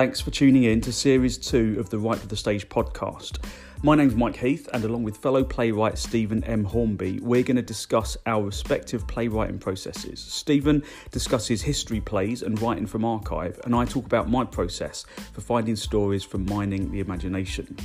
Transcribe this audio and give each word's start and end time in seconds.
Thanks 0.00 0.18
for 0.18 0.30
tuning 0.30 0.64
in 0.64 0.80
to 0.80 0.94
Series 0.94 1.36
2 1.36 1.76
of 1.78 1.90
the 1.90 1.98
Write 1.98 2.20
to 2.20 2.26
the 2.26 2.34
Stage 2.34 2.66
podcast. 2.70 3.44
My 3.82 3.94
name's 3.94 4.14
Mike 4.14 4.34
Heath, 4.34 4.66
and 4.72 4.82
along 4.82 5.02
with 5.02 5.18
fellow 5.18 5.44
playwright 5.44 5.98
Stephen 5.98 6.42
M. 6.44 6.64
Hornby, 6.64 7.20
we're 7.20 7.42
going 7.42 7.56
to 7.56 7.62
discuss 7.62 8.16
our 8.24 8.42
respective 8.42 9.06
playwriting 9.06 9.58
processes. 9.58 10.18
Stephen 10.18 10.82
discusses 11.10 11.60
history 11.60 12.00
plays 12.00 12.40
and 12.40 12.58
writing 12.62 12.86
from 12.86 13.04
archive, 13.04 13.60
and 13.64 13.74
I 13.74 13.84
talk 13.84 14.06
about 14.06 14.30
my 14.30 14.42
process 14.42 15.04
for 15.34 15.42
finding 15.42 15.76
stories 15.76 16.24
from 16.24 16.46
mining 16.46 16.90
the 16.90 17.00
imagination, 17.00 17.76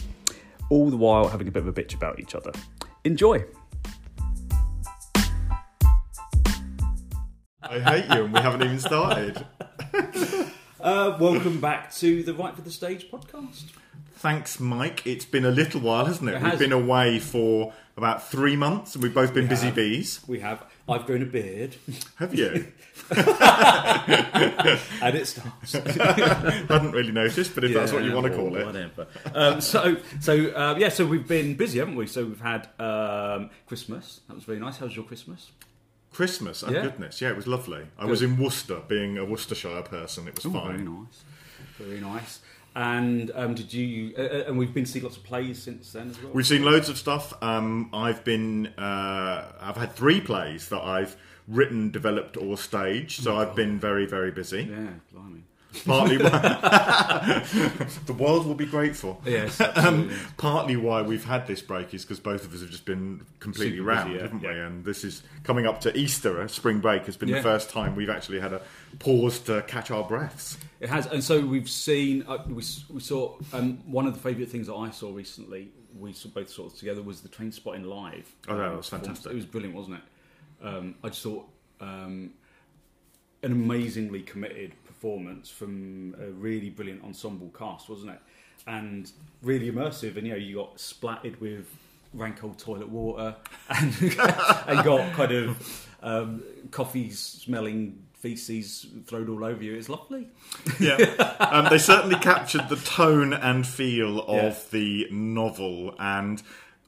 all 0.70 0.90
the 0.90 0.96
while 0.96 1.28
having 1.28 1.50
a 1.50 1.52
bit 1.52 1.64
of 1.64 1.68
a 1.68 1.74
bitch 1.74 1.96
about 1.96 2.18
each 2.18 2.34
other. 2.34 2.54
Enjoy! 3.04 3.44
I 7.62 7.80
hate 7.80 8.06
you, 8.06 8.24
and 8.24 8.34
we 8.34 8.40
haven't 8.40 8.64
even 8.64 8.80
started. 8.80 9.46
Uh, 10.86 11.18
welcome 11.20 11.60
back 11.60 11.92
to 11.92 12.22
the 12.22 12.32
Write 12.32 12.56
for 12.56 12.62
the 12.62 12.70
Stage 12.70 13.10
podcast. 13.10 13.64
Thanks, 14.18 14.60
Mike. 14.60 15.08
It's 15.08 15.26
been 15.26 15.44
a 15.44 15.50
little 15.50 15.82
while, 15.82 16.06
hasn't 16.06 16.30
it? 16.30 16.36
It 16.36 16.44
We've 16.44 16.60
been 16.60 16.74
away 16.74 17.18
for 17.18 17.74
about 17.98 18.30
three 18.30 18.56
months, 18.56 18.94
and 18.94 19.04
we've 19.04 19.12
both 19.12 19.34
been 19.34 19.48
busy 19.48 19.66
have. 19.66 19.76
bees. 19.76 20.20
We 20.28 20.42
have. 20.42 20.64
I've 20.88 21.08
grown 21.08 21.24
a 21.24 21.26
beard, 21.26 21.76
Have 22.18 22.36
you? 22.36 22.72
and 23.10 23.18
it 25.16 25.26
starts. 25.26 25.74
I 25.74 25.80
hadn't 26.70 26.92
really 26.92 27.12
noticed, 27.12 27.56
but 27.56 27.64
if 27.64 27.74
that's 27.74 27.92
what 27.92 28.04
you 28.04 28.14
want 28.14 28.28
to 28.28 28.36
call 28.36 28.56
it. 28.56 28.68
Whatever. 28.68 29.08
Um, 29.34 29.62
so, 29.62 29.98
so 30.20 30.52
uh, 30.52 30.76
yeah, 30.78 30.90
so 30.90 31.08
we've 31.08 31.28
been 31.28 31.56
busy, 31.56 31.80
haven't 31.80 31.96
we? 31.96 32.06
So 32.06 32.26
we've 32.26 32.40
had 32.40 32.70
um, 32.80 33.50
Christmas. 33.66 34.20
That 34.28 34.36
was 34.36 34.44
very 34.44 34.60
nice. 34.60 34.78
How 34.78 34.86
was 34.86 34.96
your 34.96 35.06
Christmas? 35.06 35.50
Christmas, 36.16 36.64
oh 36.64 36.72
Yeah. 36.72 36.82
goodness, 36.84 37.22
yeah, 37.22 37.30
it 37.30 37.36
was 37.36 37.46
lovely. 37.46 37.84
I 38.00 38.06
was 38.06 38.22
in 38.22 38.38
Worcester, 38.38 38.80
being 38.88 39.18
a 39.18 39.26
Worcestershire 39.26 39.82
person. 39.84 40.28
It 40.30 40.36
was 40.36 40.46
Oh, 40.46 40.50
very 40.50 40.78
nice. 40.82 41.24
Very 41.78 42.00
nice. 42.00 42.40
And 42.74 43.32
um, 43.36 43.54
did 43.54 43.74
you? 43.74 44.14
Uh, 44.18 44.22
uh, 44.22 44.44
and 44.48 44.58
we've 44.58 44.74
been 44.74 44.86
seeing 44.86 45.04
lots 45.04 45.18
of 45.18 45.24
plays 45.24 45.62
since 45.62 45.92
then 45.94 46.10
as 46.10 46.22
well. 46.22 46.32
We've 46.34 46.48
seen 46.48 46.64
loads 46.64 46.88
of 46.90 46.98
stuff. 46.98 47.34
Um, 47.42 47.90
I've 47.94 48.24
been, 48.24 48.68
uh, 48.78 49.52
I've 49.62 49.78
had 49.78 49.94
three 49.94 50.20
plays 50.22 50.68
that 50.70 50.82
I've 50.82 51.16
written, 51.48 51.92
developed, 51.92 52.36
or 52.38 52.58
staged. 52.58 53.24
So 53.24 53.36
I've 53.38 53.56
been 53.56 53.80
very, 53.80 54.06
very 54.06 54.32
busy. 54.32 54.64
yeah, 54.70 54.88
blimey. 55.14 55.44
Partly, 55.84 56.18
why 56.18 56.30
the 58.06 58.14
world 58.14 58.46
will 58.46 58.56
be 58.56 58.66
grateful. 58.66 59.22
Yes, 59.26 59.60
um, 59.76 60.12
partly 60.38 60.76
why 60.78 61.02
we've 61.02 61.24
had 61.26 61.48
this 61.48 61.62
break 61.62 61.94
is 61.94 62.04
because 62.04 62.20
both 62.20 62.46
of 62.46 62.54
us 62.54 62.62
have 62.62 62.70
just 62.70 62.86
been 62.86 63.26
completely 63.40 63.78
Super 63.78 63.90
busy, 63.92 63.98
round, 64.00 64.14
yeah, 64.14 64.22
haven't 64.22 64.42
we? 64.42 64.48
yeah. 64.48 64.68
And 64.68 64.86
this 64.86 65.04
is 65.04 65.24
coming 65.44 65.66
up 65.66 65.82
to 65.82 65.98
Easter. 65.98 66.42
uh, 66.42 66.48
Spring 66.48 66.80
break 66.80 67.06
has 67.06 67.18
been 67.18 67.30
Yeah. 67.30 67.38
the 67.38 67.44
first 67.44 67.70
time 67.70 67.96
we've 67.96 68.10
actually 68.10 68.40
had 68.40 68.54
a 68.54 68.62
pause 69.00 69.40
to 69.42 69.62
catch 69.64 69.92
our 69.92 70.04
breaths. 70.04 70.58
It 70.80 70.90
has, 70.90 71.06
and 71.08 71.24
so 71.24 71.46
we've 71.46 71.70
seen. 71.70 72.24
Uh, 72.28 72.38
we, 72.48 72.56
we 72.56 73.00
saw 73.00 73.38
um, 73.54 73.78
one 73.86 74.06
of 74.08 74.14
the 74.14 74.20
favourite 74.20 74.50
things 74.50 74.68
that 74.68 74.76
I 74.76 74.92
saw 74.92 75.14
recently. 75.14 75.70
We 75.98 76.14
saw 76.14 76.30
both 76.30 76.50
saw 76.50 76.70
together 76.70 77.02
was 77.02 77.22
the 77.22 77.30
Trainspotting 77.30 77.86
live. 77.86 78.34
Oh, 78.48 78.58
that 78.58 78.70
Um, 78.70 78.78
was 78.78 78.90
fantastic. 78.90 79.32
It 79.32 79.36
was 79.36 79.46
brilliant, 79.46 79.76
wasn't 79.76 79.98
it? 79.98 80.66
Um, 80.66 80.96
I 81.04 81.10
just 81.10 81.22
thought 81.24 81.48
um, 81.82 82.32
an 83.44 83.52
amazingly 83.52 84.22
committed 84.22 84.74
performance 85.06 85.50
from 85.52 86.16
a 86.20 86.32
really 86.32 86.70
brilliant 86.70 87.04
ensemble 87.04 87.52
cast, 87.58 87.90
wasn't 87.90 88.10
it? 88.12 88.20
And 88.66 89.12
really 89.44 89.72
immersive. 89.72 90.18
And 90.18 90.26
you 90.26 90.34
know, 90.34 90.40
you 90.40 90.56
got 90.56 90.80
splattered 90.80 91.40
with 91.40 91.68
rank 92.14 92.44
old 92.44 92.58
toilet 92.58 92.90
water, 92.90 93.36
and, 93.70 93.94
and 94.02 94.84
got 94.84 95.14
kind 95.14 95.32
of 95.32 95.88
um, 96.02 96.44
coffee 96.72 97.12
smelling 97.12 98.00
feces 98.14 98.88
thrown 99.06 99.30
all 99.30 99.44
over 99.44 99.64
you. 99.64 99.76
It's 99.76 99.90
lovely. 99.90 100.28
Yeah, 100.80 100.96
um, 101.40 101.68
they 101.70 101.78
certainly 101.78 102.16
captured 102.16 102.68
the 102.70 102.78
tone 102.78 103.34
and 103.34 103.68
feel 103.68 104.22
of 104.22 104.28
Yeah. 104.28 104.56
the 104.72 105.08
novel, 105.12 105.94
and 106.00 106.42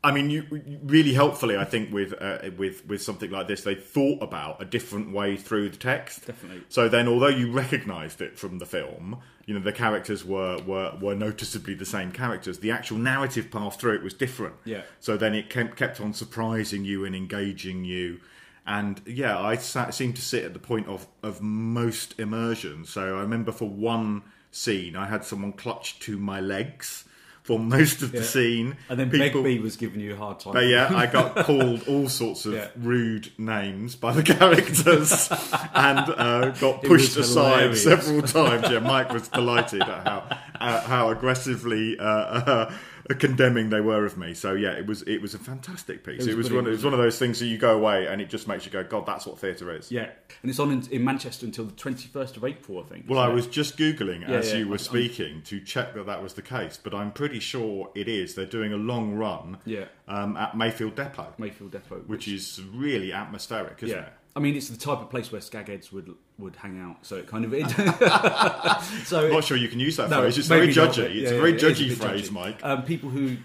I 0.03 0.11
mean, 0.11 0.29
you, 0.29 0.79
really 0.83 1.13
helpfully, 1.13 1.57
I 1.57 1.65
think, 1.65 1.91
with 1.91 2.13
uh, 2.21 2.51
with 2.57 2.85
with 2.85 3.01
something 3.01 3.31
like 3.31 3.47
this, 3.47 3.63
they 3.63 3.75
thought 3.75 4.21
about 4.21 4.61
a 4.61 4.65
different 4.65 5.11
way 5.11 5.37
through 5.37 5.69
the 5.69 5.77
text. 5.77 6.27
Definitely. 6.27 6.63
So 6.69 6.87
then, 6.87 7.07
although 7.07 7.27
you 7.27 7.51
recognised 7.51 8.21
it 8.21 8.37
from 8.37 8.59
the 8.59 8.65
film, 8.65 9.19
you 9.45 9.55
know 9.55 9.59
the 9.59 9.73
characters 9.73 10.23
were, 10.23 10.59
were 10.61 10.95
were 11.01 11.15
noticeably 11.15 11.73
the 11.73 11.85
same 11.85 12.11
characters. 12.11 12.59
The 12.59 12.71
actual 12.71 12.97
narrative 12.97 13.49
path 13.49 13.79
through 13.79 13.95
it 13.95 14.03
was 14.03 14.13
different. 14.13 14.55
Yeah. 14.65 14.83
So 14.99 15.17
then 15.17 15.33
it 15.33 15.49
kept 15.49 15.75
kept 15.75 15.99
on 15.99 16.13
surprising 16.13 16.85
you 16.85 17.03
and 17.03 17.15
engaging 17.15 17.83
you. 17.83 18.19
And 18.67 19.01
yeah, 19.05 19.39
I 19.39 19.55
sat, 19.55 19.93
seemed 19.93 20.17
to 20.17 20.21
sit 20.21 20.43
at 20.43 20.53
the 20.53 20.59
point 20.59 20.87
of, 20.87 21.07
of 21.23 21.41
most 21.41 22.19
immersion. 22.19 22.83
So 22.83 23.17
I 23.17 23.21
remember 23.21 23.53
for 23.53 23.69
one 23.69 24.23
scene, 24.51 24.97
I 24.97 25.07
had 25.07 25.23
someone 25.23 25.53
clutched 25.53 26.01
to 26.03 26.17
my 26.17 26.41
legs 26.41 27.05
for 27.47 27.57
most 27.57 28.01
of 28.01 28.11
the 28.11 28.21
scene. 28.23 28.75
And 28.89 28.99
then 28.99 29.09
People- 29.09 29.41
Begbie 29.41 29.59
was 29.63 29.77
giving 29.77 30.01
you 30.01 30.13
a 30.13 30.17
hard 30.17 30.41
time. 30.41 30.51
but 30.51 30.65
yeah, 30.67 30.91
I 30.93 31.05
got 31.17 31.33
called 31.45 31.87
all 31.87 32.09
sorts 32.09 32.45
of 32.45 32.53
Yeah. 32.53 32.67
rude 32.75 33.31
names 33.37 33.95
by 33.95 34.11
the 34.11 34.21
characters 34.33 35.29
and 35.73 35.99
uh, 36.09 36.49
got 36.59 36.83
pushed 36.83 37.15
aside 37.15 37.59
hilarious. 37.59 37.83
several 37.83 38.21
times. 38.21 38.69
Yeah, 38.69 38.79
Mike 38.79 39.13
was 39.13 39.29
delighted 39.29 39.81
at 39.81 40.03
how 40.07 40.37
uh, 40.59 40.81
how 40.81 41.09
aggressively 41.09 41.97
uh, 41.97 42.03
uh, 42.03 42.73
condemning 43.15 43.69
they 43.69 43.81
were 43.81 44.05
of 44.05 44.17
me. 44.17 44.33
So 44.33 44.53
yeah, 44.53 44.71
it 44.71 44.85
was 44.85 45.01
it 45.03 45.21
was 45.21 45.33
a 45.33 45.39
fantastic 45.39 46.03
piece. 46.03 46.19
was 46.19 46.27
It 46.27 46.37
was, 46.37 46.51
one, 46.51 46.67
it 46.67 46.71
was 46.71 46.83
one 46.83 46.93
of 46.93 46.99
those 46.99 47.17
things 47.17 47.39
that 47.39 47.47
you 47.47 47.57
go 47.57 47.75
away 47.75 48.07
and 48.07 48.21
it 48.21 48.29
just 48.29 48.47
makes 48.47 48.65
you 48.65 48.71
go, 48.71 48.83
God, 48.83 49.05
that's 49.05 49.25
what 49.25 49.39
theatre 49.39 49.75
is. 49.75 49.91
Yeah, 49.91 50.09
and 50.41 50.49
it's 50.49 50.59
on 50.59 50.71
in, 50.71 50.87
in 50.91 51.03
Manchester 51.03 51.45
until 51.45 51.65
the 51.65 51.71
twenty 51.73 52.07
first 52.07 52.37
of 52.37 52.43
April, 52.43 52.79
I 52.79 52.83
think. 52.83 53.05
Well, 53.07 53.19
I 53.19 53.29
it? 53.29 53.33
was 53.33 53.47
just 53.47 53.77
googling 53.77 54.27
as 54.27 54.51
yeah, 54.51 54.59
you 54.59 54.67
were 54.67 54.75
I'm- 54.75 54.79
speaking 54.79 55.41
to 55.43 55.59
check 55.59 55.93
that 55.93 56.05
that 56.05 56.21
was 56.21 56.33
the 56.33 56.41
case, 56.41 56.79
but 56.81 56.93
I'm 56.93 57.11
pretty 57.11 57.39
sure 57.39 57.89
it 57.95 58.07
is. 58.07 58.35
They're 58.35 58.45
doing 58.45 58.73
a 58.73 58.77
long 58.77 59.13
run 59.15 59.57
Yeah. 59.65 59.85
um, 60.07 60.35
at 60.37 60.57
Mayfield 60.57 60.95
Depot. 60.95 61.33
Mayfield 61.37 61.71
Depot, 61.71 62.03
which 62.07 62.27
is 62.27 62.61
really 62.73 63.11
atmospheric, 63.13 63.81
isn't 63.83 63.97
yeah. 63.97 64.03
it? 64.05 64.13
I 64.37 64.39
mean, 64.39 64.55
it's 64.55 64.69
the 64.69 64.77
type 64.77 64.99
of 64.99 65.09
place 65.09 65.31
where 65.31 65.41
skagheads 65.41 65.91
would 65.91 66.13
would 66.37 66.55
hang 66.55 66.79
out, 66.79 66.97
so 67.01 67.15
it 67.15 67.25
kind 67.25 67.43
of 67.43 67.55
it. 67.55 67.67
so 69.07 69.25
I'm 69.25 69.31
not 69.31 69.43
sure 69.43 69.57
you 69.57 69.67
can 69.67 69.79
use 69.79 69.97
that 69.97 70.11
no, 70.11 70.21
phrase. 70.21 70.37
It's 70.37 70.47
very 70.47 70.67
maybe 70.67 70.79
not, 70.79 70.93
judgy. 70.93 71.15
it's 71.15 71.31
yeah, 71.31 71.37
a 71.37 71.41
very 71.41 71.53
yeah, 71.53 71.57
judgy 71.57 71.89
bit 71.89 71.97
phrase, 71.97 72.29
judgy. 72.29 72.33
Mike. 72.33 72.59
Um, 72.63 72.83
people 72.83 73.09
who 73.09 73.37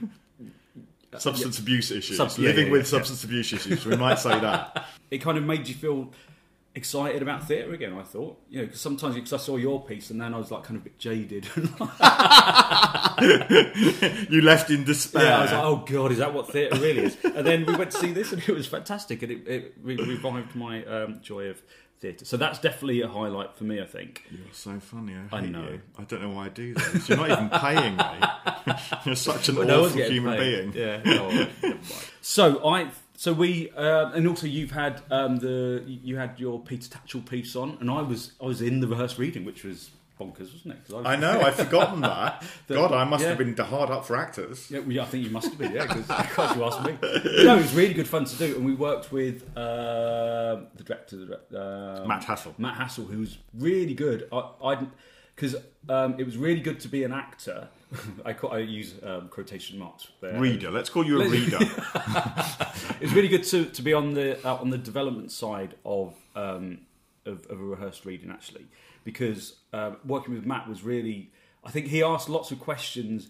substance 1.19 1.59
abuse 1.59 1.91
issues. 1.91 2.19
Yeah, 2.19 2.29
Living 2.45 2.67
yeah, 2.67 2.73
with 2.73 2.83
yeah. 2.83 2.89
substance 2.89 3.25
abuse 3.25 3.55
issues. 3.55 3.87
We 3.87 3.97
might 3.97 4.19
say 4.19 4.39
that. 4.39 4.85
it 5.11 5.23
kind 5.23 5.39
of 5.39 5.45
made 5.45 5.67
you 5.67 5.75
feel 5.75 6.11
excited 6.75 7.23
about 7.23 7.47
theatre 7.47 7.73
again. 7.73 7.97
I 7.99 8.03
thought, 8.03 8.41
you 8.49 8.61
know, 8.61 8.67
because 8.67 8.81
sometimes 8.81 9.15
because 9.15 9.33
I 9.33 9.37
saw 9.39 9.57
your 9.57 9.85
piece 9.85 10.11
and 10.11 10.21
then 10.21 10.35
I 10.35 10.39
was 10.39 10.51
like 10.51 10.65
kind 10.65 10.77
of 10.77 10.83
a 10.83 10.85
bit 10.85 10.99
jaded. 10.99 11.47
you 14.31 14.43
left 14.43 14.71
in 14.71 14.85
despair. 14.85 15.25
Yeah, 15.25 15.39
I 15.39 15.43
was 15.43 15.53
like, 15.53 15.65
oh 15.65 15.85
god, 15.87 16.13
is 16.13 16.19
that 16.19 16.33
what 16.33 16.51
theatre 16.51 16.79
really 16.81 17.05
is? 17.05 17.17
And 17.25 17.47
then 17.47 17.67
we 17.67 17.75
went 17.77 17.91
to 17.93 17.99
see 17.99 18.13
this, 18.13 18.33
and 18.33 18.43
it 18.43 18.49
was 18.49 18.67
fantastic, 18.67 19.23
and 19.23 19.33
it, 19.33 19.49
it 19.49 19.75
re- 19.83 19.97
revived 19.97 20.55
my 20.55 20.85
um, 20.85 21.21
joy 21.23 21.47
of 21.47 21.61
theatre. 22.01 22.25
So 22.25 22.37
that's 22.37 22.59
definitely 22.59 23.03
a 23.03 23.09
highlight 23.09 23.57
for 23.57 23.65
me, 23.65 23.81
I 23.81 23.87
think. 23.87 24.25
You're 24.31 24.41
so 24.53 24.79
funny. 24.81 25.15
I, 25.15 25.37
I 25.37 25.41
know. 25.47 25.63
You. 25.63 25.81
I 25.99 26.03
don't 26.05 26.23
know 26.23 26.31
why 26.31 26.47
I 26.47 26.49
do 26.49 26.75
this. 26.75 27.09
You're 27.09 27.19
not 27.19 27.31
even 27.31 27.49
paying 27.49 27.97
me. 27.97 28.75
You're 29.07 29.15
such 29.15 29.49
an 29.49 29.55
no 29.55 29.83
one's 29.83 29.95
awful 29.95 30.11
human 30.11 30.37
paid. 30.37 30.73
being. 30.73 30.75
Yeah. 30.75 31.01
Never 31.05 31.49
mind. 31.69 31.79
so 32.21 32.67
I, 32.69 32.89
so 33.17 33.33
we, 33.33 33.71
uh, 33.77 34.11
and 34.13 34.27
also 34.27 34.47
you've 34.47 34.71
had 34.73 35.01
um, 35.11 35.37
the 35.39 35.83
you 35.87 36.17
had 36.17 36.39
your 36.39 36.61
Peter 36.61 36.89
Tatchell 36.89 37.25
piece 37.27 37.55
on, 37.57 37.77
and 37.81 37.91
I 37.91 38.03
was 38.03 38.33
I 38.43 38.47
was 38.47 38.61
in 38.63 38.81
the 38.81 38.87
rehearsed 38.89 39.19
reading, 39.19 39.45
which 39.45 39.65
was 39.65 39.91
bonkers, 40.21 40.53
wasn't 40.53 40.75
it? 40.75 40.85
'Cause 40.87 40.95
was- 40.97 41.07
I 41.07 41.17
know. 41.17 41.41
I'd 41.41 41.55
forgotten 41.55 42.01
that. 42.03 42.45
The- 42.67 42.75
God, 42.75 42.93
I 42.93 43.05
must 43.05 43.23
yeah. 43.23 43.31
have 43.31 43.39
been 43.39 43.57
hard 43.57 43.91
up 43.91 44.05
for 44.07 44.17
actors. 44.17 44.71
Yeah, 44.71 44.81
well, 44.81 45.01
I 45.01 45.05
think 45.07 45.25
you 45.25 45.31
must 45.31 45.49
have 45.49 45.59
been, 45.59 45.73
yeah, 45.73 45.87
because 45.95 46.57
you 46.57 46.65
asked 46.65 46.85
me. 46.85 46.97
No, 47.45 47.57
it 47.57 47.63
was 47.63 47.75
really 47.75 47.95
good 47.95 48.07
fun 48.09 48.25
to 48.25 48.37
do, 48.37 48.57
and 48.57 48.65
we 48.65 48.75
worked 48.75 49.11
with 49.13 49.43
uh, 49.57 50.61
the 50.77 50.85
director, 50.85 51.17
the 51.17 51.59
uh, 52.03 52.05
Matt 52.07 52.25
Hassel. 52.25 52.55
Matt 52.59 52.77
Hassel, 52.77 53.05
who 53.07 53.19
was 53.21 53.39
really 53.55 53.95
good. 53.95 54.29
I, 54.33 54.49
I 54.65 54.87
because 55.35 55.57
um, 55.89 56.17
it 56.19 56.25
was 56.25 56.37
really 56.37 56.61
good 56.61 56.79
to 56.81 56.89
be 56.89 57.05
an 57.05 57.13
actor. 57.13 57.69
I, 58.25 58.33
ca- 58.33 58.49
I 58.49 58.59
use 58.59 58.95
um, 59.03 59.29
quotation 59.29 59.79
marks 59.79 60.09
there. 60.21 60.39
Reader. 60.39 60.71
Let's 60.71 60.91
call 60.91 61.05
you 61.05 61.21
a 61.21 61.29
reader. 61.29 61.59
It's 63.01 63.13
really 63.13 63.29
good 63.29 63.43
to, 63.45 63.65
to 63.65 63.83
be 63.83 63.93
on 63.93 64.15
the 64.15 64.39
uh, 64.47 64.57
on 64.57 64.71
the 64.71 64.79
development 64.79 65.33
side 65.33 65.75
of 65.85 66.15
um, 66.37 66.83
of, 67.27 67.45
of 67.51 67.61
a 67.61 67.65
rehearsed 67.65 68.05
reading 68.05 68.31
actually, 68.31 68.67
because 69.03 69.57
um, 69.73 69.97
working 70.05 70.35
with 70.35 70.47
Matt 70.47 70.69
was 70.69 70.83
really. 70.85 71.31
I 71.65 71.71
think 71.71 71.87
he 71.87 72.03
asked 72.03 72.29
lots 72.29 72.51
of 72.53 72.61
questions. 72.61 73.29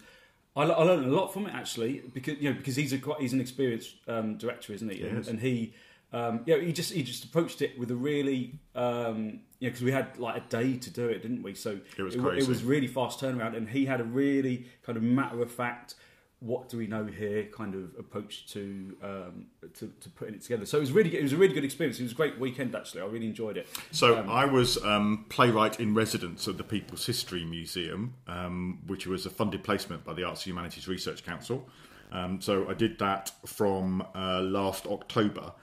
I, 0.55 0.63
I 0.63 0.83
learned 0.83 1.05
a 1.05 1.15
lot 1.15 1.33
from 1.33 1.47
it 1.47 1.53
actually, 1.55 2.03
because 2.13 2.37
you 2.39 2.51
know 2.51 2.55
because 2.55 2.75
he's 2.75 2.93
a 2.93 2.99
quite, 2.99 3.19
he's 3.19 3.33
an 3.33 3.41
experienced 3.41 3.95
um, 4.07 4.37
director, 4.37 4.73
isn't 4.73 4.89
he? 4.91 5.01
And, 5.03 5.19
is. 5.19 5.27
and 5.27 5.39
he. 5.39 5.73
Um, 6.11 6.41
yeah, 6.45 6.57
he 6.57 6.71
just 6.71 6.93
he 6.93 7.01
just 7.01 7.23
approached 7.23 7.63
it 7.63 7.79
with 7.79 7.89
a 7.89 7.95
really 7.95 8.59
um, 8.75 9.39
you 9.63 9.69
know 9.69 9.71
because 9.71 9.83
we 9.83 9.91
had 9.91 10.19
like 10.19 10.35
a 10.43 10.45
day 10.49 10.75
to 10.77 10.89
do 10.89 11.07
it, 11.07 11.21
didn't 11.21 11.41
we? 11.41 11.53
So 11.55 11.79
It 11.97 12.03
was 12.03 12.17
wa- 12.17 12.29
crazy. 12.29 12.43
it 12.45 12.49
was 12.49 12.63
really 12.63 12.87
fast 12.87 13.21
turnaround, 13.21 13.55
and 13.55 13.69
he 13.69 13.85
had 13.85 14.01
a 14.01 14.03
really 14.03 14.65
kind 14.85 14.97
of 14.97 15.03
matter 15.03 15.41
of 15.41 15.49
fact 15.51 15.95
what 16.39 16.67
do 16.67 16.77
we 16.77 16.87
know 16.87 17.05
here 17.05 17.45
kind 17.55 17.73
of 17.73 17.97
approach 17.97 18.47
to, 18.51 18.97
um, 19.01 19.45
to 19.73 19.89
to 20.01 20.09
putting 20.09 20.35
it 20.35 20.41
together. 20.41 20.65
So 20.65 20.75
it 20.77 20.81
was 20.81 20.91
really 20.91 21.15
it 21.17 21.23
was 21.23 21.31
a 21.31 21.37
really 21.37 21.53
good 21.53 21.63
experience. 21.63 21.97
It 22.01 22.03
was 22.03 22.11
a 22.11 22.15
great 22.15 22.37
weekend 22.37 22.75
actually. 22.75 22.99
I 23.01 23.05
really 23.05 23.27
enjoyed 23.27 23.55
it. 23.55 23.65
So 23.91 24.15
I 24.17 24.43
was 24.43 24.77
um, 24.83 25.25
playwright 25.29 25.79
in 25.79 25.93
residence 25.95 26.45
at 26.49 26.57
the 26.57 26.65
People's 26.65 27.05
History 27.05 27.45
Museum, 27.45 28.15
um, 28.27 28.79
which 28.87 29.07
was 29.07 29.25
a 29.25 29.29
funded 29.29 29.63
placement 29.63 30.03
by 30.03 30.13
the 30.13 30.25
Arts 30.25 30.41
and 30.41 30.47
Humanities 30.51 30.89
Research 30.89 31.23
Council. 31.23 31.65
Um, 32.11 32.41
so 32.41 32.69
I 32.69 32.73
did 32.73 32.99
that 32.99 33.31
from 33.45 34.05
uh, 34.13 34.41
last 34.41 34.85
October, 34.85 35.53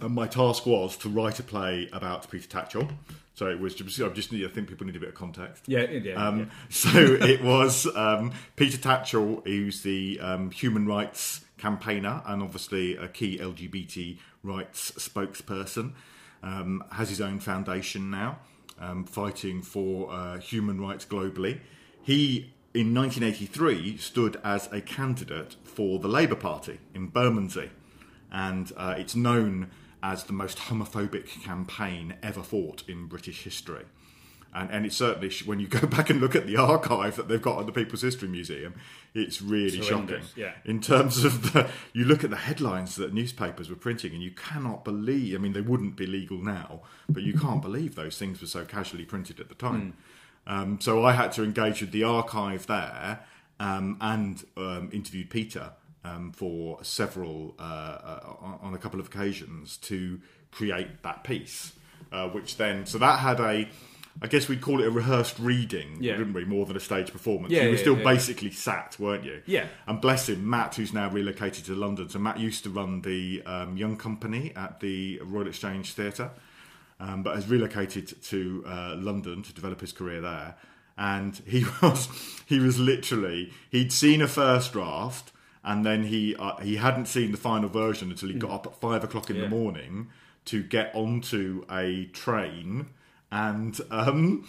and 0.00 0.14
my 0.14 0.26
task 0.26 0.66
was 0.66 0.96
to 0.98 1.08
write 1.08 1.38
a 1.38 1.42
play 1.42 1.88
about 1.92 2.30
Peter 2.30 2.48
Tatchell. 2.48 2.90
So 3.34 3.46
it 3.46 3.60
was 3.60 3.74
just, 3.76 4.00
I 4.00 4.08
just 4.08 4.32
need, 4.32 4.44
I 4.44 4.48
think 4.48 4.68
people 4.68 4.84
need 4.84 4.96
a 4.96 5.00
bit 5.00 5.10
of 5.10 5.14
context. 5.14 5.62
Yeah, 5.68 5.82
yeah. 5.82 6.14
Um, 6.14 6.38
yeah. 6.40 6.44
So 6.70 6.98
it 6.98 7.42
was 7.42 7.86
um, 7.94 8.32
Peter 8.56 8.78
Tatchell, 8.78 9.46
who's 9.46 9.82
the 9.82 10.18
um, 10.20 10.50
human 10.50 10.86
rights 10.86 11.42
campaigner 11.56 12.22
and 12.26 12.42
obviously 12.42 12.96
a 12.96 13.06
key 13.06 13.38
LGBT 13.38 14.18
rights 14.42 14.90
spokesperson, 14.92 15.92
um, 16.42 16.82
has 16.90 17.10
his 17.10 17.20
own 17.20 17.38
foundation 17.38 18.10
now, 18.10 18.38
um, 18.80 19.04
fighting 19.04 19.62
for 19.62 20.10
uh, 20.12 20.38
human 20.38 20.80
rights 20.80 21.04
globally. 21.04 21.60
He, 22.02 22.52
in 22.74 22.92
1983, 22.92 23.98
stood 23.98 24.40
as 24.42 24.68
a 24.72 24.80
candidate 24.80 25.54
for 25.62 26.00
the 26.00 26.08
Labour 26.08 26.36
Party 26.36 26.78
in 26.92 27.06
Bermondsey, 27.06 27.70
and 28.32 28.72
uh, 28.76 28.94
it's 28.98 29.14
known 29.14 29.70
as 30.02 30.24
the 30.24 30.32
most 30.32 30.58
homophobic 30.58 31.42
campaign 31.42 32.14
ever 32.22 32.42
fought 32.42 32.82
in 32.88 33.06
British 33.06 33.42
history. 33.42 33.84
And, 34.54 34.70
and 34.70 34.86
it's 34.86 34.96
certainly, 34.96 35.30
when 35.44 35.60
you 35.60 35.68
go 35.68 35.86
back 35.86 36.10
and 36.10 36.20
look 36.20 36.34
at 36.34 36.46
the 36.46 36.56
archive 36.56 37.16
that 37.16 37.28
they've 37.28 37.40
got 37.40 37.60
at 37.60 37.66
the 37.66 37.72
People's 37.72 38.02
History 38.02 38.28
Museum, 38.28 38.74
it's 39.14 39.42
really 39.42 39.82
shocking. 39.82 40.22
yeah. 40.36 40.52
In 40.64 40.80
terms 40.80 41.24
of 41.24 41.52
the, 41.52 41.68
you 41.92 42.04
look 42.04 42.24
at 42.24 42.30
the 42.30 42.36
headlines 42.36 42.96
that 42.96 43.12
newspapers 43.12 43.68
were 43.68 43.76
printing, 43.76 44.14
and 44.14 44.22
you 44.22 44.30
cannot 44.30 44.84
believe, 44.84 45.34
I 45.34 45.38
mean, 45.38 45.52
they 45.52 45.60
wouldn't 45.60 45.96
be 45.96 46.06
legal 46.06 46.38
now, 46.38 46.80
but 47.08 47.22
you 47.22 47.34
can't 47.34 47.60
believe 47.60 47.94
those 47.94 48.18
things 48.18 48.40
were 48.40 48.46
so 48.46 48.64
casually 48.64 49.04
printed 49.04 49.38
at 49.38 49.48
the 49.48 49.54
time. 49.54 49.94
Um, 50.46 50.80
so 50.80 51.04
I 51.04 51.12
had 51.12 51.32
to 51.32 51.44
engage 51.44 51.82
with 51.82 51.92
the 51.92 52.04
archive 52.04 52.66
there 52.66 53.20
um, 53.60 53.98
and 54.00 54.42
um, 54.56 54.88
interviewed 54.92 55.28
Peter 55.28 55.72
um, 56.04 56.32
for 56.32 56.82
several, 56.84 57.54
uh, 57.58 57.62
uh, 57.62 58.34
on- 58.62 58.74
a 58.74 58.78
couple 58.78 59.00
of 59.00 59.06
occasions 59.06 59.76
to 59.78 60.20
create 60.52 61.02
that 61.02 61.24
piece, 61.24 61.72
uh, 62.12 62.28
which 62.28 62.56
then, 62.56 62.86
so 62.86 62.98
that 62.98 63.18
had 63.18 63.40
a, 63.40 63.68
I 64.20 64.26
guess 64.26 64.48
we'd 64.48 64.60
call 64.60 64.80
it 64.80 64.86
a 64.86 64.90
rehearsed 64.90 65.38
reading, 65.38 65.98
Yeah. 66.00 66.16
wouldn't 66.18 66.34
we, 66.34 66.44
more 66.44 66.66
than 66.66 66.76
a 66.76 66.80
stage 66.80 67.12
performance. 67.12 67.52
Yeah, 67.52 67.62
you 67.64 67.68
were 67.70 67.74
yeah, 67.76 67.80
still 67.80 67.98
yeah. 67.98 68.04
basically 68.04 68.50
sat, 68.50 68.96
weren't 68.98 69.24
you? 69.24 69.42
Yeah. 69.46 69.66
And 69.86 70.00
bless 70.00 70.28
him, 70.28 70.48
Matt, 70.48 70.74
who's 70.74 70.92
now 70.92 71.08
relocated 71.10 71.64
to 71.66 71.74
London. 71.74 72.08
So 72.08 72.18
Matt 72.18 72.38
used 72.40 72.64
to 72.64 72.70
run 72.70 73.02
the 73.02 73.42
um, 73.46 73.76
Young 73.76 73.96
Company 73.96 74.52
at 74.56 74.80
the 74.80 75.20
Royal 75.22 75.46
Exchange 75.46 75.92
Theatre, 75.92 76.30
um, 77.00 77.22
but 77.22 77.36
has 77.36 77.46
relocated 77.48 78.20
to 78.24 78.64
uh, 78.66 78.96
London 78.98 79.42
to 79.42 79.52
develop 79.52 79.80
his 79.80 79.92
career 79.92 80.20
there. 80.20 80.56
And 80.96 81.40
he 81.46 81.64
was 81.82 82.08
he 82.46 82.58
was 82.58 82.80
literally 82.80 83.52
he'd 83.70 83.92
seen 83.92 84.20
a 84.20 84.26
first 84.26 84.72
draft, 84.72 85.30
and 85.64 85.84
then 85.84 86.04
he 86.04 86.34
uh, 86.36 86.56
he 86.58 86.76
hadn't 86.76 87.06
seen 87.06 87.30
the 87.32 87.38
final 87.38 87.68
version 87.68 88.10
until 88.10 88.28
he 88.28 88.34
got 88.36 88.50
up 88.50 88.66
at 88.66 88.74
five 88.80 89.04
o'clock 89.04 89.30
in 89.30 89.36
Yeah. 89.36 89.42
the 89.42 89.48
morning 89.48 90.08
to 90.46 90.62
get 90.62 90.94
onto 90.94 91.64
a 91.70 92.06
train 92.06 92.86
and 93.30 93.78
um, 93.90 94.48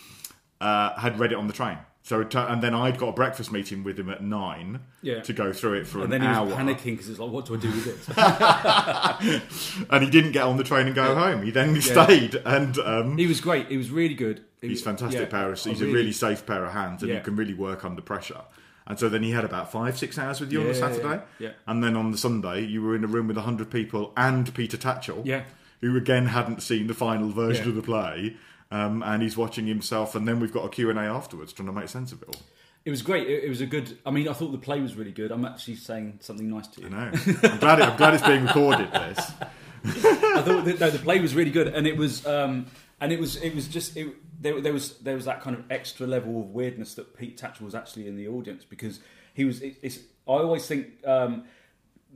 uh, 0.62 0.98
had 1.00 1.20
read 1.20 1.32
it 1.32 1.38
on 1.38 1.48
the 1.48 1.54
train. 1.54 1.78
So 2.02 2.22
and 2.22 2.64
then 2.64 2.74
I'd 2.74 2.98
got 2.98 3.10
a 3.10 3.12
breakfast 3.12 3.52
meeting 3.52 3.84
with 3.84 4.00
him 4.00 4.10
at 4.10 4.24
nine 4.24 4.80
Yeah. 5.04 5.20
to 5.22 5.34
go 5.34 5.54
through 5.54 5.74
it 5.74 5.86
for 5.88 5.98
And 6.04 6.06
an 6.06 6.12
then 6.12 6.22
he 6.22 6.28
hour. 6.28 6.46
was 6.46 6.56
panicking 6.56 6.84
because 6.94 7.10
it's 7.10 7.20
like, 7.20 7.30
what 7.30 7.46
do 7.46 7.56
I 7.56 7.58
do 7.60 7.68
with 7.70 7.88
it? 7.88 8.18
and 9.92 10.04
he 10.04 10.10
didn't 10.10 10.32
get 10.32 10.44
on 10.44 10.58
the 10.58 10.64
train 10.64 10.88
and 10.88 10.96
go 10.96 11.14
home. 11.16 11.44
He 11.44 11.52
then 11.52 11.80
stayed, 11.82 12.36
and 12.46 12.78
um, 12.80 13.18
he 13.18 13.28
was 13.28 13.42
great. 13.42 13.68
He 13.68 13.78
was 13.78 13.92
really 13.92 14.16
good. 14.16 14.44
He 14.62 14.70
he's 14.70 14.78
was- 14.78 14.84
fantastic 14.86 15.20
yeah, 15.22 15.26
pair. 15.28 15.52
Of, 15.52 15.60
he's 15.64 15.82
a 15.82 15.86
really 15.86 16.12
safe 16.12 16.46
pair 16.46 16.66
of 16.66 16.72
hands, 16.74 17.04
and 17.04 17.12
Yeah. 17.12 17.18
he 17.20 17.24
can 17.24 17.36
really 17.36 17.54
work 17.54 17.86
under 17.86 18.02
pressure. 18.02 18.42
And 18.90 18.98
so 19.00 19.08
then 19.08 19.22
he 19.24 19.32
had 19.32 19.46
about 19.46 19.72
five, 19.72 19.98
six 19.98 20.18
hours 20.18 20.42
with 20.42 20.52
you 20.52 20.62
on 20.62 20.68
the 20.68 20.74
Yeah, 20.74 20.80
yeah, 20.80 20.94
Saturday, 20.96 21.22
yeah. 21.38 21.50
and 21.68 21.84
then 21.84 21.96
on 21.96 22.12
the 22.12 22.18
Sunday 22.18 22.66
you 22.66 22.82
were 22.82 22.96
in 22.96 23.04
a 23.04 23.08
room 23.08 23.28
with 23.28 23.38
hundred 23.38 23.70
people 23.70 24.12
and 24.18 24.52
Peter 24.56 24.78
Tatchell, 24.78 25.22
Yeah. 25.26 25.44
who 25.82 25.96
again 25.96 26.26
hadn't 26.26 26.62
seen 26.64 26.88
the 26.88 26.96
final 26.96 27.30
version 27.30 27.66
Yeah. 27.66 27.70
of 27.70 27.76
the 27.76 27.82
play, 27.84 28.36
um, 28.72 29.04
and 29.04 29.22
he's 29.22 29.38
watching 29.38 29.68
himself. 29.68 30.16
And 30.16 30.28
then 30.28 30.40
we've 30.40 30.52
got 30.52 30.66
a 30.66 30.70
Q 30.70 30.90
and 30.90 30.98
A 30.98 31.04
afterwards, 31.04 31.54
trying 31.54 31.68
to 31.68 31.74
make 31.74 31.88
sense 31.88 32.12
of 32.12 32.22
it 32.24 32.30
all. 32.30 32.42
It 32.86 32.90
was 32.92 33.02
great. 33.04 33.28
It, 33.30 33.44
it 33.44 33.50
was 33.50 33.62
a 33.62 33.66
good. 33.68 33.98
I 34.06 34.10
mean, 34.12 34.28
I 34.28 34.34
thought 34.34 34.52
the 34.52 34.58
play 34.58 34.80
was 34.82 34.96
really 34.96 35.12
good. 35.12 35.32
I'm 35.32 35.46
actually 35.46 35.76
saying 35.76 36.20
something 36.22 36.50
nice 36.50 36.66
to 36.70 36.82
you. 36.82 36.88
I 36.88 36.90
know. 36.90 37.12
I'm 37.44 37.58
glad. 37.60 37.80
It, 37.80 37.90
I'm 37.90 37.98
glad 37.98 38.14
it's 38.16 38.26
being 38.26 38.44
recorded. 38.46 38.92
This. 38.92 39.32
I 39.84 40.42
thought 40.42 40.66
that, 40.66 40.80
no, 40.80 40.90
the 40.90 41.00
play 41.00 41.20
was 41.20 41.36
really 41.36 41.52
good, 41.52 41.68
and 41.68 41.88
it 41.88 41.98
was, 41.98 42.26
um, 42.26 42.68
and 43.02 43.12
it 43.12 43.20
was, 43.20 43.36
it 43.38 43.56
was 43.56 43.68
just, 43.68 43.96
it, 43.98 44.14
there, 44.42 44.60
there 44.62 44.74
was, 44.74 44.98
there 45.00 45.16
was 45.16 45.26
that 45.26 45.42
kind 45.42 45.56
of 45.56 45.64
extra 45.72 46.08
level 46.08 46.42
of 46.42 46.50
weirdness 46.50 46.96
that 46.96 47.18
Pete 47.18 47.40
Tatchell 47.40 47.62
was 47.62 47.76
actually 47.76 48.08
in 48.08 48.16
the 48.16 48.28
audience 48.28 48.64
because 48.64 49.00
he 49.34 49.46
was. 49.46 49.62
It, 49.62 49.78
it's, 49.82 50.00
I 50.28 50.34
always 50.34 50.68
think 50.68 51.06
um, 51.08 51.46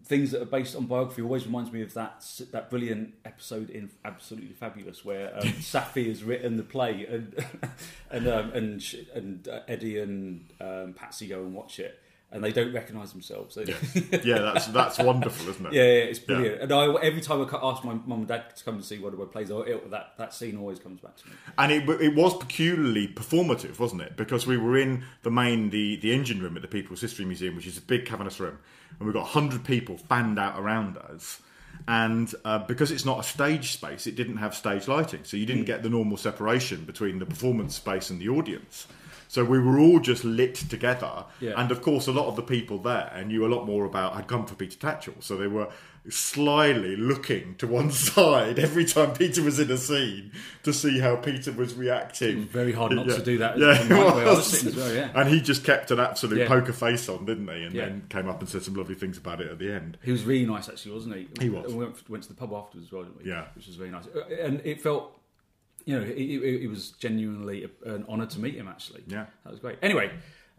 things 0.05 0.31
that 0.31 0.41
are 0.41 0.45
based 0.45 0.75
on 0.75 0.85
biography 0.85 1.21
always 1.21 1.45
reminds 1.45 1.71
me 1.71 1.81
of 1.81 1.93
that 1.93 2.25
that 2.51 2.69
brilliant 2.69 3.13
episode 3.25 3.69
in 3.69 3.89
Absolutely 4.03 4.53
Fabulous 4.53 5.05
where 5.05 5.37
um, 5.39 5.53
Saffy 5.61 6.09
has 6.09 6.23
written 6.23 6.57
the 6.57 6.63
play 6.63 7.05
and 7.05 7.45
and 8.11 8.27
um, 8.27 8.51
and 8.51 8.95
and 9.13 9.47
uh, 9.47 9.61
Eddie 9.67 9.99
and 9.99 10.51
um, 10.59 10.93
Patsy 10.93 11.27
go 11.27 11.39
and 11.39 11.53
watch 11.53 11.79
it. 11.79 11.99
And 12.33 12.43
they 12.43 12.51
don't 12.51 12.73
recognise 12.73 13.11
themselves. 13.11 13.55
They, 13.55 13.65
Yeah, 14.23 14.39
that's 14.39 14.65
that's 14.79 14.97
wonderful, 14.97 15.49
isn't 15.49 15.67
it? 15.67 15.73
Yeah, 15.73 15.83
yeah, 15.83 15.89
it's 15.89 16.19
brilliant. 16.19 16.61
And 16.61 16.73
I, 16.73 16.93
every 16.95 17.21
time 17.21 17.41
I 17.41 17.59
ask 17.61 17.83
my 17.83 17.93
mum 17.93 18.19
and 18.19 18.27
dad 18.27 18.55
to 18.55 18.63
come 18.63 18.75
and 18.75 18.83
see 18.83 18.97
one 18.97 19.13
of 19.13 19.19
my 19.19 19.25
plays, 19.25 19.51
it, 19.51 19.91
that 19.91 20.13
that 20.17 20.33
scene 20.33 20.57
always 20.57 20.79
comes 20.79 20.99
back 20.99 21.15
to 21.17 21.29
me. 21.29 21.35
And 21.59 21.71
it, 21.71 21.87
it 22.01 22.15
was 22.15 22.35
peculiarly 22.35 23.07
performative, 23.07 23.79
wasn't 23.79 24.01
it? 24.01 24.17
Because 24.17 24.47
we 24.47 24.57
were 24.57 24.77
in 24.77 25.03
the 25.21 25.29
main, 25.29 25.69
the, 25.69 25.97
the 25.97 26.11
engine 26.11 26.41
room 26.41 26.55
at 26.55 26.63
the 26.63 26.67
People's 26.67 27.01
History 27.01 27.23
Museum, 27.23 27.55
which 27.55 27.67
is 27.67 27.77
a 27.77 27.81
big 27.81 28.05
cavernous 28.05 28.39
room, 28.39 28.57
and 28.97 29.05
we've 29.05 29.13
got 29.13 29.23
100 29.23 29.63
people 29.63 29.97
fanned 29.97 30.39
out 30.39 30.59
around 30.59 30.97
us. 30.97 31.39
And 31.87 32.33
uh, 32.45 32.59
because 32.59 32.91
it's 32.91 33.05
not 33.05 33.19
a 33.19 33.23
stage 33.23 33.73
space, 33.73 34.07
it 34.07 34.15
didn't 34.15 34.37
have 34.37 34.55
stage 34.55 34.87
lighting. 34.87 35.21
So 35.23 35.37
you 35.37 35.45
didn't 35.45 35.65
get 35.65 35.83
the 35.83 35.89
normal 35.89 36.17
separation 36.17 36.85
between 36.85 37.19
the 37.19 37.25
performance 37.25 37.75
space 37.75 38.09
and 38.09 38.19
the 38.21 38.29
audience. 38.29 38.87
So 39.33 39.43
we 39.43 39.57
were 39.57 39.79
all 39.79 39.99
just 39.99 40.23
lit 40.23 40.53
together. 40.53 41.25
Yeah. 41.39 41.53
And 41.59 41.71
of 41.71 41.81
course, 41.81 42.05
a 42.05 42.11
lot 42.11 42.27
of 42.27 42.35
the 42.35 42.43
people 42.43 42.77
there 42.77 43.11
knew 43.25 43.43
a 43.43 43.49
lot 43.49 43.65
more 43.65 43.83
about, 43.83 44.13
had 44.15 44.27
come 44.27 44.45
for 44.45 44.53
Peter 44.53 44.77
Tatchell. 44.77 45.23
So 45.23 45.35
they 45.35 45.47
were 45.47 45.69
slyly 46.07 46.95
looking 46.95 47.55
to 47.55 47.65
one 47.65 47.89
side 48.07 48.59
every 48.59 48.85
time 48.85 49.11
Peter 49.13 49.41
was 49.41 49.59
in 49.59 49.71
a 49.71 49.77
scene 49.77 50.31
to 50.61 50.71
see 50.71 50.99
how 50.99 51.15
Peter 51.15 51.51
was 51.51 51.73
reacting. 51.73 52.45
Very 52.45 52.73
hard 52.73 52.91
not 52.91 53.07
Yeah. 53.07 53.15
to 53.15 53.23
do 53.23 53.39
that. 53.39 53.57
Yeah, 53.57 53.89
was 53.89 54.63
was. 54.63 54.75
well, 54.75 54.93
yeah. 54.93 55.09
And 55.15 55.27
he 55.29 55.41
just 55.41 55.63
kept 55.63 55.89
an 55.89 55.99
absolute 55.99 56.37
Yeah. 56.37 56.47
poker 56.47 56.71
face 56.73 57.09
on, 57.09 57.25
didn't 57.25 57.47
he? 57.47 57.63
And 57.63 57.75
then 57.75 58.03
came 58.09 58.29
up 58.29 58.39
and 58.39 58.47
said 58.47 58.61
some 58.61 58.75
lovely 58.75 58.93
things 58.93 59.17
about 59.17 59.41
it 59.41 59.49
at 59.49 59.57
the 59.57 59.73
end. 59.73 59.97
He 60.03 60.11
was 60.11 60.25
really 60.25 60.45
nice, 60.45 60.69
actually, 60.69 60.93
wasn't 60.93 61.15
he? 61.15 61.27
He 61.41 61.49
was. 61.49 61.65
And 61.71 61.79
we 61.79 61.85
went, 61.85 62.07
went 62.07 62.23
to 62.25 62.29
the 62.29 62.35
pub 62.35 62.53
afterwards 62.53 62.87
as 62.87 62.91
well, 62.91 63.01
didn't 63.01 63.23
we? 63.23 63.31
Yeah. 63.31 63.45
which 63.55 63.65
was 63.65 63.77
very 63.77 63.89
nice. 63.89 64.05
Uh, 64.05 64.19
And 64.43 64.61
it 64.63 64.79
felt, 64.79 65.17
you 65.85 65.99
know, 65.99 66.05
it, 66.05 66.17
it, 66.17 66.63
it 66.63 66.67
was 66.67 66.91
genuinely 66.91 67.65
a, 67.85 67.93
an 67.93 68.05
honour 68.09 68.25
to 68.27 68.39
meet 68.39 68.55
him. 68.55 68.67
Actually, 68.67 69.03
Yeah. 69.07 69.25
that 69.43 69.51
was 69.51 69.59
great. 69.59 69.77
Anyway. 69.81 70.11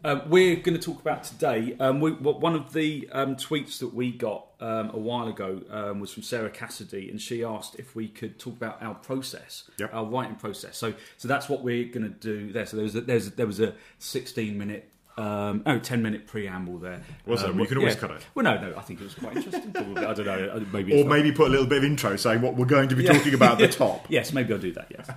Um, 0.03 0.21
we're 0.29 0.57
going 0.57 0.77
to 0.77 0.83
talk 0.83 1.01
about 1.01 1.23
today. 1.23 1.75
Um, 1.79 1.99
we, 1.99 2.11
what- 2.11 2.39
one 2.39 2.53
of 2.53 2.73
the 2.73 3.09
um, 3.11 3.37
tweets 3.37 3.79
that 3.79 3.91
we 3.95 4.11
got 4.11 4.45
um, 4.59 4.91
a 4.93 4.99
while 4.99 5.27
ago 5.27 5.61
um, 5.71 5.99
was 5.99 6.11
from 6.13 6.21
Sarah 6.21 6.51
Cassidy, 6.51 7.09
and 7.09 7.19
she 7.19 7.43
asked 7.43 7.75
if 7.79 7.95
we 7.95 8.07
could 8.09 8.37
talk 8.37 8.55
about 8.55 8.83
our 8.83 8.93
process, 8.93 9.63
Yep. 9.79 9.91
our 9.93 10.05
writing 10.05 10.35
process. 10.35 10.77
So, 10.77 10.93
so 11.17 11.27
that's 11.27 11.49
what 11.49 11.63
we're 11.63 11.85
going 11.87 12.03
to 12.03 12.09
do 12.09 12.51
there. 12.51 12.67
So 12.67 12.75
there 12.77 12.83
was 12.83 12.95
a, 12.95 13.01
there's, 13.01 13.31
there 13.31 13.47
was 13.47 13.59
a 13.59 13.73
16 13.97 14.55
minute, 14.55 14.91
um, 15.17 15.63
oh, 15.65 15.79
10 15.79 16.01
minute 16.01 16.27
preamble 16.27 16.77
there. 16.77 17.01
Was 17.25 17.41
there? 17.41 17.49
Um, 17.51 17.55
Well, 17.57 17.63
you 17.63 17.69
can 17.69 17.77
always 17.77 17.93
yeah. 17.95 17.99
cut 18.01 18.11
it. 18.11 18.25
Well, 18.35 18.43
no, 18.43 18.57
no, 18.59 18.77
I 18.77 18.81
think 18.81 18.99
it 18.99 19.03
was 19.03 19.15
quite 19.15 19.37
interesting. 19.37 19.71
Probably. 19.71 20.05
I 20.05 20.13
don't 20.13 20.25
know. 20.25 20.49
uh, 20.55 20.59
Maybe 20.73 21.01
Or 21.01 21.05
maybe 21.07 21.31
put 21.31 21.47
a 21.47 21.51
little 21.51 21.65
bit 21.65 21.77
of 21.79 21.83
intro 21.85 22.15
saying 22.17 22.41
what 22.41 22.55
we're 22.55 22.65
going 22.65 22.89
to 22.89 22.95
be 22.95 23.05
talking 23.05 23.33
about 23.33 23.61
at 23.61 23.71
the 23.71 23.77
top. 23.85 24.05
Yes, 24.09 24.33
maybe 24.33 24.53
I'll 24.53 24.59
do 24.59 24.73
that. 24.73 24.87
Yes. 24.89 25.09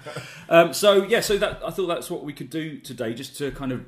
um, 0.49 0.73
so 0.73 1.03
yeah, 1.05 1.21
so 1.21 1.37
that 1.39 1.61
I 1.67 1.71
thought 1.71 1.87
that's 1.89 2.11
what 2.11 2.25
we 2.25 2.33
could 2.33 2.51
do 2.51 2.79
today, 2.79 3.13
just 3.15 3.37
to 3.39 3.51
kind 3.51 3.73
of 3.73 3.85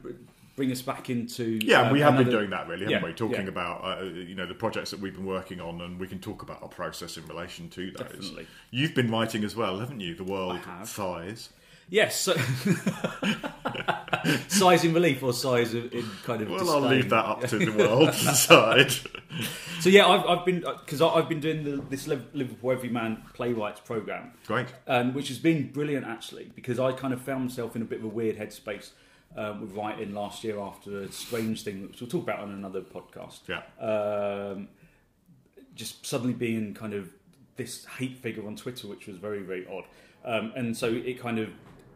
bring 0.57 0.73
us 0.73 0.83
back 0.83 1.09
into. 1.09 1.59
Yeah, 1.63 1.83
um, 1.83 1.93
we 1.93 2.01
have 2.01 2.17
been 2.17 2.29
doing 2.29 2.51
that 2.51 2.67
really, 2.69 2.85
haven't 2.85 3.01
Yeah, 3.03 3.05
we? 3.09 3.15
Talking 3.15 3.43
yeah. 3.45 3.49
about 3.49 3.85
uh, 4.01 4.03
you 4.05 4.35
know 4.35 4.47
the 4.47 4.55
projects 4.55 4.91
that 4.91 5.01
we've 5.01 5.15
been 5.15 5.27
working 5.27 5.61
on, 5.61 5.81
and 5.81 5.99
we 6.01 6.07
can 6.09 6.19
talk 6.19 6.43
about 6.43 6.61
our 6.63 6.69
process 6.69 7.17
in 7.17 7.27
relation 7.29 7.69
to 7.71 7.91
those. 7.93 8.09
Definitely. 8.09 8.47
You've 8.73 8.95
been 8.95 9.11
writing 9.11 9.45
as 9.45 9.55
well, 9.55 9.79
haven't 9.79 10.01
you? 10.01 10.15
The 10.17 10.25
world 10.25 10.59
have. 10.59 10.89
Yes. 11.91 12.21
So 12.21 12.35
sighs 14.49 14.85
in 14.85 14.93
relief 14.95 15.23
or 15.23 15.33
sighs 15.33 15.75
in 15.75 15.89
in 15.91 16.05
kind 16.25 16.43
of. 16.43 16.51
Well, 16.51 16.59
disdain. 16.61 16.83
I'll 16.85 16.91
leave 16.91 17.11
that 17.11 17.25
up 17.25 17.41
to 17.49 17.59
the 17.59 17.73
world 17.77 18.13
to 18.13 18.25
decide. 18.25 18.93
So 19.81 19.89
yeah, 19.89 20.07
I've, 20.07 20.25
I've 20.27 20.45
been 20.45 20.61
because 20.61 21.03
I've 21.03 21.29
been 21.29 21.41
doing 21.41 21.65
the, 21.65 21.83
this 21.89 22.07
Liv- 22.07 22.29
Liverpool 22.33 22.73
Everyman 22.73 23.23
playwrights 23.35 23.81
program. 23.81 24.33
Great. 24.47 24.69
um, 24.87 25.15
which 25.15 25.29
has 25.29 25.39
been 25.39 25.71
brilliant 25.73 26.07
actually 26.07 26.51
because 26.55 26.79
I 26.79 26.93
kind 26.93 27.13
of 27.13 27.21
found 27.21 27.45
myself 27.47 27.75
in 27.77 27.83
a 27.83 27.87
bit 27.87 27.99
of 27.99 28.05
a 28.05 28.09
weird 28.09 28.37
headspace 28.37 28.91
um, 29.37 29.61
with 29.61 29.73
writing 29.73 30.15
last 30.15 30.45
year 30.45 30.61
after 30.61 31.03
a 31.03 31.13
strange 31.13 31.63
thing, 31.63 31.89
which 31.89 32.01
we'll 32.01 32.11
talk 32.11 32.23
about 32.23 32.41
on 32.41 32.53
another 32.53 32.83
podcast. 32.83 33.41
Yeah. 33.49 33.63
Um, 33.85 34.69
just 35.75 36.05
suddenly 36.05 36.35
being 36.35 36.75
kind 36.75 36.95
of 36.95 37.11
this 37.57 37.85
hate 37.85 38.19
figure 38.19 38.47
on 38.47 38.57
Twitter, 38.57 38.87
which 38.87 39.07
was 39.07 39.17
very, 39.17 39.43
very 39.43 39.67
odd. 39.67 39.85
Um, 40.25 40.53
and 40.57 40.77
so 40.77 40.93
it 40.93 41.19
kind 41.19 41.39
of 41.39 41.49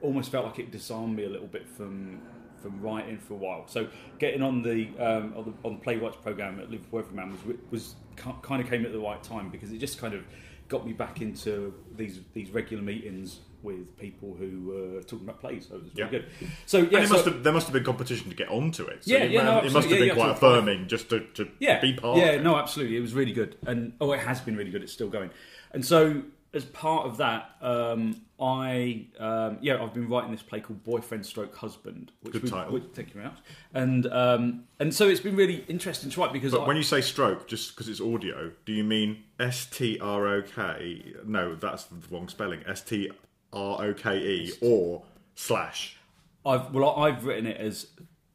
almost 0.04 0.30
felt 0.30 0.44
like 0.46 0.58
it 0.58 0.70
disarmed 0.70 1.16
me 1.16 1.24
a 1.24 1.28
little 1.28 1.46
bit 1.48 1.66
from 1.68 2.20
from 2.62 2.80
writing 2.80 3.18
for 3.18 3.34
a 3.34 3.36
while. 3.36 3.66
So 3.66 3.88
getting 4.18 4.42
on 4.42 4.62
the 4.62 4.88
um, 4.98 5.34
on 5.36 5.44
the, 5.62 5.68
on 5.68 5.74
the 5.74 5.80
playwrights 5.80 6.16
program 6.16 6.60
at 6.60 6.70
Liverpool 6.70 7.00
Everyman 7.00 7.32
was 7.32 7.56
was 7.70 7.94
kind 8.16 8.62
of 8.62 8.68
came 8.68 8.84
at 8.86 8.92
the 8.92 8.98
right 9.00 9.22
time 9.22 9.50
because 9.50 9.72
it 9.72 9.78
just 9.78 9.98
kind 9.98 10.14
of 10.14 10.22
got 10.68 10.86
me 10.86 10.92
back 10.92 11.20
into 11.20 11.74
these 11.96 12.20
these 12.32 12.50
regular 12.50 12.82
meetings 12.82 13.40
with 13.62 13.98
people 13.98 14.34
who 14.38 14.50
were 14.94 15.02
talking 15.02 15.26
about 15.26 15.40
plays. 15.40 15.66
So 15.68 15.76
it 15.76 15.82
was 15.84 15.90
really 15.94 16.02
Yeah. 16.02 16.10
good. 16.10 16.26
So 16.66 16.78
yeah, 16.78 16.84
and 16.84 16.92
it 17.04 17.06
so- 17.08 17.12
must 17.14 17.24
have, 17.24 17.42
there 17.42 17.52
must 17.52 17.66
have 17.66 17.72
been 17.72 17.84
competition 17.84 18.28
to 18.28 18.36
get 18.36 18.48
onto 18.50 18.84
it. 18.84 19.04
So 19.04 19.12
Yeah, 19.14 19.24
you 19.24 19.30
yeah, 19.30 19.42
no, 19.42 19.50
it 19.50 19.54
must 19.54 19.64
have 19.64 19.76
absolutely. 19.76 19.98
been 20.00 20.06
Yeah, 20.08 20.14
quite 20.22 20.30
affirming 20.32 20.86
just 20.88 21.08
to, 21.10 21.20
to 21.20 21.48
yeah, 21.60 21.80
be 21.80 21.94
part 21.94 22.18
yeah, 22.18 22.24
of 22.24 22.28
it. 22.34 22.36
Yeah 22.36 22.42
no, 22.42 22.56
absolutely, 22.56 22.96
it 22.98 23.00
was 23.00 23.14
really 23.14 23.32
good, 23.32 23.56
and 23.66 23.94
oh, 24.02 24.12
it 24.12 24.20
has 24.20 24.40
been 24.42 24.54
really 24.56 24.70
good. 24.70 24.82
It's 24.82 24.92
still 24.92 25.08
going, 25.08 25.30
and 25.72 25.82
so 25.84 26.22
as 26.54 26.64
part 26.64 27.06
of 27.06 27.16
that, 27.18 27.50
um, 27.60 28.20
I 28.40 29.06
um, 29.18 29.58
yeah, 29.60 29.82
I've 29.82 29.92
been 29.94 30.08
writing 30.08 30.30
this 30.30 30.42
play 30.42 30.60
called 30.60 30.82
Boyfriend 30.84 31.24
Stroke 31.26 31.54
Husband, 31.56 32.12
which 32.22 32.32
Good 32.32 32.42
we, 32.44 32.50
title. 32.50 32.72
which- 32.72 32.84
thank 32.94 33.08
you 33.08 33.14
very 33.14 33.26
much, 33.26 33.38
and 33.74 34.06
um, 34.06 34.64
and 34.78 34.94
so 34.94 35.08
it's 35.08 35.20
been 35.20 35.36
really 35.36 35.64
interesting 35.68 36.10
to 36.10 36.20
write 36.20 36.32
because 36.32 36.52
But 36.52 36.62
I, 36.62 36.66
when 36.66 36.76
you 36.76 36.82
say 36.82 37.00
stroke, 37.00 37.46
just 37.48 37.74
because 37.74 37.88
it's 37.88 38.00
audio, 38.00 38.52
do 38.64 38.72
you 38.72 38.84
mean 38.84 39.24
S 39.38 39.66
T 39.66 39.98
R 40.00 40.26
O 40.28 40.42
K? 40.42 41.14
No, 41.26 41.54
that's 41.54 41.84
the 41.84 41.96
wrong 42.10 42.28
spelling. 42.28 42.62
S 42.66 42.82
T 42.82 43.10
R 43.52 43.84
O 43.84 43.94
K 43.94 44.16
E 44.18 44.52
or 44.60 45.02
slash. 45.34 45.96
I've 46.46 46.72
well, 46.74 46.96
I've 46.96 47.24
written 47.24 47.46
it 47.46 47.56
as 47.58 47.88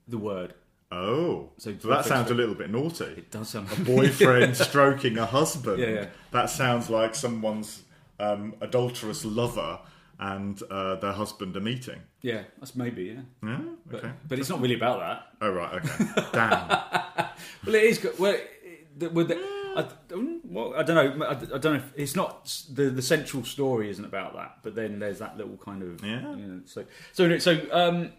the 0.08 0.18
word. 0.18 0.54
Oh, 0.92 1.52
So 1.58 1.76
so, 1.78 1.90
that 1.90 2.06
sounds 2.06 2.32
a 2.32 2.34
little 2.34 2.56
bit 2.56 2.72
naughty. 2.72 3.04
It 3.06 3.30
does 3.30 3.50
sound 3.50 3.68
a 3.72 3.76
Boyfriend 3.82 4.58
stroking 4.58 5.20
a 5.20 5.26
husband. 5.28 5.80
Yeah, 5.80 5.88
yeah. 5.90 6.06
That 6.32 6.50
sounds 6.50 6.90
like 6.90 7.14
someone's 7.14 7.84
um, 8.20 8.56
adulterous 8.62 9.24
lover 9.26 9.80
and 10.20 10.62
uh, 10.70 10.96
their 10.96 11.14
husband 11.14 11.56
are 11.56 11.62
meeting. 11.62 12.02
yeah, 12.22 12.42
that's 12.60 12.76
maybe 12.76 13.04
yeah, 13.06 13.22
Yeah. 13.50 13.60
but, 13.86 14.04
Okay. 14.04 14.12
but 14.28 14.38
it's 14.40 14.50
not 14.50 14.60
really 14.60 14.76
about 14.76 15.00
that. 15.00 15.28
Oh 15.42 15.52
right. 15.52 15.74
Okay. 15.76 16.24
Damn. 16.34 16.82
Well, 17.66 17.76
it 17.76 17.84
is 17.84 17.98
good. 18.00 18.20
Well, 18.20 18.34
it- 18.34 19.14
with 19.14 19.30
the, 19.30 19.36
I, 19.78 19.88
don't- 20.10 20.44
well, 20.46 20.74
I 20.76 20.84
don't 20.84 21.20
know. 21.20 21.26
I, 21.26 21.32
I 21.32 21.36
don't 21.36 21.64
know. 21.64 21.74
If, 21.76 21.94
it's 21.96 22.16
not 22.18 22.54
the 22.74 22.90
the 22.90 23.02
central 23.02 23.46
story 23.46 23.90
isn't 23.90 24.04
about 24.04 24.34
that, 24.36 24.58
but 24.62 24.76
then 24.76 25.00
there's 25.00 25.20
that 25.20 25.38
little 25.38 25.56
kind 25.56 25.82
of 25.84 26.04
Yeah. 26.04 26.36
You 26.36 26.46
know, 26.48 26.62
so 26.66 26.84
so 27.14 27.38
so 27.38 27.62
um, 27.72 28.12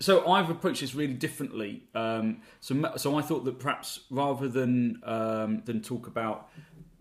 so 0.00 0.26
I've 0.28 0.50
approached 0.50 0.80
this 0.80 0.92
really 0.96 1.14
differently. 1.14 1.84
Um, 1.94 2.40
so 2.60 2.96
so 2.96 3.16
I 3.16 3.22
thought 3.22 3.44
that 3.44 3.60
perhaps 3.60 4.00
rather 4.10 4.48
than 4.48 5.00
um, 5.04 5.62
than 5.66 5.80
talk 5.82 6.08
about 6.08 6.48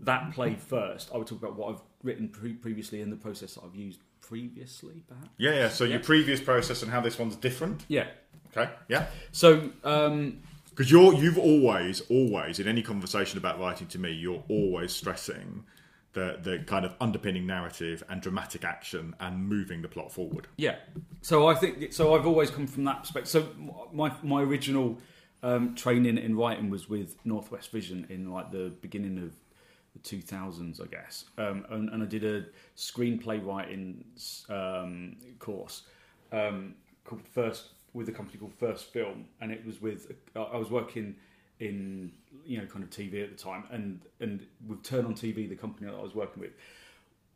that 0.06 0.34
play 0.34 0.56
first, 0.56 1.10
I 1.14 1.18
would 1.18 1.28
talk 1.28 1.40
about 1.40 1.56
what 1.56 1.74
I've 1.74 1.82
written 2.04 2.30
pre- 2.30 2.54
previously 2.54 3.02
in 3.02 3.10
the 3.10 3.16
process 3.16 3.56
that 3.56 3.64
I've 3.64 3.76
used 3.76 4.00
previously, 4.22 5.04
perhaps. 5.08 5.30
Yeah. 5.38 5.52
Yeah. 5.52 5.70
So 5.70 5.84
your 5.84 6.00
previous 6.00 6.42
process 6.42 6.82
and 6.82 6.92
how 6.92 7.02
this 7.02 7.20
one's 7.20 7.36
different. 7.36 7.86
Yeah. 7.88 8.08
Okay. 8.56 8.72
Yeah. 8.88 9.08
So 9.32 9.72
um, 9.84 10.40
Because 10.70 10.92
you're 10.92 11.14
you've 11.14 11.38
always 11.38 12.02
always 12.10 12.60
in 12.60 12.68
any 12.68 12.82
conversation 12.82 13.38
about 13.38 13.60
writing 13.60 13.88
to 13.88 14.00
me, 14.00 14.12
you're 14.12 14.44
always 14.48 14.92
stressing 14.94 15.66
the 16.14 16.38
the 16.42 16.60
kind 16.60 16.86
of 16.86 16.96
underpinning 17.02 17.46
narrative 17.48 18.04
and 18.10 18.22
dramatic 18.22 18.64
action 18.64 19.16
and 19.20 19.48
moving 19.48 19.82
the 19.82 19.88
plot 19.88 20.12
forward. 20.12 20.48
Yeah. 20.58 20.76
So 21.22 21.48
I 21.48 21.56
think 21.56 21.94
so. 21.94 22.16
I've 22.16 22.28
always 22.28 22.50
come 22.50 22.68
from 22.68 22.84
that 22.86 23.02
perspective. 23.02 23.30
So 23.30 23.48
my 23.92 24.14
my 24.22 24.42
original 24.42 25.00
um, 25.42 25.76
training 25.76 26.18
in 26.18 26.38
writing 26.38 26.70
was 26.70 26.88
with 26.88 27.18
Northwest 27.26 27.72
Vision 27.72 28.06
in 28.10 28.32
like 28.32 28.52
the 28.52 28.72
beginning 28.82 29.18
of 29.18 29.34
the 30.04 30.10
two 30.10 30.22
thousands, 30.22 30.80
I 30.80 30.86
guess. 30.86 31.26
Um, 31.38 31.66
and, 31.70 31.90
and 31.90 32.04
I 32.04 32.06
did 32.06 32.24
a 32.24 32.46
screenplay 32.78 33.46
writing 33.46 34.04
um, 34.50 35.18
course 35.40 35.84
um, 36.32 36.76
called 37.06 37.22
First 37.28 37.70
with 37.94 38.10
a 38.10 38.12
company 38.12 38.40
called 38.40 38.54
First 38.54 38.92
Film, 38.92 39.26
and 39.42 39.52
it 39.52 39.66
was 39.66 39.82
with 39.82 40.12
I 40.36 40.58
was 40.58 40.70
working 40.72 41.16
in 41.60 42.12
you 42.46 42.58
know 42.58 42.66
kind 42.66 42.84
of 42.84 42.90
TV 42.90 43.24
at 43.24 43.30
the 43.36 43.42
time, 43.42 43.64
and 43.72 44.02
and 44.20 44.46
with 44.68 44.84
Turn 44.84 45.06
on 45.06 45.14
TV, 45.14 45.48
the 45.48 45.56
company 45.56 45.90
that 45.90 45.96
I 45.98 46.02
was 46.02 46.16
working 46.16 46.42
with, 46.42 46.52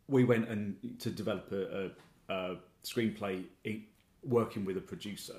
we 0.08 0.24
went 0.24 0.50
and 0.50 0.76
to 1.00 1.10
develop 1.10 1.52
a, 1.52 1.92
a, 2.30 2.34
a 2.34 2.56
screenplay 2.84 3.44
working 4.24 4.66
with 4.66 4.78
a 4.78 4.82
producer. 4.82 5.36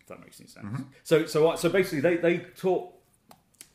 If 0.00 0.06
that 0.06 0.20
makes 0.20 0.40
any 0.40 0.48
sense. 0.48 0.66
So 1.04 1.26
so 1.26 1.50
I- 1.50 1.56
so 1.56 1.68
basically, 1.68 2.00
they 2.00 2.16
they 2.16 2.38
taught 2.56 2.94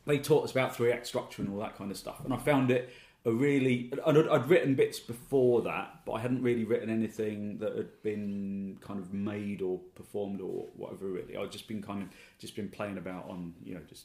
they 0.06 0.18
taught 0.18 0.44
us 0.44 0.50
about 0.50 0.76
three 0.76 0.92
act 0.92 1.06
structure 1.06 1.42
and 1.42 1.52
all 1.52 1.60
that 1.60 1.76
kind 1.76 1.90
of 1.90 1.96
stuff, 1.96 2.24
and 2.24 2.32
I 2.32 2.36
found 2.36 2.70
it 2.70 2.90
a 3.24 3.32
really. 3.32 3.90
and 4.06 4.18
I'd, 4.18 4.28
I'd 4.28 4.48
written 4.48 4.74
bits 4.74 5.00
before 5.00 5.62
that, 5.62 6.00
but 6.04 6.12
I 6.12 6.20
hadn't 6.20 6.42
really 6.42 6.64
written 6.64 6.90
anything 6.90 7.58
that 7.58 7.76
had 7.76 8.02
been 8.02 8.78
kind 8.80 9.00
of 9.00 9.14
made 9.14 9.62
or 9.62 9.78
performed 9.94 10.40
or 10.40 10.66
whatever. 10.76 11.06
Really, 11.06 11.36
I'd 11.36 11.52
just 11.52 11.66
been 11.68 11.82
kind 11.82 12.02
of 12.02 12.08
just 12.38 12.54
been 12.54 12.68
playing 12.68 12.98
about 12.98 13.28
on 13.28 13.54
you 13.64 13.74
know 13.74 13.80
just 13.88 14.04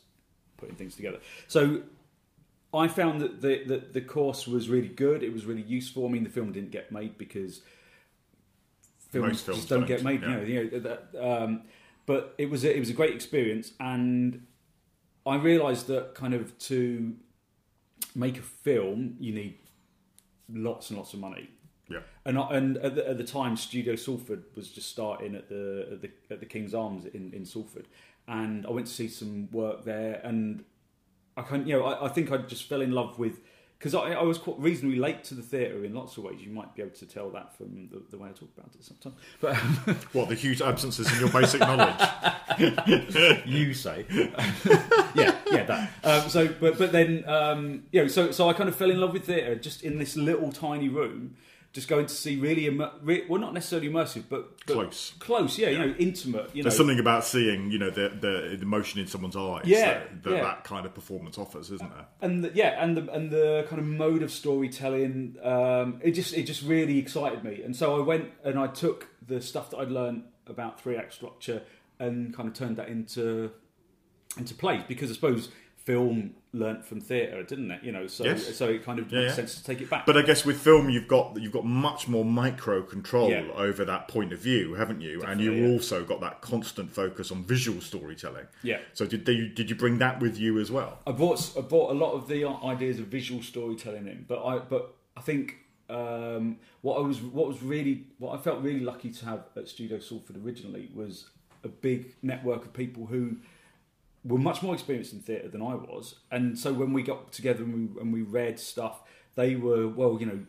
putting 0.58 0.76
things 0.76 0.96
together. 0.96 1.20
So 1.48 1.82
I 2.74 2.88
found 2.88 3.22
that 3.22 3.42
the, 3.42 3.64
the 3.66 3.84
the 3.94 4.02
course 4.02 4.48
was 4.48 4.70
really 4.70 4.88
good. 4.88 5.22
It 5.22 5.34
was 5.34 5.46
really 5.46 5.64
useful. 5.64 6.06
I 6.06 6.10
mean, 6.10 6.24
the 6.24 6.30
film 6.30 6.52
didn't 6.52 6.72
get 6.72 6.92
made 6.92 7.18
because 7.18 7.62
films, 9.10 9.28
Most 9.28 9.46
films 9.46 9.60
just 9.60 9.70
don't, 9.70 9.80
don't, 9.80 9.88
get 9.88 10.04
made. 10.04 10.22
yeah. 10.22 10.30
You 10.30 10.36
know, 10.36 10.42
you 10.44 10.72
know 10.72 10.80
that, 10.80 11.42
um, 11.44 11.62
but 12.06 12.36
it 12.38 12.50
was 12.50 12.64
a, 12.64 12.76
it 12.76 12.80
was 12.80 12.90
a 12.90 12.94
great 12.94 13.14
experience, 13.14 13.74
and 13.80 14.46
I 15.30 15.38
realised 15.38 15.88
that 15.88 16.16
kind 16.16 16.34
of 16.34 16.58
to 16.60 17.16
make 18.16 18.38
a 18.38 18.42
film, 18.42 19.16
you 19.20 19.34
need 19.34 19.58
lots 20.52 20.90
and 20.90 20.98
lots 20.98 21.14
of 21.14 21.20
money. 21.20 21.50
Yeah. 21.90 22.00
And 22.26 22.38
I, 22.38 22.50
and 22.52 22.78
at 22.78 22.96
the, 22.96 23.10
at 23.10 23.18
the 23.18 23.24
time, 23.24 23.58
Studio 23.58 23.96
Salford 23.96 24.44
was 24.56 24.70
just 24.70 24.90
starting 24.90 25.36
at 25.36 25.50
the 25.50 25.88
at 25.92 26.02
the, 26.02 26.12
at 26.30 26.40
the 26.40 26.46
King's 26.46 26.74
Arms 26.74 27.06
in, 27.06 27.32
in 27.34 27.46
Salford, 27.46 27.88
and 28.28 28.66
I 28.66 28.70
went 28.70 28.88
to 28.88 28.94
see 28.94 29.08
some 29.08 29.50
work 29.52 29.86
there, 29.86 30.22
and 30.24 30.64
I 31.36 31.42
kind 31.42 31.68
you 31.68 31.74
know 31.74 31.86
I, 31.86 32.06
I 32.06 32.10
think 32.10 32.32
I 32.32 32.38
just 32.38 32.70
fell 32.70 32.82
in 32.82 32.92
love 32.92 33.18
with 33.18 33.42
because 33.80 33.96
I, 33.96 34.12
I 34.12 34.24
was 34.24 34.38
quite 34.38 34.60
reasonably 34.60 35.00
late 35.00 35.24
to 35.26 35.36
the 35.36 35.42
theatre 35.42 35.86
in 35.86 35.94
lots 35.94 36.18
of 36.18 36.26
ways. 36.26 36.42
You 36.42 36.52
might 36.52 36.76
be 36.76 36.82
able 36.82 36.96
to 36.96 37.06
tell 37.06 37.30
that 37.30 37.56
from 37.56 37.88
the, 37.90 38.02
the 38.12 38.18
way 38.18 38.28
I 38.28 38.34
talk 38.34 38.50
about 38.58 38.76
it 38.76 38.84
sometimes, 38.84 39.16
but 39.40 39.56
What 40.14 40.28
the 40.28 40.36
huge 40.36 40.62
absences 40.62 41.12
in 41.14 41.20
your 41.20 41.30
basic 41.30 41.62
knowledge? 41.62 41.96
you 43.46 43.74
say. 43.74 44.06
yeah, 45.16 45.34
yeah, 45.50 45.64
that. 45.64 45.90
Um, 46.04 46.30
so, 46.30 46.50
but 46.50 46.78
but 46.78 46.92
then, 46.92 47.24
um, 47.28 47.84
you 47.92 48.02
know, 48.02 48.08
so 48.10 48.32
so 48.32 48.50
I 48.50 48.54
kind 48.54 48.68
of 48.68 48.76
fell 48.76 48.92
in 48.92 49.00
love 49.00 49.14
with 49.14 49.26
theatre 49.26 49.56
just 49.56 49.82
in 49.82 49.98
this 49.98 50.18
little 50.18 50.52
tiny 50.52 50.90
room, 50.90 51.36
just 51.72 51.88
going 51.88 52.08
to 52.08 52.14
see 52.14 52.36
really, 52.38 52.66
immer- 52.66 52.92
re- 53.04 53.26
well, 53.30 53.40
not 53.40 53.54
necessarily 53.54 53.90
immersive, 53.90 54.24
but, 54.28 54.58
but 54.66 54.74
Close. 54.74 55.14
close, 55.20 55.58
yeah, 55.60 55.70
you 55.70 55.78
know, 55.78 55.94
intimate, 56.00 56.50
you 56.56 56.64
know. 56.64 56.70
There's 56.70 56.78
something 56.78 56.98
about 57.00 57.24
seeing, 57.26 57.70
you 57.72 57.78
know, 57.78 57.92
the 57.92 58.10
the, 58.10 58.56
the 58.58 58.62
emotion 58.64 59.00
in 59.00 59.06
someone's 59.08 59.36
eyes 59.36 59.66
Yeah, 59.66 59.86
that, 60.00 60.24
that 60.24 60.32
yeah. 60.32 60.42
that 60.44 60.64
kind 60.64 60.86
of 60.88 60.96
performance 60.96 61.38
offers, 61.38 61.70
isn't 61.70 61.94
there? 61.96 62.06
and 62.22 62.44
the, 62.44 62.52
yeah, 62.56 62.84
and 62.84 62.98
the 62.98 63.12
and 63.12 63.30
the 63.30 63.66
kind 63.70 63.80
of 63.80 63.88
mode 63.88 64.24
of 64.24 64.32
storytelling, 64.32 65.36
um, 65.44 66.00
it 66.04 66.12
just 66.12 66.34
it 66.34 66.44
just 66.44 66.64
really 66.64 66.98
excited 66.98 67.44
me, 67.44 67.62
and 67.64 67.76
so 67.76 67.96
I 68.02 68.04
went 68.04 68.30
and 68.44 68.58
I 68.58 68.66
took 68.68 69.08
the 69.28 69.40
stuff 69.40 69.70
that 69.70 69.78
I'd 69.78 69.92
learned 69.92 70.24
about 70.48 70.82
three 70.82 70.96
act 70.98 71.14
structure 71.14 71.62
and 72.00 72.34
kind 72.36 72.48
of 72.50 72.56
turned 72.56 72.78
that 72.78 72.90
into 72.90 73.52
into 74.38 74.54
plays 74.56 74.82
because 74.88 75.12
I 75.12 75.14
suppose 75.14 75.50
film 75.90 76.36
learnt 76.54 76.86
from 76.86 77.02
theatre, 77.02 77.42
didn't 77.42 77.72
it? 77.72 77.82
You 77.84 77.92
know, 77.92 78.06
so 78.06 78.24
Yes. 78.24 78.56
so 78.56 78.70
it 78.70 78.84
kind 78.84 79.00
of 79.00 79.12
Yeah, 79.12 79.22
makes 79.22 79.32
yeah. 79.32 79.36
sense 79.38 79.56
to 79.56 79.64
take 79.64 79.82
it 79.82 79.90
back. 79.90 80.06
But 80.06 80.18
I 80.18 80.22
guess 80.22 80.46
with 80.46 80.60
film, 80.62 80.88
you've 80.90 81.08
got 81.08 81.42
you've 81.42 81.52
got 81.52 81.66
much 81.66 82.08
more 82.08 82.24
micro 82.24 82.84
control 82.84 83.30
Yeah. 83.32 83.48
over 83.56 83.84
that 83.86 84.08
point 84.08 84.32
of 84.32 84.40
view, 84.40 84.76
haven't 84.76 85.02
you? 85.02 85.24
and 85.24 85.42
you've 85.42 85.72
also 85.72 86.04
got 86.04 86.20
that 86.22 86.42
constant 86.42 86.92
focus 86.92 87.32
on 87.32 87.44
visual 87.44 87.82
storytelling. 87.82 88.46
Yeah. 88.62 88.80
So 88.94 89.08
did 89.08 89.26
they, 89.26 89.48
did 89.48 89.70
you 89.72 89.76
bring 89.76 89.98
that 90.00 90.20
with 90.20 90.38
you 90.38 90.60
as 90.60 90.70
well? 90.72 91.00
I 91.08 91.12
brought 91.12 91.40
I 91.58 91.62
brought 91.62 91.90
a 91.92 91.98
lot 92.04 92.12
of 92.14 92.28
the 92.28 92.46
ideas 92.74 93.00
of 93.00 93.06
visual 93.08 93.42
storytelling 93.42 94.06
in, 94.08 94.26
but 94.28 94.40
I 94.46 94.60
but 94.60 94.94
I 95.18 95.22
think 95.22 95.56
um, 95.90 96.58
what 96.82 96.96
I 96.98 97.02
was 97.02 97.20
what 97.22 97.48
was 97.48 97.64
really 97.64 97.96
what 98.20 98.32
I 98.38 98.42
felt 98.42 98.62
really 98.62 98.86
lucky 98.92 99.10
to 99.12 99.26
have 99.26 99.42
at 99.56 99.68
Studio 99.68 99.98
Salford 100.00 100.38
originally 100.46 100.90
was 100.94 101.14
a 101.64 101.68
big 101.68 102.14
network 102.22 102.62
of 102.66 102.74
people 102.74 103.08
who 103.08 103.38
were 104.24 104.38
much 104.38 104.62
more 104.62 104.74
experienced 104.74 105.14
in 105.14 105.20
theatre 105.20 105.48
than 105.50 105.62
I 105.62 105.76
was, 105.76 106.16
and 106.32 106.58
so 106.60 106.74
when 106.74 106.92
we 106.94 107.04
got 107.04 107.32
together 107.32 107.64
and 107.64 107.96
we, 107.96 108.02
and 108.02 108.12
we 108.14 108.22
read 108.22 108.60
stuff, 108.60 109.02
they 109.36 109.56
were 109.56 109.88
well, 109.88 110.18
you 110.20 110.26
know. 110.26 110.40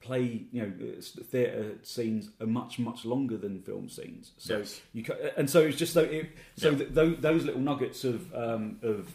Play, 0.00 0.44
you 0.52 0.60
know, 0.60 0.72
theatre 1.00 1.78
scenes 1.82 2.28
are 2.38 2.46
much 2.46 2.78
much 2.78 3.06
longer 3.06 3.38
than 3.38 3.62
film 3.62 3.88
scenes. 3.88 4.32
So 4.36 4.58
Yes. 4.58 4.82
you 4.92 5.02
ca- 5.02 5.30
and 5.38 5.48
so 5.48 5.62
it's 5.62 5.78
just 5.78 5.94
so 5.94 6.02
it, 6.02 6.28
so 6.56 6.72
Yeah. 6.72 6.76
th- 6.76 6.90
those, 6.90 7.16
those 7.20 7.44
little 7.46 7.62
nuggets 7.62 8.04
of 8.04 8.30
um, 8.34 8.78
of 8.82 9.14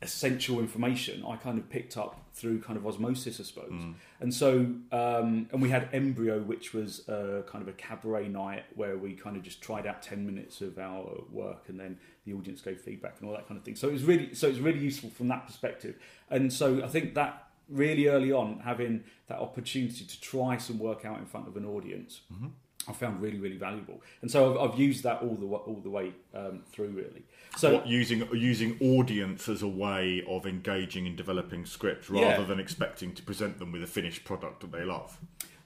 essential 0.00 0.58
information 0.60 1.22
I 1.28 1.36
kind 1.36 1.58
of 1.58 1.68
picked 1.68 1.98
up 1.98 2.18
through 2.36 2.60
kind 2.60 2.76
of 2.78 2.86
osmosis, 2.86 3.40
I 3.40 3.44
suppose. 3.44 3.72
Mm. 3.72 3.94
And 4.20 4.34
so, 4.42 4.50
um, 4.92 5.48
and 5.50 5.62
we 5.62 5.70
had 5.70 5.88
Embryo, 5.92 6.40
which 6.40 6.74
was 6.74 7.08
a, 7.08 7.42
kind 7.46 7.62
of 7.62 7.68
a 7.68 7.72
cabaret 7.72 8.28
night 8.28 8.64
where 8.74 8.98
we 8.98 9.14
kind 9.14 9.36
of 9.38 9.42
just 9.42 9.62
tried 9.62 9.86
out 9.86 10.02
ten 10.02 10.26
minutes 10.26 10.60
of 10.60 10.78
our 10.78 11.22
work, 11.30 11.62
and 11.68 11.80
then 11.80 11.98
the 12.26 12.34
audience 12.34 12.60
gave 12.60 12.78
feedback 12.78 13.14
and 13.18 13.28
all 13.28 13.34
that 13.34 13.48
kind 13.48 13.56
of 13.58 13.64
thing. 13.64 13.74
So 13.74 13.88
it 13.88 13.92
was 13.92 14.04
really, 14.04 14.34
so 14.34 14.48
it 14.48 14.50
was 14.50 14.60
really 14.60 14.80
useful 14.80 15.08
from 15.08 15.28
that 15.28 15.46
perspective. 15.46 15.94
And 16.28 16.52
so 16.52 16.84
I 16.84 16.88
think 16.88 17.14
that 17.14 17.44
really 17.70 18.06
early 18.06 18.32
on, 18.32 18.60
having 18.60 19.04
that 19.28 19.38
opportunity 19.38 20.04
to 20.04 20.20
try 20.20 20.58
some 20.58 20.78
work 20.78 21.04
out 21.04 21.18
in 21.18 21.26
front 21.26 21.48
of 21.48 21.56
an 21.56 21.64
audience. 21.64 22.20
Mm-hmm. 22.32 22.48
I 22.88 22.92
found 22.92 23.20
really, 23.20 23.38
really 23.38 23.56
valuable, 23.56 24.00
and 24.22 24.30
so 24.30 24.52
I've, 24.60 24.70
I've 24.72 24.78
used 24.78 25.02
that 25.04 25.22
all 25.22 25.34
the 25.34 25.46
all 25.46 25.80
the 25.82 25.90
way 25.90 26.12
um, 26.34 26.62
through, 26.72 26.88
really. 26.90 27.22
So 27.56 27.74
what, 27.74 27.86
using 27.86 28.26
using 28.32 28.76
audience 28.80 29.48
as 29.48 29.62
a 29.62 29.68
way 29.68 30.22
of 30.28 30.46
engaging 30.46 31.06
in 31.06 31.16
developing 31.16 31.64
scripts 31.66 32.08
rather 32.10 32.26
Yeah. 32.42 32.44
than 32.44 32.60
expecting 32.60 33.12
to 33.14 33.22
present 33.22 33.58
them 33.58 33.72
with 33.72 33.82
a 33.82 33.86
finished 33.86 34.24
product 34.24 34.60
that 34.60 34.72
they 34.72 34.84
love. 34.84 35.18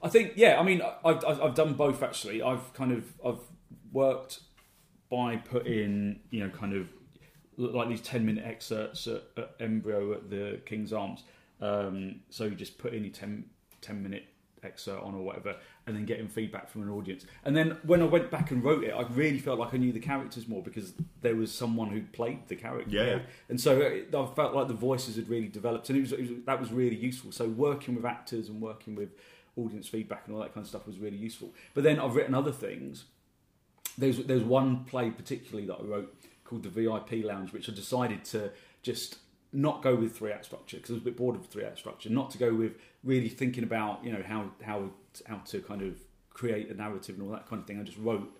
I 0.03 0.09
think, 0.09 0.33
yeah. 0.35 0.59
I 0.59 0.63
mean, 0.63 0.81
I've, 1.05 1.23
I've 1.25 1.41
I've 1.41 1.55
done 1.55 1.73
both 1.73 2.01
actually. 2.01 2.41
I've 2.41 2.73
kind 2.73 2.91
of 2.91 3.03
I've 3.25 3.39
worked 3.91 4.39
by 5.09 5.35
putting 5.35 6.21
you 6.29 6.39
know 6.43 6.49
kind 6.49 6.73
of 6.73 6.87
like 7.57 7.89
these 7.89 8.01
ten 8.01 8.25
minute 8.25 8.45
excerpts 8.45 9.05
at, 9.07 9.23
at 9.37 9.55
Embryo 9.59 10.13
at 10.13 10.29
the 10.29 10.59
King's 10.65 10.91
Arms. 10.93 11.23
Um, 11.59 12.21
so 12.29 12.45
you 12.45 12.55
just 12.55 12.79
put 12.79 12.91
in 12.95 13.03
your 13.03 13.13
10, 13.13 13.45
10 13.81 14.01
minute 14.01 14.23
excerpt 14.63 15.03
on 15.03 15.15
or 15.15 15.23
whatever, 15.23 15.55
and 15.87 15.95
then 15.95 16.05
getting 16.05 16.27
feedback 16.27 16.69
from 16.69 16.83
an 16.83 16.89
audience. 16.89 17.25
And 17.43 17.55
then 17.55 17.77
when 17.83 18.01
I 18.01 18.05
went 18.05 18.29
back 18.29 18.51
and 18.51 18.63
wrote 18.63 18.83
it, 18.83 18.91
I 18.91 19.01
really 19.03 19.39
felt 19.39 19.59
like 19.59 19.73
I 19.73 19.77
knew 19.77 19.91
the 19.91 19.99
characters 19.99 20.47
more 20.47 20.61
because 20.61 20.93
there 21.21 21.35
was 21.35 21.51
someone 21.51 21.89
who 21.89 22.01
played 22.01 22.47
the 22.47 22.55
character. 22.55 22.95
Yeah. 22.95 23.19
And 23.49 23.59
so 23.59 23.79
it, 23.79 24.13
I 24.13 24.25
felt 24.35 24.53
like 24.53 24.67
the 24.67 24.73
voices 24.73 25.15
had 25.15 25.29
really 25.29 25.47
developed, 25.47 25.89
and 25.89 25.97
it 25.97 26.01
was, 26.01 26.11
it 26.13 26.21
was 26.21 26.29
that 26.45 26.59
was 26.59 26.71
really 26.71 26.95
useful. 26.95 27.31
So 27.31 27.47
working 27.47 27.95
with 27.95 28.05
actors 28.05 28.49
and 28.49 28.61
working 28.61 28.95
with 28.95 29.09
audience 29.57 29.87
feedback 29.87 30.23
and 30.25 30.35
all 30.35 30.41
that 30.41 30.53
kind 30.53 30.63
of 30.63 30.69
stuff 30.69 30.87
was 30.87 30.99
really 30.99 31.17
useful. 31.17 31.53
But 31.73 31.83
then 31.83 31.99
I've 31.99 32.15
written 32.15 32.33
other 32.33 32.51
things. 32.51 33.05
There's 33.97 34.17
there's 34.19 34.43
one 34.43 34.85
play 34.85 35.09
particularly 35.09 35.67
that 35.67 35.77
I 35.79 35.83
wrote 35.83 36.15
called 36.45 36.63
the 36.63 36.69
VIP 36.69 37.25
Lounge, 37.25 37.53
which 37.53 37.69
I 37.69 37.73
decided 37.73 38.25
to 38.25 38.51
just 38.83 39.17
not 39.53 39.81
go 39.81 39.95
with 39.95 40.17
three 40.17 40.31
act 40.31 40.45
structure 40.45 40.77
because 40.77 40.91
I 40.91 40.93
was 40.93 41.01
a 41.01 41.05
bit 41.05 41.17
bored 41.17 41.35
of 41.35 41.45
three 41.47 41.63
act 41.63 41.79
structure. 41.79 42.09
Not 42.09 42.31
to 42.31 42.37
go 42.37 42.53
with 42.53 42.73
really 43.03 43.29
thinking 43.29 43.63
about 43.63 44.03
you 44.03 44.11
know 44.11 44.23
how 44.25 44.51
how 44.63 44.89
how 45.27 45.37
to 45.45 45.59
kind 45.61 45.81
of 45.81 45.95
create 46.29 46.69
a 46.69 46.73
narrative 46.73 47.15
and 47.15 47.25
all 47.25 47.31
that 47.31 47.47
kind 47.47 47.61
of 47.61 47.67
thing. 47.67 47.79
I 47.79 47.83
just 47.83 47.97
wrote 47.97 48.37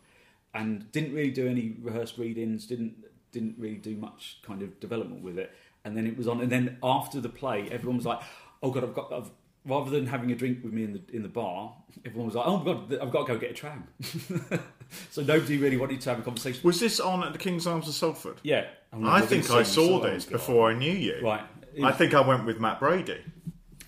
and 0.54 0.92
didn't 0.92 1.14
really 1.14 1.32
do 1.32 1.48
any 1.48 1.76
rehearsed 1.82 2.18
readings. 2.18 2.66
Didn't 2.66 2.96
didn't 3.32 3.56
really 3.58 3.76
do 3.76 3.96
much 3.96 4.40
kind 4.46 4.62
of 4.62 4.80
development 4.80 5.24
with 5.24 5.38
it. 5.38 5.52
And 5.86 5.96
then 5.98 6.06
it 6.06 6.18
was 6.18 6.28
on. 6.28 6.42
And 6.42 6.52
then 6.52 6.78
after 6.84 7.20
the 7.20 7.30
play, 7.30 7.68
everyone 7.72 7.98
was 7.98 8.06
like, 8.06 8.22
"Oh 8.62 8.72
God, 8.72 8.84
I've 8.84 8.94
got." 8.94 9.12
I've, 9.14 9.32
rather 9.64 9.92
than 9.92 10.08
having 10.08 10.32
a 10.32 10.36
drink 10.36 10.64
with 10.64 10.74
me 10.74 10.84
in 10.84 10.94
the 10.94 11.02
in 11.14 11.24
the 11.24 11.30
bar, 11.30 11.74
everyone 12.06 12.28
was 12.28 12.36
like, 12.36 12.46
"Oh 12.46 12.58
my 12.58 12.66
God, 12.66 12.94
I've 13.02 13.12
got 13.12 13.28
to 13.28 13.34
go 13.34 13.40
get 13.40 13.52
a 13.52 13.54
tram." 13.54 13.88
so 15.10 15.24
nobody 15.24 15.58
really 15.58 15.78
wanted 15.78 16.02
to 16.02 16.10
have 16.10 16.20
a 16.20 16.22
conversation. 16.22 16.62
Was 16.64 16.80
this 16.80 17.00
on 17.00 17.24
at 17.24 17.34
the 17.34 17.40
King's 17.40 17.66
Arms 17.66 17.88
of 17.88 17.96
Salford? 17.96 18.38
Yeah, 18.44 18.68
I'm 18.94 19.06
I 19.06 19.22
think 19.22 19.50
I 19.50 19.64
saw 19.64 20.02
so. 20.02 20.10
this 20.10 20.26
before 20.26 20.70
I 20.70 20.74
knew 20.74 20.92
you. 20.92 21.20
Right. 21.24 21.44
I 21.84 21.94
think 21.94 22.14
I 22.14 22.22
went 22.22 22.46
with 22.46 22.60
Matt 22.60 22.80
Brady. 22.80 23.22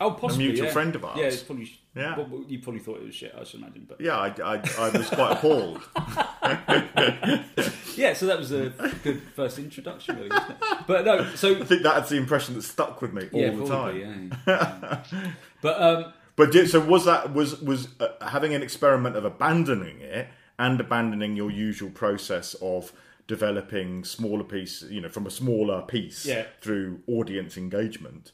Oh, 0.03 0.12
possibly, 0.12 0.48
mutual 0.48 0.67
yeah. 0.67 0.74
friend 0.74 0.95
of 0.95 1.05
ours. 1.05 1.17
Yeah, 1.17 1.25
it's 1.25 1.43
probably. 1.43 1.72
Yeah. 1.95 2.17
well, 2.17 2.43
you 2.48 2.60
probably 2.60 2.79
thought 2.79 2.98
it 2.98 3.05
was 3.05 3.15
shit. 3.15 3.36
I 3.39 3.43
should 3.43 3.62
imagine, 3.62 3.86
but 3.88 4.01
Yeah, 4.01 4.17
I, 4.17 4.29
I, 4.43 4.62
I 4.79 4.89
was 4.89 5.10
quite 5.10 5.33
appalled. 5.33 5.81
yeah. 7.95 8.13
So 8.13 8.25
that 8.25 8.38
was 8.39 8.51
a 8.51 8.69
good 9.03 9.22
first 9.36 9.60
introduction, 9.60 10.15
really. 10.15 10.29
Wasn't 10.29 10.51
it? 10.51 10.57
But 10.88 11.05
no, 11.05 11.36
so 11.36 11.55
I 11.55 11.63
think 11.63 11.83
that's 11.83 12.10
the 12.10 12.17
impression 12.17 12.55
that 12.55 12.63
stuck 12.63 13.01
with 13.01 13.13
me 13.13 13.29
all 13.31 13.39
yeah, 13.39 13.50
the 13.51 13.65
probably, 13.65 14.03
time. 14.03 14.31
yeah. 14.48 15.03
yeah. 15.13 15.31
but 15.62 15.81
um, 15.81 16.13
But 16.36 16.51
did, 16.51 16.69
so 16.69 16.79
was 16.79 17.05
that 17.05 17.33
was 17.33 17.62
was 17.62 17.88
uh, 18.00 18.07
having 18.27 18.53
an 18.53 18.63
experiment 18.63 19.15
of 19.15 19.25
abandoning 19.25 20.01
it 20.01 20.27
and 20.57 20.79
abandoning 20.79 21.36
your 21.36 21.51
usual 21.51 21.89
process 21.91 22.55
of 22.55 22.91
developing 23.27 24.03
smaller 24.03 24.43
pieces, 24.43 24.91
you 24.91 25.01
know, 25.01 25.10
from 25.10 25.25
a 25.25 25.31
smaller 25.31 25.81
piece 25.83 26.25
Yeah. 26.25 26.45
through 26.62 27.01
audience 27.07 27.57
engagement. 27.57 28.31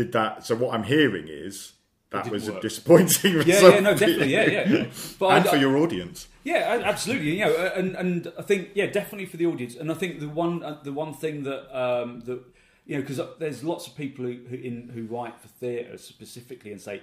Did 0.00 0.12
that? 0.12 0.46
So 0.46 0.56
what 0.56 0.74
I'm 0.74 0.84
hearing 0.84 1.28
is 1.28 1.74
that 2.08 2.30
was 2.30 2.48
a 2.48 2.58
disappointing 2.58 3.32
yeah, 3.34 3.38
result. 3.38 3.74
yeah, 3.74 3.80
no, 3.80 3.90
definitely, 3.94 4.32
yeah, 4.32 4.48
yeah. 4.48 4.86
But 5.18 5.26
and 5.26 5.46
I, 5.46 5.50
for 5.50 5.56
your 5.56 5.76
audience. 5.76 6.26
Yeah, 6.42 6.80
absolutely. 6.82 7.38
You 7.38 7.44
know, 7.44 7.54
uh, 7.54 7.72
and 7.76 7.94
and 7.96 8.32
I 8.38 8.42
think 8.42 8.70
yeah, 8.72 8.86
definitely 8.86 9.26
for 9.26 9.36
the 9.36 9.44
audience. 9.44 9.74
And 9.76 9.90
I 9.90 9.94
think 9.94 10.20
the 10.20 10.28
one 10.30 10.62
uh, 10.62 10.78
the 10.82 10.94
one 10.94 11.12
thing 11.12 11.42
that 11.42 11.78
um, 11.78 12.20
that 12.20 12.42
you 12.86 12.94
know 12.96 13.02
because 13.02 13.20
there's 13.38 13.62
lots 13.62 13.86
of 13.88 13.94
people 13.94 14.24
who 14.24 14.38
who, 14.48 14.56
in, 14.56 14.88
who 14.94 15.04
write 15.04 15.38
for 15.38 15.48
theatre 15.48 15.98
specifically 15.98 16.72
and 16.72 16.80
say 16.80 17.02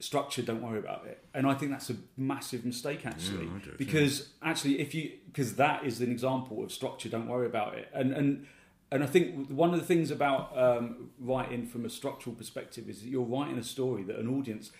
structure, 0.00 0.42
don't 0.42 0.60
worry 0.60 0.80
about 0.80 1.06
it. 1.06 1.24
And 1.32 1.46
I 1.46 1.54
think 1.54 1.70
that's 1.70 1.90
a 1.90 1.96
massive 2.16 2.64
mistake 2.64 3.06
actually, 3.06 3.48
too. 3.62 3.76
because 3.78 4.30
actually 4.42 4.80
if 4.80 4.92
you 4.92 5.12
because 5.26 5.54
that 5.54 5.84
is 5.84 6.00
an 6.00 6.10
example 6.10 6.64
of 6.64 6.72
structure, 6.72 7.08
don't 7.08 7.28
worry 7.28 7.46
about 7.46 7.74
it. 7.76 7.88
And 7.94 8.12
and 8.12 8.46
and 8.90 9.02
I 9.02 9.06
think 9.06 9.48
one 9.48 9.74
of 9.74 9.80
the 9.80 9.86
things 9.86 10.10
about 10.10 10.56
um, 10.56 11.10
writing 11.18 11.66
from 11.66 11.84
a 11.84 11.90
structural 11.90 12.36
perspective 12.36 12.88
is 12.88 13.02
that 13.02 13.08
you're 13.08 13.22
writing 13.22 13.58
a 13.58 13.62
story 13.62 14.02
that 14.04 14.16
an 14.16 14.28
audience 14.28 14.70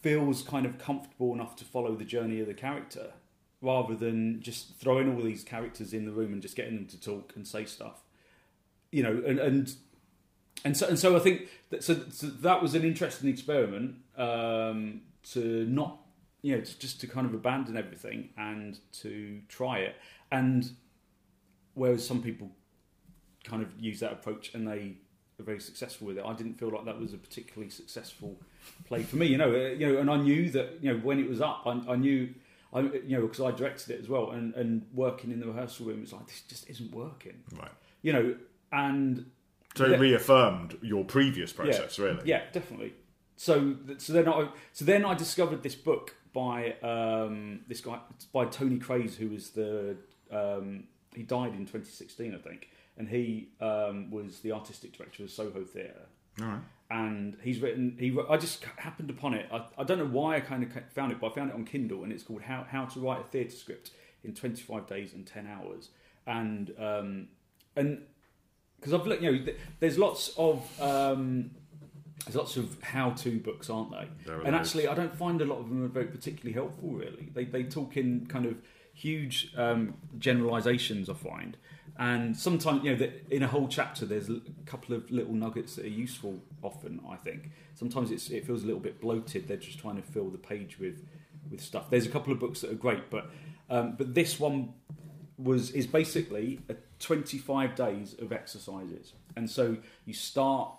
feels 0.00 0.42
kind 0.42 0.66
of 0.66 0.78
comfortable 0.78 1.32
enough 1.32 1.56
to 1.56 1.64
follow 1.64 1.94
the 1.94 2.04
journey 2.04 2.40
of 2.40 2.46
the 2.46 2.54
character 2.54 3.12
rather 3.60 3.94
than 3.94 4.42
just 4.42 4.76
throwing 4.78 5.14
all 5.14 5.22
these 5.22 5.44
characters 5.44 5.94
in 5.94 6.04
the 6.04 6.10
room 6.10 6.32
and 6.32 6.42
just 6.42 6.56
getting 6.56 6.74
them 6.74 6.86
to 6.86 7.00
talk 7.00 7.32
and 7.36 7.46
say 7.46 7.64
stuff. 7.64 8.02
You 8.90 9.02
know 9.02 9.22
and 9.26 9.38
and 9.38 9.74
and 10.64 10.76
so 10.76 10.86
and 10.88 10.98
so 10.98 11.16
I 11.16 11.20
think 11.20 11.48
that 11.70 11.82
so, 11.82 12.02
so 12.10 12.26
that 12.26 12.60
was 12.60 12.74
an 12.74 12.84
interesting 12.84 13.30
experiment 13.30 13.96
um, 14.18 15.02
to 15.30 15.64
not 15.66 16.00
you 16.42 16.56
know 16.56 16.62
to, 16.62 16.78
just 16.78 17.00
to 17.00 17.06
kind 17.06 17.26
of 17.26 17.32
abandon 17.32 17.76
everything 17.76 18.30
and 18.36 18.78
to 19.00 19.40
try 19.48 19.78
it. 19.78 19.96
And 20.30 20.70
whereas 21.74 22.06
some 22.06 22.22
people 22.22 22.50
kind 23.44 23.62
of 23.62 23.68
use 23.78 24.00
that 24.00 24.12
approach 24.12 24.54
and 24.54 24.66
they 24.66 24.96
are 25.40 25.44
very 25.44 25.60
successful 25.60 26.06
with 26.06 26.18
it. 26.18 26.24
I 26.24 26.32
didn't 26.34 26.54
feel 26.54 26.70
like 26.70 26.84
that 26.84 26.98
was 27.00 27.12
a 27.12 27.18
particularly 27.18 27.70
successful 27.70 28.36
play 28.86 29.02
for 29.02 29.16
me. 29.16 29.26
You 29.26 29.38
know, 29.38 29.50
uh, 29.50 29.68
you 29.70 29.92
know, 29.92 29.98
and 29.98 30.10
I 30.10 30.16
knew 30.16 30.50
that 30.50 30.78
you 30.80 30.92
know 30.92 30.98
when 30.98 31.18
it 31.18 31.28
was 31.28 31.40
up, 31.40 31.62
I, 31.66 31.80
I 31.88 31.96
knew. 31.96 32.34
I, 32.74 32.80
you 32.80 33.18
know, 33.18 33.26
because 33.26 33.42
I 33.42 33.50
directed 33.50 33.90
it 33.90 34.00
as 34.00 34.08
well, 34.08 34.30
and, 34.30 34.54
and 34.54 34.86
working 34.94 35.30
in 35.30 35.40
the 35.40 35.46
rehearsal 35.46 35.84
room, 35.84 36.00
it's 36.02 36.14
like 36.14 36.26
this 36.26 36.40
just 36.48 36.70
isn't 36.70 36.90
working. 36.90 37.42
Right. 37.54 37.70
You 38.00 38.14
know, 38.14 38.34
and 38.72 39.30
So 39.76 39.92
it 39.92 40.00
reaffirmed 40.00 40.78
your 40.80 41.04
previous 41.04 41.52
process, 41.52 41.98
yeah, 41.98 42.04
really. 42.06 42.20
Yeah, 42.24 42.42
definitely. 42.50 42.94
So, 43.36 43.76
so 43.98 44.14
then 44.14 44.26
I, 44.26 44.48
so 44.72 44.86
then 44.86 45.04
I 45.04 45.12
discovered 45.12 45.62
this 45.62 45.74
book 45.74 46.14
by 46.32 46.72
um, 46.82 47.60
this 47.68 47.82
guy 47.82 47.98
by 48.32 48.46
Tony 48.46 48.78
Craze, 48.78 49.16
who 49.16 49.28
was 49.28 49.50
the 49.50 49.96
um, 50.30 50.84
he 51.14 51.22
died 51.22 51.52
in 51.52 51.66
2016, 51.66 52.34
I 52.34 52.38
think, 52.38 52.68
and 52.96 53.08
he 53.08 53.48
um, 53.60 54.10
was 54.10 54.40
the 54.40 54.52
artistic 54.52 54.96
director 54.96 55.24
of 55.24 55.30
Soho 55.30 55.64
Theatre. 55.64 56.06
All 56.40 56.46
right. 56.46 56.60
And 56.90 57.36
he's 57.42 57.60
written. 57.60 57.96
He 57.98 58.16
I 58.28 58.36
just 58.36 58.64
happened 58.76 59.08
upon 59.08 59.34
it. 59.34 59.46
I, 59.50 59.64
I 59.78 59.84
don't 59.84 59.98
know 59.98 60.06
why 60.06 60.36
I 60.36 60.40
kind 60.40 60.62
of 60.62 60.70
found 60.94 61.10
it, 61.10 61.20
but 61.20 61.32
I 61.32 61.34
found 61.34 61.50
it 61.50 61.54
on 61.54 61.64
Kindle, 61.64 62.04
and 62.04 62.12
it's 62.12 62.22
called 62.22 62.42
"How 62.42 62.66
How 62.68 62.84
to 62.84 63.00
Write 63.00 63.20
a 63.20 63.24
Theatre 63.24 63.56
Script 63.56 63.92
in 64.22 64.34
25 64.34 64.86
Days 64.86 65.14
and 65.14 65.26
10 65.26 65.46
Hours." 65.46 65.88
And 66.26 66.72
um, 66.78 67.28
and 67.76 68.02
because 68.76 68.92
I've 68.92 69.06
looked, 69.06 69.22
you 69.22 69.32
know, 69.32 69.52
there's 69.80 69.96
lots 69.96 70.34
of 70.36 70.68
um, 70.82 71.52
there's 72.24 72.36
lots 72.36 72.56
of 72.56 72.80
how-to 72.82 73.38
books, 73.40 73.70
aren't 73.70 73.90
they? 73.90 74.08
There 74.26 74.40
and 74.40 74.54
actually, 74.54 74.86
I 74.86 74.94
don't 74.94 75.14
find 75.14 75.40
a 75.40 75.44
lot 75.44 75.58
of 75.58 75.68
them 75.68 75.84
are 75.84 75.88
very 75.88 76.06
particularly 76.06 76.52
helpful. 76.52 76.90
Really, 76.90 77.30
they 77.32 77.44
they 77.44 77.64
talk 77.64 77.96
in 77.96 78.26
kind 78.26 78.46
of 78.46 78.56
huge 78.92 79.52
um, 79.56 79.94
generalizations. 80.18 81.08
I 81.08 81.14
find, 81.14 81.56
and 81.98 82.36
sometimes 82.36 82.84
you 82.84 82.92
know, 82.92 82.98
that 82.98 83.26
in 83.30 83.42
a 83.42 83.48
whole 83.48 83.68
chapter, 83.68 84.06
there's 84.06 84.28
a 84.28 84.40
couple 84.66 84.94
of 84.94 85.10
little 85.10 85.34
nuggets 85.34 85.76
that 85.76 85.84
are 85.84 85.88
useful. 85.88 86.40
Often, 86.62 87.00
I 87.08 87.16
think 87.16 87.50
sometimes 87.74 88.10
it 88.10 88.46
feels 88.46 88.62
a 88.62 88.66
little 88.66 88.80
bit 88.80 89.00
bloated. 89.00 89.48
They're 89.48 89.56
just 89.56 89.78
trying 89.78 89.96
to 89.96 90.02
fill 90.02 90.30
the 90.30 90.38
page 90.38 90.78
with 90.78 91.04
with 91.50 91.60
stuff. 91.60 91.90
There's 91.90 92.06
a 92.06 92.10
couple 92.10 92.32
of 92.32 92.38
books 92.38 92.60
that 92.60 92.70
are 92.70 92.76
great, 92.76 93.10
but 93.10 93.30
um, 93.68 93.94
but 93.96 94.14
this 94.14 94.38
one 94.38 94.74
was 95.38 95.70
is 95.70 95.86
basically 95.86 96.60
a 96.68 96.76
25 96.98 97.74
days 97.74 98.14
of 98.20 98.32
exercises 98.32 99.12
and 99.36 99.50
so 99.50 99.76
you 100.04 100.14
start 100.14 100.70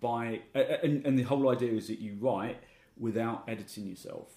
by 0.00 0.40
and, 0.54 1.04
and 1.06 1.18
the 1.18 1.24
whole 1.24 1.50
idea 1.50 1.72
is 1.72 1.88
that 1.88 1.98
you 1.98 2.16
write 2.20 2.56
without 2.98 3.44
editing 3.48 3.86
yourself 3.86 4.32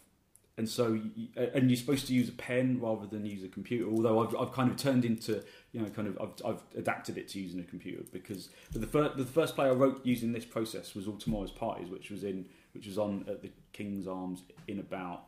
and 0.59 0.67
so 0.67 0.91
you, 0.91 1.29
and 1.55 1.71
you're 1.71 1.77
supposed 1.77 2.05
to 2.05 2.13
use 2.13 2.27
a 2.27 2.33
pen 2.33 2.79
rather 2.81 3.07
than 3.07 3.25
use 3.25 3.43
a 3.45 3.47
computer 3.47 3.89
although 3.89 4.21
I've, 4.21 4.35
I've 4.35 4.51
kind 4.51 4.69
of 4.69 4.75
turned 4.75 5.05
into 5.05 5.41
you 5.71 5.81
know 5.81 5.89
kind 5.89 6.07
of 6.07 6.19
I've, 6.21 6.45
I've 6.45 6.61
adapted 6.77 7.17
it 7.17 7.29
to 7.29 7.39
using 7.39 7.61
a 7.61 7.63
computer 7.63 8.03
because 8.11 8.49
the 8.73 8.85
first 8.85 9.17
the 9.17 9.25
first 9.25 9.55
play 9.55 9.67
I 9.67 9.71
wrote 9.71 10.05
using 10.05 10.33
this 10.33 10.45
process 10.45 10.93
was 10.93 11.07
all 11.07 11.15
tomorrow's 11.15 11.51
parties 11.51 11.89
which 11.89 12.11
was 12.11 12.25
in 12.25 12.45
which 12.73 12.85
was 12.85 12.97
on 12.97 13.25
at 13.29 13.41
the 13.41 13.51
King's 13.71 14.05
Arms 14.05 14.43
in 14.67 14.79
about 14.79 15.23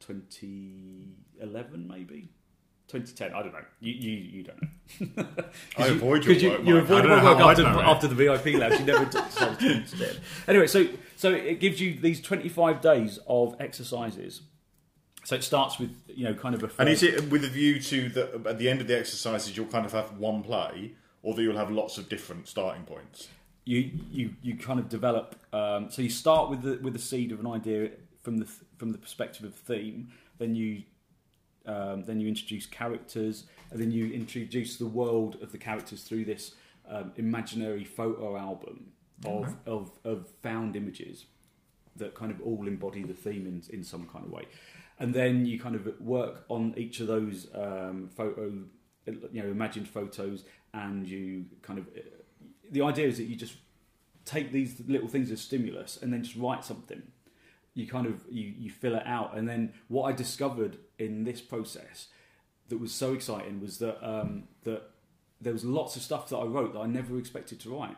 2011 0.00 1.88
maybe 1.88 2.28
2010. 2.90 3.32
I 3.32 3.42
don't 3.42 3.52
know. 3.52 3.64
You 3.78 3.92
you, 3.92 4.16
you 4.16 4.42
don't 4.42 5.16
know. 5.16 5.26
I 5.78 5.86
you, 5.86 5.92
avoid 5.94 6.24
your 6.24 6.34
you, 6.34 6.50
work, 6.50 6.64
you 6.64 6.74
Mike. 6.74 6.82
avoid 6.82 7.04
my 7.04 7.24
work 7.24 7.38
after, 7.38 7.64
after 7.64 8.08
the 8.08 8.14
VIP 8.16 8.58
labs. 8.58 8.80
You 8.80 8.86
never 8.86 9.04
decided 9.28 9.60
to 9.60 9.72
instead. 9.72 10.20
Anyway, 10.48 10.66
so 10.66 10.86
so 11.20 11.32
it 11.32 11.60
gives 11.60 11.80
you 11.80 12.00
these 12.00 12.20
25 12.20 12.80
days 12.80 13.18
of 13.26 13.54
exercises. 13.60 14.42
So 15.24 15.36
it 15.36 15.44
starts 15.44 15.78
with 15.78 15.94
you 16.08 16.24
know 16.24 16.34
kind 16.34 16.54
of 16.54 16.62
a 16.62 16.70
And 16.78 16.88
is 16.88 17.02
it 17.02 17.30
with 17.30 17.44
a 17.44 17.48
view 17.48 17.78
to 17.80 18.08
that 18.10 18.46
at 18.46 18.58
the 18.58 18.68
end 18.70 18.80
of 18.80 18.86
the 18.86 18.98
exercises 18.98 19.56
you'll 19.56 19.66
kind 19.66 19.84
of 19.84 19.92
have 19.92 20.16
one 20.18 20.42
play, 20.42 20.92
or 21.22 21.34
that 21.34 21.42
you'll 21.42 21.58
have 21.58 21.70
lots 21.70 21.98
of 21.98 22.08
different 22.08 22.48
starting 22.48 22.84
points? 22.84 23.28
you 23.64 23.90
you 24.10 24.34
you 24.42 24.56
kind 24.56 24.80
of 24.80 24.88
develop. 24.88 25.36
Um, 25.52 25.90
so 25.90 26.02
you 26.02 26.10
start 26.10 26.50
with 26.50 26.62
the 26.62 26.78
with 26.82 26.92
the 26.92 26.98
seed 26.98 27.32
of 27.32 27.40
an 27.40 27.46
idea 27.46 27.90
from 28.22 28.38
the 28.38 28.46
from 28.78 28.92
the 28.92 28.98
perspective 28.98 29.44
of 29.44 29.54
theme. 29.54 30.08
Then 30.38 30.54
you 30.54 30.82
um, 31.66 32.04
then 32.04 32.18
you 32.20 32.28
introduce 32.28 32.66
characters, 32.66 33.44
and 33.70 33.80
then 33.80 33.90
you 33.90 34.10
introduce 34.10 34.76
the 34.76 34.86
world 34.86 35.36
of 35.42 35.52
the 35.52 35.58
characters 35.58 36.02
through 36.02 36.24
this 36.24 36.54
um, 36.88 37.12
imaginary 37.16 37.84
photo 37.84 38.36
album 38.36 38.92
of, 39.26 39.56
of 39.66 39.90
of 40.04 40.28
found 40.42 40.76
images 40.76 41.26
that 41.96 42.14
kind 42.14 42.30
of 42.30 42.40
all 42.40 42.66
embody 42.66 43.02
the 43.02 43.14
theme 43.14 43.46
in 43.46 43.62
in 43.74 43.84
some 43.84 44.06
kind 44.06 44.24
of 44.24 44.30
way. 44.30 44.46
And 44.98 45.14
then 45.14 45.46
you 45.46 45.58
kind 45.58 45.74
of 45.74 45.88
work 46.00 46.44
on 46.48 46.74
each 46.76 47.00
of 47.00 47.06
those 47.06 47.48
um, 47.54 48.10
photo, 48.14 48.52
you 49.06 49.42
know, 49.42 49.48
imagined 49.48 49.88
photos, 49.88 50.44
and 50.74 51.06
you 51.06 51.46
kind 51.62 51.78
of 51.78 51.86
the 52.70 52.82
idea 52.82 53.06
is 53.06 53.16
that 53.16 53.24
you 53.24 53.36
just 53.36 53.54
take 54.24 54.52
these 54.52 54.80
little 54.86 55.08
things 55.08 55.30
as 55.30 55.40
stimulus 55.40 55.98
and 56.00 56.12
then 56.12 56.22
just 56.22 56.36
write 56.36 56.64
something. 56.64 57.02
You 57.74 57.86
kind 57.86 58.06
of 58.06 58.20
you, 58.30 58.52
you 58.58 58.70
fill 58.70 58.94
it 58.94 59.06
out. 59.06 59.36
And 59.36 59.48
then 59.48 59.72
what 59.88 60.04
i 60.04 60.12
discovered 60.12 60.76
in 60.98 61.24
this 61.24 61.40
process 61.40 62.08
that 62.68 62.78
was 62.78 62.92
so 62.92 63.12
exciting 63.12 63.60
was 63.60 63.78
that 63.78 63.98
um, 64.06 64.44
that 64.64 64.90
there 65.40 65.52
was 65.52 65.64
lots 65.64 65.96
of 65.96 66.02
stuff 66.02 66.28
that 66.28 66.36
i 66.36 66.44
wrote 66.44 66.72
that 66.74 66.80
i 66.80 66.86
never 66.86 67.18
expected 67.18 67.58
to 67.60 67.70
write 67.70 67.96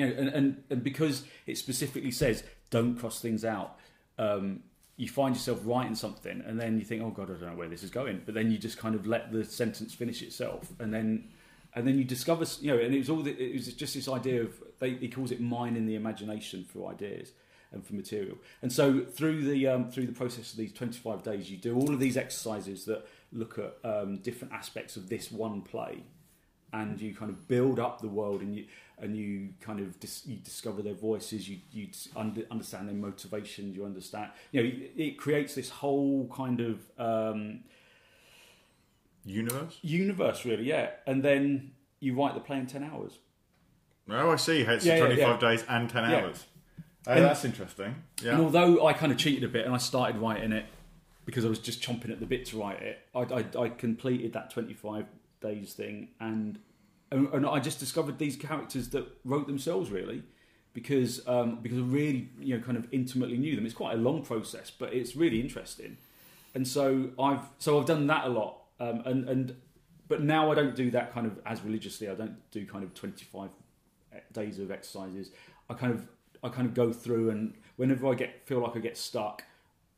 you 0.00 0.06
know 0.06 0.12
and, 0.16 0.28
and, 0.28 0.62
and 0.70 0.82
because 0.82 1.24
it 1.46 1.58
specifically 1.58 2.10
says 2.10 2.42
don't 2.70 2.96
cross 2.96 3.20
things 3.20 3.44
out 3.44 3.78
um, 4.18 4.60
you 4.96 5.08
find 5.08 5.34
yourself 5.34 5.60
writing 5.64 5.94
something 5.94 6.42
and 6.46 6.60
then 6.60 6.78
you 6.78 6.84
think 6.84 7.02
oh 7.02 7.10
god 7.10 7.30
i 7.30 7.34
don't 7.34 7.50
know 7.50 7.56
where 7.56 7.68
this 7.68 7.82
is 7.82 7.90
going 7.90 8.22
but 8.24 8.34
then 8.34 8.50
you 8.50 8.58
just 8.58 8.78
kind 8.78 8.94
of 8.94 9.06
let 9.06 9.32
the 9.32 9.44
sentence 9.44 9.94
finish 9.94 10.22
itself 10.22 10.68
and 10.78 10.92
then 10.92 11.28
and 11.74 11.86
then 11.86 11.96
you 11.96 12.04
discover 12.04 12.44
you 12.60 12.70
know 12.70 12.78
and 12.78 12.94
it 12.94 12.98
was 12.98 13.10
all 13.10 13.22
the, 13.22 13.32
it 13.32 13.54
was 13.54 13.72
just 13.74 13.94
this 13.94 14.08
idea 14.08 14.42
of 14.42 14.52
they, 14.78 14.94
he 14.94 15.08
calls 15.08 15.30
it 15.30 15.40
mining 15.40 15.86
the 15.86 15.94
imagination 15.94 16.64
for 16.64 16.90
ideas 16.90 17.32
and 17.72 17.86
for 17.86 17.94
material. 17.94 18.36
And 18.62 18.72
so 18.72 19.04
through 19.04 19.44
the 19.44 19.68
um, 19.68 19.90
through 19.90 20.06
the 20.06 20.12
process 20.12 20.52
of 20.52 20.58
these 20.58 20.72
25 20.72 21.22
days 21.22 21.50
you 21.50 21.56
do 21.56 21.76
all 21.76 21.92
of 21.92 22.00
these 22.00 22.16
exercises 22.16 22.84
that 22.86 23.06
look 23.32 23.58
at 23.58 23.76
um, 23.88 24.16
different 24.18 24.52
aspects 24.52 24.96
of 24.96 25.08
this 25.08 25.30
one 25.30 25.62
play 25.62 26.02
and 26.72 27.00
you 27.00 27.14
kind 27.14 27.30
of 27.30 27.48
build 27.48 27.78
up 27.78 28.00
the 28.00 28.08
world 28.08 28.40
and 28.42 28.54
you 28.54 28.64
and 29.00 29.16
you 29.16 29.48
kind 29.60 29.80
of 29.80 29.98
dis, 30.00 30.26
you 30.26 30.36
discover 30.36 30.82
their 30.82 30.94
voices 30.94 31.48
you 31.48 31.58
you 31.72 31.88
under, 32.16 32.42
understand 32.50 32.86
their 32.88 32.94
motivations 32.94 33.74
you 33.76 33.84
understand 33.84 34.30
you 34.52 34.62
know 34.62 34.68
it, 34.68 34.92
it 34.96 35.18
creates 35.18 35.54
this 35.54 35.70
whole 35.70 36.28
kind 36.34 36.60
of 36.60 36.78
um, 36.98 37.60
Universe? 39.24 39.78
universe 39.82 40.44
really 40.44 40.64
yeah 40.64 40.90
and 41.06 41.22
then 41.22 41.72
you 42.00 42.14
write 42.14 42.34
the 42.34 42.40
play 42.40 42.58
in 42.58 42.66
10 42.66 42.82
hours 42.84 43.18
Oh, 44.12 44.30
I 44.32 44.36
see. 44.36 44.62
It's 44.62 44.84
Yeah, 44.84 44.94
yeah, 44.94 45.04
25 45.06 45.28
yeah. 45.42 45.48
days 45.50 45.64
and 45.68 45.88
10 45.88 46.10
Yeah. 46.10 46.16
hours. 46.16 46.46
Oh, 47.06 47.12
And- 47.12 47.24
that's 47.26 47.44
interesting. 47.44 48.02
Yeah. 48.22 48.32
and 48.32 48.40
although 48.42 48.84
i 48.86 48.92
kind 48.92 49.12
of 49.12 49.18
cheated 49.18 49.44
a 49.44 49.48
bit 49.48 49.64
and 49.66 49.74
i 49.74 49.78
started 49.78 50.18
writing 50.20 50.52
it 50.52 50.66
because 51.26 51.44
i 51.44 51.48
was 51.48 51.58
just 51.60 51.80
chomping 51.80 52.10
at 52.10 52.18
the 52.20 52.26
bit 52.26 52.44
to 52.46 52.60
write 52.60 52.82
it 52.82 52.98
i, 53.14 53.20
I, 53.20 53.44
I 53.64 53.68
completed 53.68 54.32
that 54.32 54.50
25 54.50 55.06
days 55.40 55.72
thing 55.74 56.08
and 56.18 56.58
and 57.10 57.28
and 57.32 57.46
i 57.46 57.58
just 57.58 57.78
discovered 57.80 58.18
these 58.18 58.36
characters 58.36 58.88
that 58.90 59.06
wrote 59.24 59.46
themselves 59.46 59.90
really 59.90 60.22
because 60.72 61.26
um, 61.26 61.58
because 61.60 61.78
I 61.78 61.82
really 61.82 62.28
you 62.38 62.56
know 62.56 62.64
kind 62.64 62.76
of 62.76 62.86
intimately 62.92 63.38
knew 63.38 63.56
them. 63.56 63.66
It's 63.66 63.74
quite 63.74 63.94
a 63.94 63.98
long 63.98 64.22
process, 64.22 64.70
but 64.70 64.92
it's 64.92 65.16
really 65.16 65.40
interesting. 65.40 65.96
And 66.54 66.66
so 66.66 67.10
I've 67.18 67.42
so 67.58 67.78
I've 67.78 67.86
done 67.86 68.06
that 68.08 68.26
a 68.26 68.28
lot, 68.28 68.58
um, 68.78 69.02
and 69.04 69.28
and 69.28 69.56
but 70.08 70.22
now 70.22 70.50
I 70.50 70.54
don't 70.54 70.74
do 70.74 70.90
that 70.92 71.12
kind 71.12 71.26
of 71.26 71.38
as 71.46 71.62
religiously. 71.62 72.08
I 72.08 72.14
don't 72.14 72.36
do 72.50 72.66
kind 72.66 72.84
of 72.84 72.94
twenty 72.94 73.24
five 73.24 73.50
days 74.32 74.58
of 74.58 74.70
exercises. 74.70 75.30
I 75.68 75.74
kind 75.74 75.92
of 75.92 76.06
I 76.42 76.48
kind 76.48 76.66
of 76.66 76.74
go 76.74 76.92
through 76.92 77.30
and 77.30 77.54
whenever 77.76 78.06
I 78.08 78.14
get 78.14 78.46
feel 78.46 78.60
like 78.60 78.76
I 78.76 78.80
get 78.80 78.96
stuck, 78.96 79.44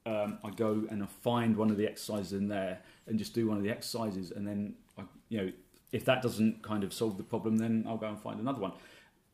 um, 0.06 0.38
I 0.44 0.50
go 0.50 0.84
and 0.90 1.02
I 1.02 1.06
find 1.06 1.56
one 1.56 1.70
of 1.70 1.76
the 1.76 1.86
exercises 1.86 2.32
in 2.32 2.48
there 2.48 2.80
and 3.06 3.18
just 3.18 3.34
do 3.34 3.46
one 3.46 3.56
of 3.56 3.62
the 3.62 3.70
exercises, 3.70 4.30
and 4.30 4.46
then 4.46 4.74
I, 4.98 5.02
you 5.28 5.38
know 5.38 5.52
if 5.92 6.04
that 6.06 6.22
doesn't 6.22 6.62
kind 6.62 6.82
of 6.84 6.92
solve 6.92 7.16
the 7.18 7.22
problem, 7.22 7.58
then 7.58 7.84
I'll 7.86 7.98
go 7.98 8.08
and 8.08 8.18
find 8.18 8.40
another 8.40 8.60
one, 8.60 8.72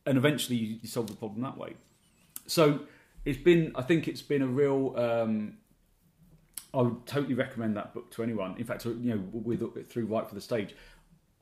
and 0.05 0.19
eventually 0.19 0.57
you, 0.57 0.89
solve 0.89 1.07
the 1.07 1.15
problem 1.15 1.41
that 1.43 1.57
way. 1.57 1.75
So 2.47 2.81
it's 3.25 3.39
been 3.39 3.73
I 3.75 3.83
think 3.83 4.09
it's 4.09 4.23
been 4.23 4.43
a 4.43 4.47
real. 4.47 4.95
Um, 4.97 5.59
I 6.75 6.83
would 6.83 7.07
totally 7.07 7.35
recommend 7.35 7.77
that 7.77 7.95
book 7.95 8.11
to 8.13 8.23
anyone. 8.23 8.55
In 8.59 8.65
fact, 8.65 8.85
you 8.85 8.95
know, 8.95 9.23
with 9.33 9.89
through 9.91 10.07
Write 10.07 10.29
for 10.29 10.35
the 10.35 10.41
Stage, 10.41 10.75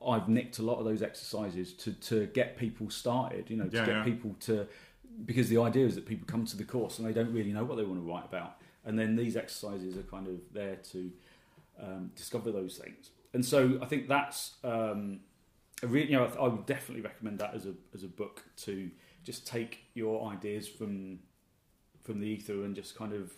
I've 0.05 0.29
nicked 0.29 0.59
a 0.59 0.63
lot 0.63 0.77
of 0.79 0.85
those 0.85 1.01
exercises 1.01 1.73
to 1.73 1.91
to 1.93 2.27
get 2.27 2.57
people 2.57 2.89
started. 2.89 3.49
You 3.49 3.57
know, 3.57 3.67
to 3.67 3.75
Yeah, 3.75 3.85
get 3.85 3.95
yeah. 3.95 4.03
people 4.03 4.35
to 4.41 4.67
because 5.25 5.49
the 5.49 5.57
idea 5.57 5.85
is 5.85 5.95
that 5.95 6.05
people 6.05 6.27
come 6.27 6.45
to 6.45 6.55
the 6.55 6.63
course 6.63 6.99
and 6.99 7.07
they 7.07 7.13
don't 7.13 7.33
really 7.33 7.51
know 7.51 7.63
what 7.63 7.77
they 7.77 7.83
want 7.83 7.99
to 7.99 8.07
write 8.07 8.25
about, 8.25 8.57
and 8.85 8.97
then 8.97 9.15
these 9.15 9.35
exercises 9.35 9.97
are 9.97 10.03
kind 10.03 10.27
of 10.27 10.35
there 10.53 10.75
to 10.91 11.11
um, 11.81 12.11
discover 12.15 12.51
those 12.51 12.77
things. 12.77 13.09
And 13.33 13.45
so 13.45 13.79
I 13.81 13.85
think 13.85 14.07
that's 14.07 14.55
um, 14.63 15.19
a 15.83 15.87
really, 15.87 16.11
you 16.11 16.17
know, 16.17 16.25
I, 16.25 16.45
I 16.45 16.47
would 16.47 16.65
definitely 16.65 17.03
recommend 17.03 17.39
that 17.39 17.53
as 17.53 17.65
a 17.65 17.73
as 17.93 18.03
a 18.03 18.07
book 18.07 18.43
to 18.57 18.89
just 19.23 19.45
take 19.45 19.79
your 19.93 20.29
ideas 20.31 20.67
from 20.67 21.19
from 22.03 22.19
the 22.19 22.27
ether 22.27 22.63
and 22.63 22.75
just 22.75 22.95
kind 22.95 23.13
of 23.13 23.31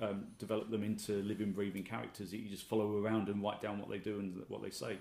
um, 0.00 0.24
develop 0.38 0.70
them 0.70 0.82
into 0.82 1.22
living, 1.22 1.52
breathing 1.52 1.84
characters 1.84 2.32
that 2.32 2.38
you 2.38 2.48
just 2.48 2.64
follow 2.64 2.98
around 2.98 3.28
and 3.28 3.42
write 3.42 3.62
down 3.62 3.78
what 3.78 3.88
they 3.88 3.98
do 3.98 4.18
and 4.18 4.42
what 4.48 4.62
they 4.62 4.70
say. 4.70 4.98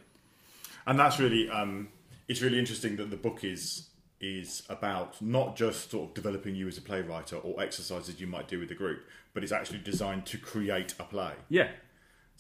and 0.86 0.99
that's 0.99 1.19
really 1.19 1.49
um, 1.49 1.89
it's 2.27 2.41
really 2.41 2.60
interesting 2.60 2.95
that 2.97 3.10
the 3.10 3.17
book 3.17 3.43
is 3.43 3.89
is 4.19 4.62
about 4.69 5.19
not 5.19 5.55
just 5.55 5.89
sort 5.89 6.10
of 6.10 6.13
developing 6.13 6.55
you 6.55 6.67
as 6.67 6.77
a 6.77 6.81
playwright 6.81 7.34
or 7.34 7.60
exercises 7.60 8.21
you 8.21 8.27
might 8.27 8.47
do 8.47 8.60
with 8.60 8.69
the 8.69 8.75
group, 8.75 9.03
but 9.34 9.41
it's 9.41 9.51
actually 9.51 9.79
designed 9.79 10.27
to 10.27 10.38
create 10.38 10.93
a 10.99 11.03
play. 11.03 11.34
Yeah, 11.49 11.69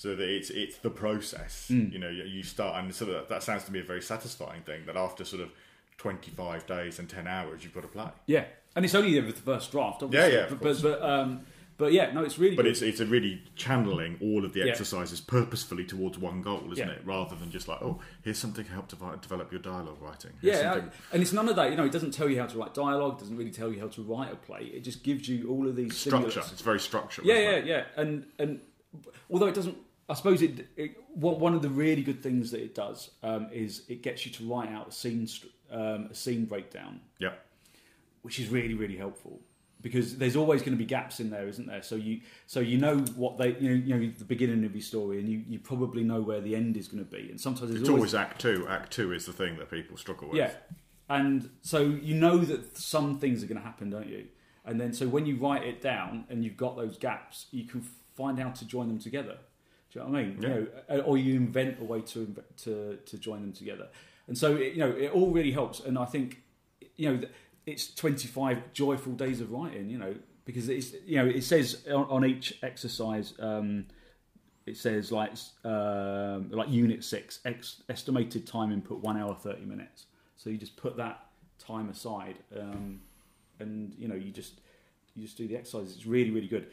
So 0.01 0.15
that 0.15 0.27
it's 0.27 0.49
it's 0.49 0.77
the 0.77 0.89
process. 0.89 1.69
You 1.69 1.99
know, 1.99 2.09
you 2.09 2.41
start 2.41 2.83
and 2.83 2.93
sort 2.95 3.11
of 3.11 3.27
that 3.29 3.43
sounds 3.43 3.65
to 3.65 3.71
me 3.71 3.81
a 3.81 3.83
very 3.83 4.01
satisfying 4.01 4.63
thing. 4.63 4.81
That 4.87 4.97
after 4.97 5.23
sort 5.23 5.43
of 5.43 5.49
twenty 5.97 6.31
five 6.31 6.65
days 6.65 6.97
and 6.97 7.07
ten 7.07 7.27
hours, 7.27 7.63
you've 7.63 7.75
got 7.75 7.85
a 7.85 7.87
play. 7.87 8.09
yeah, 8.25 8.45
and 8.75 8.83
it's 8.83 8.95
only 8.95 9.19
the 9.19 9.31
first 9.31 9.71
draft, 9.71 10.01
obviously. 10.01 10.33
Yeah, 10.33 10.39
yeah, 10.39 10.45
but 10.49 10.59
but, 10.59 10.81
but 10.81 11.01
um, 11.03 11.41
but 11.77 11.93
yeah, 11.93 12.11
no, 12.13 12.23
it's 12.23 12.39
really. 12.39 12.55
But 12.55 12.63
good. 12.63 12.71
it's 12.71 12.81
it's 12.81 12.99
a 12.99 13.05
really 13.05 13.43
channeling 13.55 14.17
all 14.23 14.43
of 14.43 14.53
the 14.53 14.61
Yeah. 14.61 14.71
exercises 14.71 15.21
purposefully 15.21 15.85
towards 15.85 16.17
one 16.17 16.41
goal, 16.41 16.63
isn't 16.71 16.77
Yeah. 16.87 16.93
it? 16.95 17.01
Rather 17.05 17.35
than 17.35 17.51
just 17.51 17.67
like, 17.67 17.83
oh, 17.83 17.99
here's 18.23 18.39
something 18.39 18.65
to 18.65 18.71
help 18.71 18.87
develop 19.21 19.51
your 19.51 19.61
dialogue 19.61 20.01
writing. 20.01 20.31
Here's 20.41 20.57
Yeah, 20.57 20.73
something- 20.73 20.91
and 21.13 21.21
it's 21.21 21.31
none 21.31 21.47
of 21.47 21.55
that. 21.57 21.69
You 21.69 21.77
know, 21.77 21.85
it 21.85 21.91
doesn't 21.91 22.15
tell 22.15 22.27
you 22.27 22.39
how 22.39 22.47
to 22.47 22.57
write 22.57 22.73
dialogue. 22.73 23.19
Doesn't 23.19 23.37
really 23.37 23.51
tell 23.51 23.71
you 23.71 23.79
how 23.79 23.87
to 23.89 24.01
write 24.01 24.33
a 24.33 24.35
play. 24.35 24.61
It 24.73 24.79
just 24.83 25.03
gives 25.03 25.29
you 25.29 25.47
all 25.47 25.67
of 25.67 25.75
these 25.75 25.95
structure. 25.95 26.39
It's 26.39 26.61
very 26.61 26.79
structured. 26.79 27.25
Yeah, 27.25 27.35
yeah, 27.37 27.51
it? 27.51 27.65
yeah. 27.67 27.83
And 27.95 28.25
and 28.39 28.61
although 29.29 29.45
it 29.47 29.53
doesn't, 29.53 29.77
I 30.11 30.13
suppose 30.13 30.41
it. 30.41 30.67
it 30.75 30.97
what 31.13 31.39
one 31.39 31.53
of 31.53 31.61
the 31.61 31.69
really 31.69 32.03
good 32.03 32.21
things 32.21 32.51
that 32.51 32.61
it 32.61 32.75
does 32.75 33.11
um, 33.23 33.47
is 33.51 33.83
it 33.87 34.01
gets 34.01 34.25
you 34.25 34.31
to 34.33 34.43
write 34.45 34.69
out 34.69 34.89
a 34.89 34.91
scene 34.91 35.27
um, 35.71 36.09
a 36.11 36.15
scene 36.15 36.45
breakdown, 36.45 36.99
yeah. 37.17 37.33
which 38.21 38.39
is 38.39 38.49
really 38.49 38.73
really 38.73 38.97
helpful 38.97 39.39
because 39.81 40.17
there's 40.17 40.35
always 40.35 40.61
going 40.61 40.73
to 40.73 40.77
be 40.77 40.85
gaps 40.85 41.19
in 41.19 41.29
there, 41.29 41.47
isn't 41.47 41.67
there? 41.67 41.81
So 41.81 41.95
you 41.95 42.21
so 42.45 42.59
you 42.59 42.77
know 42.77 42.97
what 43.15 43.37
they 43.37 43.55
you 43.57 43.69
know 43.69 43.75
you 43.75 43.95
know 43.95 44.13
the 44.17 44.25
beginning 44.25 44.65
of 44.65 44.75
your 44.75 44.81
story, 44.81 45.19
and 45.19 45.29
you, 45.29 45.43
you 45.47 45.59
probably 45.59 46.03
know 46.03 46.21
where 46.21 46.41
the 46.41 46.55
end 46.55 46.77
is 46.77 46.87
going 46.87 47.03
to 47.03 47.09
be. 47.09 47.29
And 47.29 47.39
sometimes 47.39 47.71
It's 47.71 47.89
always 47.89 48.13
Act 48.13 48.41
Two. 48.41 48.65
Act 48.69 48.91
Two 48.91 49.13
is 49.13 49.25
the 49.25 49.33
thing 49.33 49.57
that 49.57 49.71
people 49.71 49.97
struggle 49.97 50.29
with. 50.29 50.37
yeah, 50.37 50.51
and 51.09 51.49
so 51.61 51.81
you 51.81 52.15
know 52.15 52.37
that 52.39 52.77
some 52.77 53.19
things 53.19 53.43
are 53.43 53.47
going 53.47 53.59
to 53.59 53.65
happen, 53.65 53.89
don't 53.89 54.09
you? 54.09 54.27
And 54.65 54.79
then 54.79 54.93
so 54.93 55.07
when 55.07 55.25
you 55.25 55.37
write 55.37 55.63
it 55.63 55.81
down 55.81 56.25
and 56.29 56.43
you've 56.43 56.57
got 56.57 56.75
those 56.75 56.97
gaps, 56.97 57.47
you 57.51 57.65
can 57.65 57.81
find 58.15 58.39
out 58.39 58.55
to 58.55 58.65
join 58.65 58.87
them 58.87 58.99
together. 58.99 59.37
Do 59.91 59.99
you 59.99 60.05
know 60.05 60.11
what 60.11 60.19
I 60.19 60.23
mean? 60.23 60.37
Yeah. 60.41 60.47
You 60.47 60.55
know, 60.55 60.67
uh, 60.89 60.97
or 60.99 61.17
you 61.17 61.35
invent 61.35 61.79
a 61.81 61.83
way 61.83 62.01
to 62.01 62.35
to 62.63 62.97
to 63.05 63.17
join 63.17 63.41
them 63.41 63.53
together. 63.53 63.87
And 64.27 64.37
so 64.37 64.55
it, 64.55 64.73
you 64.73 64.79
know, 64.79 64.91
it 64.91 65.11
all 65.11 65.31
really 65.31 65.51
helps. 65.51 65.81
And 65.81 65.97
I 65.97 66.05
think 66.05 66.41
you 66.95 67.11
know 67.11 67.27
it's 67.65 67.93
25 67.93 68.73
joyful 68.73 69.13
days 69.13 69.41
of 69.41 69.51
writing. 69.51 69.89
You 69.89 69.97
know, 69.97 70.15
because 70.45 70.69
it's 70.69 70.93
you 71.05 71.17
know 71.17 71.27
it 71.27 71.43
says 71.43 71.85
on, 71.87 72.05
on 72.05 72.25
each 72.25 72.57
exercise. 72.63 73.33
Um, 73.39 73.85
it 74.65 74.77
says 74.77 75.11
like 75.11 75.33
um, 75.65 76.49
like 76.51 76.69
unit 76.69 77.03
six 77.03 77.39
ex- 77.45 77.81
estimated 77.89 78.45
time 78.47 78.71
input 78.71 78.99
one 78.99 79.17
hour 79.17 79.35
thirty 79.35 79.65
minutes. 79.65 80.05
So 80.37 80.49
you 80.49 80.57
just 80.57 80.77
put 80.77 80.97
that 80.97 81.25
time 81.59 81.89
aside, 81.89 82.37
um, 82.57 83.01
and 83.59 83.93
you 83.97 84.07
know 84.07 84.15
you 84.15 84.31
just 84.31 84.61
you 85.15 85.23
just 85.23 85.37
do 85.37 85.47
the 85.47 85.57
exercises. 85.57 85.95
It's 85.95 86.05
really 86.05 86.31
really 86.31 86.47
good. 86.47 86.67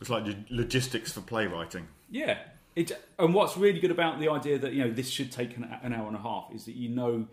It's 0.00 0.10
like 0.10 0.26
lo- 0.26 0.34
logistics 0.50 1.12
for 1.12 1.20
playwriting. 1.20 1.86
Yeah, 2.10 2.38
It, 2.76 2.92
and 3.18 3.32
what's 3.34 3.56
really 3.56 3.80
good 3.80 3.90
about 3.90 4.18
the 4.20 4.28
idea 4.28 4.58
that 4.58 4.72
you 4.72 4.84
know 4.84 4.90
this 4.92 5.08
should 5.08 5.30
take 5.32 5.56
an, 5.56 5.64
an 5.82 5.92
hour 5.92 6.06
and 6.08 6.16
a 6.16 6.20
half 6.20 6.48
is 6.54 6.64
that 6.66 6.74
you 6.74 6.88
know, 6.88 7.26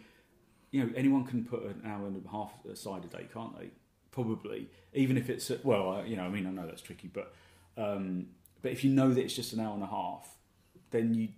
you 0.71 0.84
know, 0.84 0.89
anyone 0.95 1.26
can 1.26 1.43
put 1.45 1.63
an 1.63 1.82
hour 1.86 2.06
and 2.08 2.24
a 2.26 2.30
half 2.30 2.52
aside 2.71 3.04
a 3.06 3.08
day, 3.08 3.28
can't 3.34 3.58
they? 3.60 3.69
Probably, 4.12 4.69
even 4.93 5.17
if 5.17 5.30
it's 5.30 5.52
well, 5.63 6.04
you 6.06 6.15
know, 6.17 6.24
I 6.24 6.30
mean, 6.30 6.45
I 6.45 6.52
know 6.52 6.65
that's 6.65 6.82
tricky, 6.82 7.10
but 7.12 7.34
um, 7.78 8.28
but 8.62 8.71
if 8.71 8.84
you 8.84 8.91
know 8.91 9.13
that 9.13 9.21
it's 9.24 9.36
just 9.36 9.54
an 9.54 9.60
hour 9.60 9.74
and 9.74 9.84
a 9.84 9.88
half, 9.88 10.28
then 10.91 11.13
you 11.13 11.30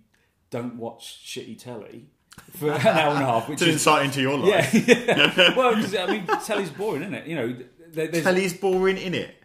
don't 0.50 0.76
watch 0.76 1.22
shitty 1.26 1.58
telly 1.58 2.06
for 2.58 2.72
an 2.72 2.86
hour 2.86 3.14
and 3.14 3.22
a 3.22 3.26
half, 3.26 3.48
which 3.48 3.54
It's 3.56 3.62
an 3.62 3.68
is 3.68 3.74
insight 3.76 4.04
into 4.06 4.20
your 4.20 4.36
life. 4.38 4.74
yeah. 4.74 5.54
well, 5.56 5.72
'cause, 5.74 5.94
I 5.94 6.06
mean, 6.06 6.26
telly's 6.44 6.70
boring, 6.70 7.02
isn't 7.02 7.14
it? 7.14 7.26
You 7.26 7.36
know, 7.36 7.56
there, 7.92 8.08
there's, 8.08 8.24
Telly's 8.24 8.52
boring 8.54 8.96
in 8.98 9.14
it. 9.14 9.36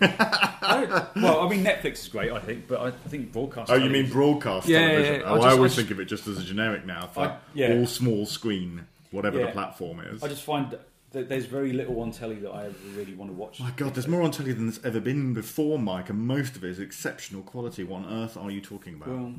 I 0.00 1.06
well, 1.16 1.40
I 1.40 1.48
mean, 1.48 1.64
Netflix 1.64 1.92
is 2.02 2.08
great, 2.08 2.32
I 2.32 2.40
think, 2.40 2.66
but 2.68 2.80
I 2.80 2.90
think 2.90 3.32
broadcast. 3.32 3.70
Oh, 3.70 3.74
you 3.76 3.90
mean 3.90 4.10
broadcast 4.10 4.68
Yeah, 4.68 4.80
yeah, 4.80 4.86
television? 4.88 5.20
yeah. 5.20 5.26
I 5.26 5.30
Oh, 5.30 5.32
I, 5.32 5.36
just- 5.36 5.46
I 5.46 5.50
always 5.52 5.70
just- 5.74 5.76
think 5.86 5.90
of 5.92 6.00
it 6.00 6.04
just 6.06 6.26
as 6.26 6.38
a 6.38 6.42
generic 6.44 6.84
now 6.86 7.06
for 7.06 7.20
I- 7.20 7.36
yeah. 7.54 7.74
all 7.74 7.86
small 7.86 8.26
screen, 8.26 8.86
whatever 9.10 9.38
Yeah. 9.38 9.46
the 9.46 9.52
platform 9.52 10.00
is. 10.00 10.22
I 10.22 10.28
just 10.28 10.42
find 10.42 10.70
that 11.12 11.28
there's 11.28 11.46
very 11.46 11.72
little 11.72 12.00
on 12.00 12.10
telly 12.10 12.36
that 12.36 12.50
I 12.50 12.64
ever 12.66 12.74
really 12.96 13.14
want 13.14 13.30
to 13.30 13.36
watch. 13.36 13.60
My 13.60 13.70
God, 13.76 13.94
there's 13.94 14.08
more 14.08 14.22
on 14.22 14.32
telly 14.32 14.52
than 14.52 14.66
there's 14.66 14.84
ever 14.84 14.98
been 15.00 15.32
before, 15.32 15.78
Mike, 15.78 16.10
and 16.10 16.18
most 16.18 16.56
of 16.56 16.64
it 16.64 16.70
is 16.70 16.80
exceptional 16.80 17.42
quality. 17.42 17.84
What 17.84 18.04
on 18.04 18.12
earth 18.12 18.36
are 18.36 18.50
you 18.50 18.60
talking 18.60 18.94
about? 18.94 19.08
Well, 19.08 19.34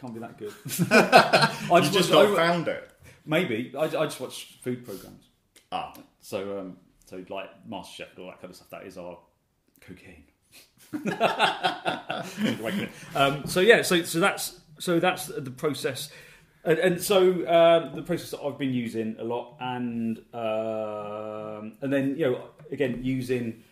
can't 0.00 0.14
be 0.14 0.20
that 0.20 0.36
good. 0.38 0.52
I 0.90 1.76
you 1.76 1.80
just, 1.82 1.92
just 1.92 2.10
not 2.10 2.26
I- 2.26 2.34
found 2.36 2.66
it. 2.68 2.90
maybe 3.24 3.72
I, 3.76 3.82
I 3.84 3.88
just 4.06 4.20
watch 4.20 4.56
food 4.62 4.84
programs. 4.84 5.26
Ah, 5.70 5.92
So, 6.20 6.58
um, 6.60 6.76
so 7.08 7.24
like 7.28 7.50
MasterChef 7.68 8.10
and 8.16 8.18
all 8.20 8.26
that 8.26 8.40
kind 8.40 8.50
of 8.50 8.56
stuff. 8.56 8.70
That 8.70 8.86
is 8.86 8.98
our 8.98 9.18
cocaine. 9.80 10.24
um, 13.14 13.46
so 13.46 13.60
yeah, 13.60 13.82
so 13.82 14.02
so 14.02 14.20
that's 14.20 14.60
so 14.78 15.00
that's 15.00 15.26
the 15.26 15.50
process, 15.50 16.10
and, 16.64 16.78
and 16.78 17.02
so 17.02 17.30
um, 17.48 17.94
the 17.94 18.02
process 18.02 18.30
that 18.30 18.40
I've 18.40 18.58
been 18.58 18.72
using 18.72 19.16
a 19.18 19.24
lot, 19.24 19.56
and 19.60 20.18
um, 20.32 21.72
and 21.82 21.92
then 21.92 22.16
you 22.16 22.30
know 22.30 22.44
again 22.70 23.00
using 23.02 23.62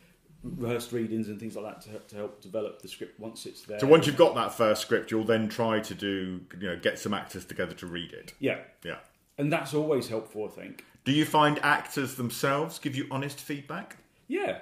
rehearsed 0.43 0.93
readings 0.93 1.29
and 1.29 1.41
things 1.41 1.57
like 1.57 1.65
that 1.65 1.81
to, 1.83 1.99
to 2.09 2.17
help 2.17 2.41
develop 2.41 2.81
the 2.81 2.89
script 2.89 3.19
once 3.19 3.47
it's 3.47 3.63
there. 3.63 3.81
so 3.81 3.87
once 3.87 4.07
you've 4.07 4.17
got 4.17 4.35
that 4.37 4.55
first 4.55 4.81
script, 4.83 5.11
you'll 5.11 5.25
then 5.25 5.49
try 5.49 5.81
to 5.81 5.93
do, 5.93 6.41
you 6.61 6.69
know, 6.69 6.77
get 6.77 7.01
some 7.01 7.13
actors 7.13 7.45
together 7.45 7.75
to 7.75 7.87
read 7.87 8.13
it. 8.13 8.33
yeah, 8.39 8.59
Yeah. 8.85 8.99
and 9.39 9.53
that's 9.53 9.75
always 9.75 10.09
helpful, 10.09 10.45
I 10.45 10.49
think. 10.61 10.85
Do 11.07 11.13
you 11.13 11.25
find 11.25 11.59
actors 11.63 12.17
themselves 12.17 12.79
give 12.81 12.95
you 12.97 13.07
honest 13.11 13.39
feedback? 13.41 13.97
Yeah, 14.29 14.59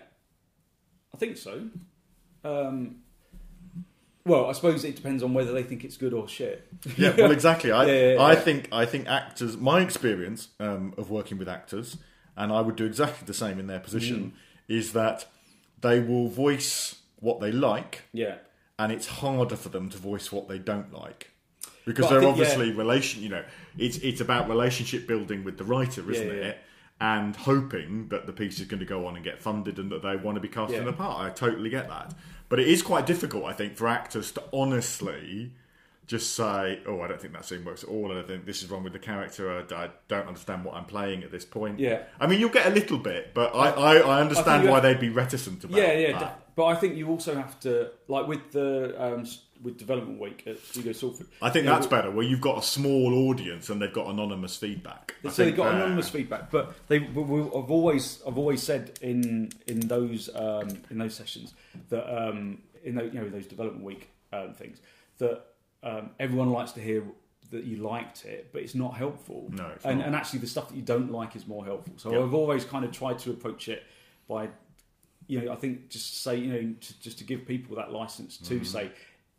I 1.12 1.16
think 1.16 1.38
so. 1.38 1.62
Um, 2.44 2.96
well, 4.26 4.46
I 4.46 4.52
suppose 4.52 4.84
it 4.84 4.94
depends 4.94 5.22
on 5.22 5.32
whether 5.32 5.52
they 5.52 5.62
think 5.62 5.84
it's 5.84 5.96
good 5.96 6.12
or 6.12 6.28
shit. 6.28 6.66
Yeah, 6.98 7.14
well, 7.16 7.30
exactly. 7.40 7.72
I, 7.72 7.86
Yeah, 7.86 8.12
yeah, 8.14 8.22
I 8.22 8.34
think 8.36 8.68
I 8.72 8.84
think 8.84 9.08
actors. 9.08 9.56
My 9.56 9.80
experience 9.80 10.48
um, 10.60 10.92
of 10.98 11.10
working 11.10 11.38
with 11.38 11.48
actors, 11.48 11.96
and 12.36 12.52
I 12.52 12.60
would 12.60 12.76
do 12.76 12.84
exactly 12.84 13.24
the 13.26 13.34
same 13.34 13.58
in 13.58 13.66
their 13.66 13.80
position, 13.80 14.34
Mm. 14.68 14.76
is 14.76 14.92
that 14.92 15.26
they 15.80 15.98
will 16.00 16.28
voice 16.28 16.96
what 17.20 17.40
they 17.40 17.52
like, 17.52 18.02
Yeah, 18.12 18.36
and 18.78 18.92
it's 18.92 19.06
harder 19.06 19.56
for 19.56 19.70
them 19.70 19.88
to 19.90 19.96
voice 19.96 20.30
what 20.30 20.46
they 20.48 20.58
don't 20.58 20.92
like 20.92 21.30
because 21.84 22.06
But 22.06 22.10
they're 22.12 22.20
think, 22.20 22.36
yeah. 22.36 22.42
obviously 22.44 22.72
relation. 22.72 23.22
You 23.22 23.28
know, 23.30 23.44
it's 23.78 23.98
it's 23.98 24.20
about 24.20 24.48
relationship 24.48 25.06
building 25.06 25.44
with 25.44 25.58
the 25.58 25.64
writer, 25.64 26.08
isn't 26.10 26.26
Yeah, 26.28 26.32
yeah, 26.34 26.40
it? 26.48 26.58
And 27.00 27.34
hoping 27.36 28.08
that 28.08 28.26
the 28.26 28.32
piece 28.32 28.60
is 28.60 28.66
going 28.66 28.80
to 28.80 28.86
go 28.86 29.06
on 29.06 29.16
and 29.16 29.24
get 29.24 29.40
funded, 29.42 29.78
and 29.78 29.90
that 29.92 30.02
they 30.02 30.16
want 30.16 30.36
to 30.36 30.40
be 30.40 30.48
cast 30.48 30.72
in 30.72 30.84
Yeah. 30.84 30.90
a 30.90 30.92
part. 30.92 31.20
I 31.20 31.30
totally 31.30 31.68
get 31.70 31.88
that, 31.88 32.14
but 32.48 32.60
it 32.60 32.68
is 32.68 32.82
quite 32.82 33.04
difficult, 33.06 33.44
I 33.44 33.52
think, 33.52 33.76
for 33.76 33.88
actors 33.88 34.30
to 34.32 34.42
honestly 34.52 35.52
just 36.06 36.34
say, 36.34 36.80
"Oh, 36.86 37.00
I 37.00 37.08
don't 37.08 37.18
think 37.20 37.32
that 37.32 37.46
scene 37.46 37.64
works 37.64 37.82
at 37.82 37.88
all. 37.88 38.10
And 38.10 38.20
I 38.20 38.22
think 38.22 38.44
this 38.44 38.62
is 38.62 38.70
wrong 38.70 38.84
with 38.84 38.92
the 38.92 38.98
character. 38.98 39.50
I, 39.50 39.74
I 39.74 39.88
don't 40.06 40.28
understand 40.28 40.62
what 40.64 40.74
I'm 40.74 40.84
playing 40.84 41.22
at 41.24 41.30
this 41.30 41.44
point." 41.46 41.80
Yeah. 41.80 42.02
I 42.20 42.26
mean, 42.26 42.40
you'll 42.40 42.50
get 42.50 42.66
a 42.66 42.70
little 42.70 42.98
bit, 42.98 43.32
but 43.34 43.54
I, 43.56 43.70
I, 43.70 43.96
I 43.96 44.20
understand 44.20 44.64
you 44.64 44.68
why 44.70 44.76
have- 44.76 44.82
they'd 44.82 45.00
be 45.00 45.08
reticent 45.08 45.64
about 45.64 45.76
that. 45.76 45.98
yeah, 45.98 46.08
yeah. 46.08 46.18
that. 46.18 46.40
But 46.56 46.66
I 46.66 46.74
think 46.76 46.96
you 46.96 47.08
also 47.08 47.34
have 47.34 47.58
to 47.60 47.90
like 48.06 48.28
with 48.28 48.52
the 48.52 48.94
um, 49.02 49.26
with 49.62 49.78
development 49.78 50.20
week 50.20 50.42
at 50.46 50.58
Studio 50.60 50.92
Salford. 50.92 51.26
I 51.40 51.48
think 51.50 51.64
you 51.64 51.70
know, 51.70 51.76
that's 51.76 51.86
better, 51.86 52.10
where 52.10 52.24
you've 52.26 52.40
got 52.40 52.58
a 52.58 52.62
small 52.62 53.28
audience 53.30 53.70
and 53.70 53.80
they've 53.80 53.92
got 53.92 54.08
anonymous 54.08 54.56
feedback. 54.56 55.14
So 55.30 55.44
they've 55.44 55.56
got 55.56 55.64
they're- 55.64 55.74
anonymous 55.76 56.08
feedback, 56.10 56.50
but 56.50 56.74
they. 56.88 56.96
I've 56.96 57.16
always, 57.70 58.20
I've 58.26 58.36
always 58.38 58.62
said 58.62 58.98
in 59.00 59.50
in 59.66 59.80
those 59.80 60.28
um, 60.34 60.68
in 60.90 60.98
those 60.98 61.14
sessions 61.14 61.54
that 61.88 62.04
um, 62.14 62.58
in 62.82 62.94
those, 62.94 63.12
you 63.14 63.20
know 63.20 63.28
those 63.28 63.46
development 63.46 63.84
week 63.84 64.10
um, 64.32 64.52
things 64.52 64.78
that 65.18 65.44
um, 65.82 66.10
everyone 66.18 66.50
likes 66.50 66.72
to 66.72 66.80
hear 66.80 67.02
that 67.50 67.64
you 67.64 67.76
liked 67.76 68.24
it, 68.24 68.48
but 68.52 68.62
it's 68.62 68.74
not 68.74 68.94
helpful. 68.96 69.46
No, 69.50 69.70
and, 69.84 69.98
not. 70.00 70.06
and 70.08 70.16
actually 70.16 70.40
the 70.40 70.46
stuff 70.46 70.68
that 70.70 70.74
you 70.76 70.82
don't 70.82 71.12
like 71.12 71.36
is 71.36 71.46
more 71.46 71.64
helpful. 71.64 71.94
So 71.98 72.10
Yeah. 72.12 72.20
I've 72.22 72.34
always 72.34 72.64
kind 72.64 72.84
of 72.84 72.90
tried 72.90 73.18
to 73.20 73.30
approach 73.30 73.68
it 73.68 73.84
by, 74.28 74.48
you 75.28 75.40
know, 75.40 75.52
I 75.52 75.56
think 75.56 75.88
just 75.90 76.22
say 76.22 76.36
you 76.36 76.52
know 76.52 76.74
to, 76.80 77.00
just 77.00 77.18
to 77.18 77.24
give 77.24 77.46
people 77.46 77.76
that 77.76 77.92
license 77.92 78.38
to 78.38 78.54
Mm-hmm. 78.56 78.64
say 78.64 78.90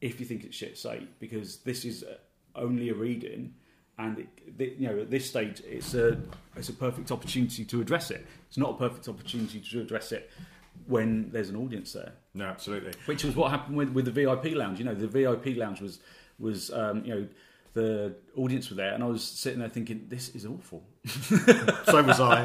if 0.05 0.19
you 0.19 0.25
think 0.25 0.43
it's 0.43 0.55
shit, 0.55 0.77
say 0.77 0.97
because 1.19 1.57
this 1.69 1.85
is 1.85 2.03
uh, 2.03 2.15
only 2.55 2.89
a 2.89 2.93
reading 2.93 3.53
and 3.97 4.19
it, 4.19 4.75
you 4.79 4.87
know 4.87 4.99
at 4.99 5.09
this 5.09 5.25
stage 5.33 5.61
it's 5.65 5.93
a 5.93 6.17
it's 6.57 6.69
a 6.69 6.73
perfect 6.73 7.11
opportunity 7.11 7.63
to 7.65 7.81
address 7.81 8.11
it. 8.11 8.25
It's 8.47 8.57
not 8.57 8.71
a 8.71 8.77
perfect 8.85 9.07
opportunity 9.07 9.59
to 9.71 9.81
address 9.81 10.11
it 10.11 10.29
when 10.87 11.29
there's 11.31 11.49
an 11.49 11.55
audience 11.55 11.93
there, 11.93 12.11
No, 12.33 12.45
absolutely. 12.45 12.91
which 13.05 13.23
was 13.23 13.33
what 13.35 13.49
happened 13.51 13.77
with, 13.77 13.89
with 13.97 14.05
the 14.05 14.11
VIP 14.11 14.45
lounge. 14.55 14.77
You 14.79 14.85
know, 14.85 14.93
the 14.93 15.07
VIP 15.07 15.57
lounge 15.57 15.79
was 15.81 15.99
was 16.37 16.71
um, 16.71 17.03
you 17.05 17.13
know 17.15 17.27
the 17.73 18.15
audience 18.37 18.69
were 18.69 18.75
there, 18.77 18.93
and 18.93 19.03
I 19.03 19.07
was 19.07 19.23
sitting 19.23 19.59
there 19.59 19.69
thinking 19.69 20.05
this 20.09 20.29
is 20.35 20.45
awful. 20.45 20.83
So 21.91 22.01
was 22.01 22.19
I. 22.19 22.37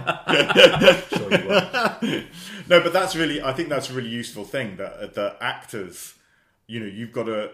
Sorry, 1.10 1.46
well, 1.48 1.98
no, 2.68 2.80
but 2.84 2.92
that's 2.92 3.16
really, 3.16 3.40
I 3.42 3.52
think 3.52 3.68
that's 3.68 3.88
a 3.90 3.94
really 3.94 4.10
useful 4.10 4.44
thing 4.44 4.76
that 4.76 5.14
the 5.14 5.36
actors, 5.40 6.14
you 6.70 6.78
know, 6.80 6.86
you've 6.86 7.12
got 7.12 7.24
to, 7.24 7.50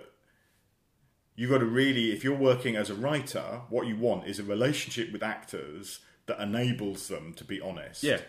you've 1.35 1.51
got 1.51 1.59
to 1.59 1.65
really, 1.67 2.13
if 2.13 2.25
you're 2.25 2.37
working 2.37 2.77
as 2.77 2.91
a 2.91 2.95
writer, 2.95 3.63
what 3.69 3.87
you 3.87 3.97
want 3.97 4.27
is 4.27 4.39
a 4.39 4.45
relationship 4.45 5.13
with 5.13 5.23
actors 5.23 6.01
that 6.27 6.41
enables 6.41 7.09
them 7.09 7.33
to 7.35 7.45
be 7.45 7.61
honest. 7.61 8.03
Yeah. 8.03 8.21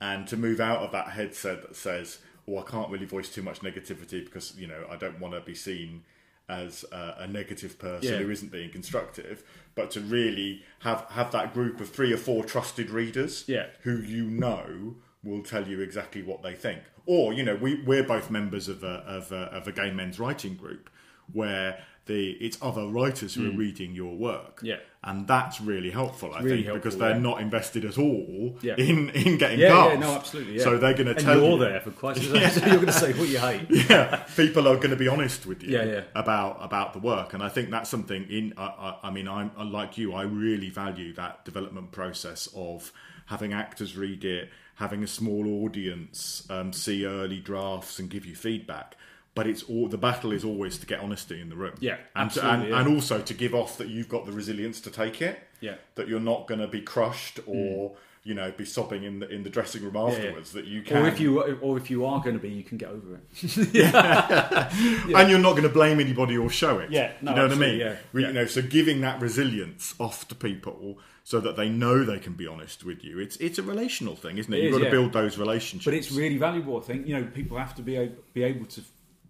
And 0.00 0.26
to 0.28 0.36
move 0.36 0.60
out 0.60 0.78
of 0.80 0.92
that 0.92 1.08
headset 1.10 1.62
that 1.62 1.76
says, 1.76 2.18
"Oh, 2.48 2.58
I 2.58 2.62
can't 2.62 2.90
really 2.90 3.06
voice 3.06 3.28
too 3.28 3.42
much 3.42 3.60
negativity 3.60 4.24
because 4.24 4.56
you 4.56 4.66
know 4.66 4.86
I 4.90 4.96
don't 4.96 5.20
want 5.20 5.34
to 5.34 5.40
be 5.40 5.54
seen 5.54 6.04
as 6.48 6.84
a, 6.90 7.16
a 7.20 7.26
negative 7.26 7.78
person 7.78 8.12
Yeah. 8.12 8.18
who 8.20 8.30
isn't 8.30 8.50
being 8.50 8.70
constructive," 8.70 9.42
but 9.74 9.90
to 9.92 10.00
really 10.00 10.62
have 10.80 11.04
have 11.10 11.32
that 11.32 11.52
group 11.52 11.80
of 11.80 11.90
three 11.90 12.12
or 12.12 12.16
four 12.16 12.44
trusted 12.44 12.88
readers 12.90 13.44
Yeah. 13.46 13.66
who 13.82 13.98
you 14.00 14.24
know 14.24 14.96
will 15.22 15.42
tell 15.42 15.66
you 15.68 15.80
exactly 15.80 16.22
what 16.22 16.42
they 16.42 16.54
think. 16.54 16.80
Or 17.06 17.32
you 17.32 17.42
know, 17.42 17.56
we 17.56 17.82
we're 17.82 18.04
both 18.04 18.30
members 18.30 18.68
of 18.68 18.82
a 18.84 19.02
of 19.06 19.32
a, 19.32 19.44
of 19.52 19.66
a 19.68 19.72
gay 19.72 19.90
men's 19.90 20.18
writing 20.18 20.54
group 20.54 20.90
where 21.32 21.80
the 22.06 22.30
it's 22.32 22.58
other 22.60 22.86
writers 22.86 23.34
who 23.34 23.48
are 23.52 23.56
reading 23.56 23.94
your 23.94 24.14
work. 24.16 24.60
Hmm. 24.60 24.66
Yeah. 24.66 24.76
And 25.02 25.26
that's 25.26 25.62
really 25.62 25.90
helpful, 25.90 26.34
I 26.34 26.40
Really 26.40 26.56
think, 26.56 26.66
helpful, 26.66 26.82
because 26.90 26.98
they're 26.98 27.10
yeah. 27.12 27.18
not 27.18 27.40
invested 27.40 27.86
at 27.86 27.96
all 27.96 28.58
Yeah. 28.60 28.74
in, 28.76 29.08
in 29.10 29.38
getting 29.38 29.58
yeah, 29.60 29.68
cast. 29.68 29.90
yeah, 29.94 29.98
no, 29.98 30.12
absolutely. 30.14 30.58
Yeah. 30.58 30.64
So 30.64 30.76
they're 30.76 30.92
going 30.92 31.06
to 31.06 31.14
tell 31.14 31.40
you're 31.40 31.52
you. 31.52 31.58
there 31.58 31.80
for 31.80 32.12
sake. 32.14 32.22
So 32.52 32.66
you're 32.66 32.74
going 32.74 32.86
to 32.86 32.92
say 32.92 33.12
what 33.14 33.28
you 33.28 33.38
hate. 33.38 33.66
yeah, 33.88 34.16
people 34.36 34.68
are 34.68 34.76
going 34.76 34.90
to 34.90 34.96
be 34.96 35.08
honest 35.08 35.46
with 35.46 35.62
you 35.62 35.70
Yeah, 35.70 35.84
yeah. 35.84 36.02
about 36.14 36.58
about 36.60 36.92
the 36.92 36.98
work, 36.98 37.32
and 37.32 37.42
I 37.42 37.48
think 37.48 37.70
that's 37.70 37.88
something. 37.88 38.24
In 38.28 38.52
I, 38.58 38.64
I, 38.64 38.98
I 39.04 39.10
mean, 39.10 39.26
I'm 39.26 39.52
like 39.72 39.96
you. 39.96 40.12
I 40.12 40.22
really 40.24 40.68
value 40.68 41.14
that 41.14 41.44
development 41.46 41.92
process 41.92 42.46
of 42.54 42.92
having 43.26 43.54
actors 43.54 43.96
read 43.96 44.22
it, 44.24 44.50
having 44.80 45.04
a 45.04 45.06
small 45.06 45.62
audience 45.62 46.46
um, 46.48 46.72
see 46.72 47.04
early 47.04 47.38
drafts 47.38 47.98
and 47.98 48.08
give 48.08 48.24
you 48.24 48.34
feedback. 48.34 48.96
But 49.34 49.46
it's 49.46 49.62
all 49.62 49.86
the 49.88 49.98
battle 49.98 50.32
is 50.32 50.42
always 50.42 50.78
to 50.78 50.86
get 50.86 51.00
honesty 51.00 51.40
in 51.40 51.50
the 51.50 51.54
room. 51.54 51.74
Yeah, 51.78 51.98
and 52.16 52.30
to, 52.32 52.44
and, 52.44 52.68
yeah. 52.68 52.80
and 52.80 52.88
also 52.88 53.20
to 53.20 53.34
give 53.34 53.54
off 53.54 53.78
that 53.78 53.88
you've 53.88 54.08
got 54.08 54.26
the 54.26 54.32
resilience 54.32 54.80
to 54.80 54.90
take 54.90 55.22
it. 55.22 55.38
Yeah. 55.60 55.74
that 55.94 56.08
you're 56.08 56.18
not 56.18 56.48
going 56.48 56.60
to 56.60 56.66
be 56.66 56.80
crushed 56.80 57.38
or. 57.46 57.92
You 58.22 58.34
know, 58.34 58.52
be 58.52 58.66
sobbing 58.66 59.02
in 59.04 59.20
the 59.20 59.28
in 59.30 59.44
the 59.44 59.48
dressing 59.48 59.82
room 59.82 59.96
afterwards. 59.96 60.52
That 60.52 60.66
you 60.66 60.82
can, 60.82 60.98
Or 60.98 61.08
if 61.08 61.18
you 61.18 61.40
or 61.40 61.78
if 61.78 61.90
you 61.90 62.04
are 62.04 62.20
going 62.20 62.34
to 62.34 62.38
be, 62.38 62.50
you 62.50 62.62
can 62.62 62.76
get 62.76 62.90
over 62.90 63.14
it. 63.14 63.22
yeah. 63.72 64.68
and 65.16 65.30
you're 65.30 65.38
not 65.38 65.52
going 65.52 65.62
to 65.62 65.70
blame 65.70 66.00
anybody 66.00 66.36
or 66.36 66.50
show 66.50 66.80
it. 66.80 66.90
Yeah, 66.90 67.12
no, 67.22 67.30
you 67.30 67.36
know 67.36 67.42
what 67.44 67.52
I 67.52 67.58
mean. 67.58 67.80
yeah. 67.80 67.96
You 68.12 68.30
know, 68.30 68.44
so 68.44 68.60
giving 68.60 69.00
that 69.00 69.22
resilience 69.22 69.94
off 69.98 70.28
to 70.28 70.34
people 70.34 70.98
so 71.30 71.38
that 71.38 71.54
they 71.54 71.68
know 71.68 72.02
they 72.02 72.18
can 72.18 72.32
be 72.32 72.48
honest 72.48 72.82
with 72.82 73.04
you. 73.04 73.20
It's 73.20 73.36
it's 73.36 73.56
a 73.56 73.62
relational 73.62 74.16
thing, 74.16 74.38
isn't 74.38 74.52
it? 74.52 74.56
It 74.56 74.62
You've 74.64 74.72
is, 74.72 74.78
got 74.78 74.78
to 74.78 74.84
yeah. 74.86 74.90
build 74.90 75.12
those 75.12 75.38
relationships. 75.38 75.84
But 75.84 75.94
it's 75.94 76.10
really 76.10 76.38
valuable. 76.38 76.76
I 76.76 76.80
think 76.80 77.06
you 77.06 77.16
know 77.16 77.24
people 77.32 77.56
have 77.56 77.72
to 77.76 77.82
be 77.82 77.94
able, 77.94 78.16
be 78.34 78.42
able 78.42 78.66
to 78.66 78.80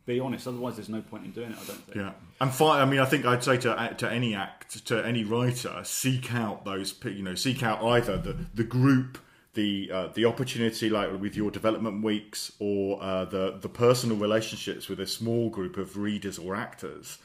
be 0.07 0.19
honest. 0.19 0.49
Otherwise, 0.49 0.77
there's 0.77 0.89
no 0.89 1.03
point 1.03 1.27
in 1.27 1.33
doing 1.33 1.51
it. 1.51 1.59
I 1.63 1.67
don't 1.67 1.85
think. 1.85 1.97
yeah, 1.97 2.13
and 2.41 2.51
fi- 2.55 2.81
I 2.81 2.87
mean, 2.87 3.01
I 3.01 3.05
think 3.05 3.27
I'd 3.27 3.45
say 3.45 3.59
to 3.59 3.95
to 3.99 4.11
any 4.11 4.35
act, 4.35 4.87
to 4.87 5.07
any 5.07 5.25
writer, 5.25 5.83
seek 5.85 6.33
out 6.33 6.65
those. 6.65 6.95
You 7.05 7.23
know, 7.23 7.35
seek 7.35 7.63
out 7.63 7.85
either 7.85 8.17
the 8.17 8.35
the 8.55 8.65
group. 8.65 9.19
The 9.53 9.91
uh, 9.93 10.07
the 10.15 10.25
opportunity, 10.27 10.89
like 10.89 11.21
with 11.21 11.37
your 11.37 11.51
development 11.51 12.03
weeks, 12.03 12.53
or 12.61 13.03
uh, 13.03 13.27
the 13.27 13.59
the 13.61 13.69
personal 13.69 14.17
relationships 14.17 14.89
with 14.89 15.01
a 15.01 15.07
small 15.07 15.51
group 15.51 15.77
of 15.77 15.99
readers 15.99 16.39
or 16.39 16.55
actors, 16.55 17.19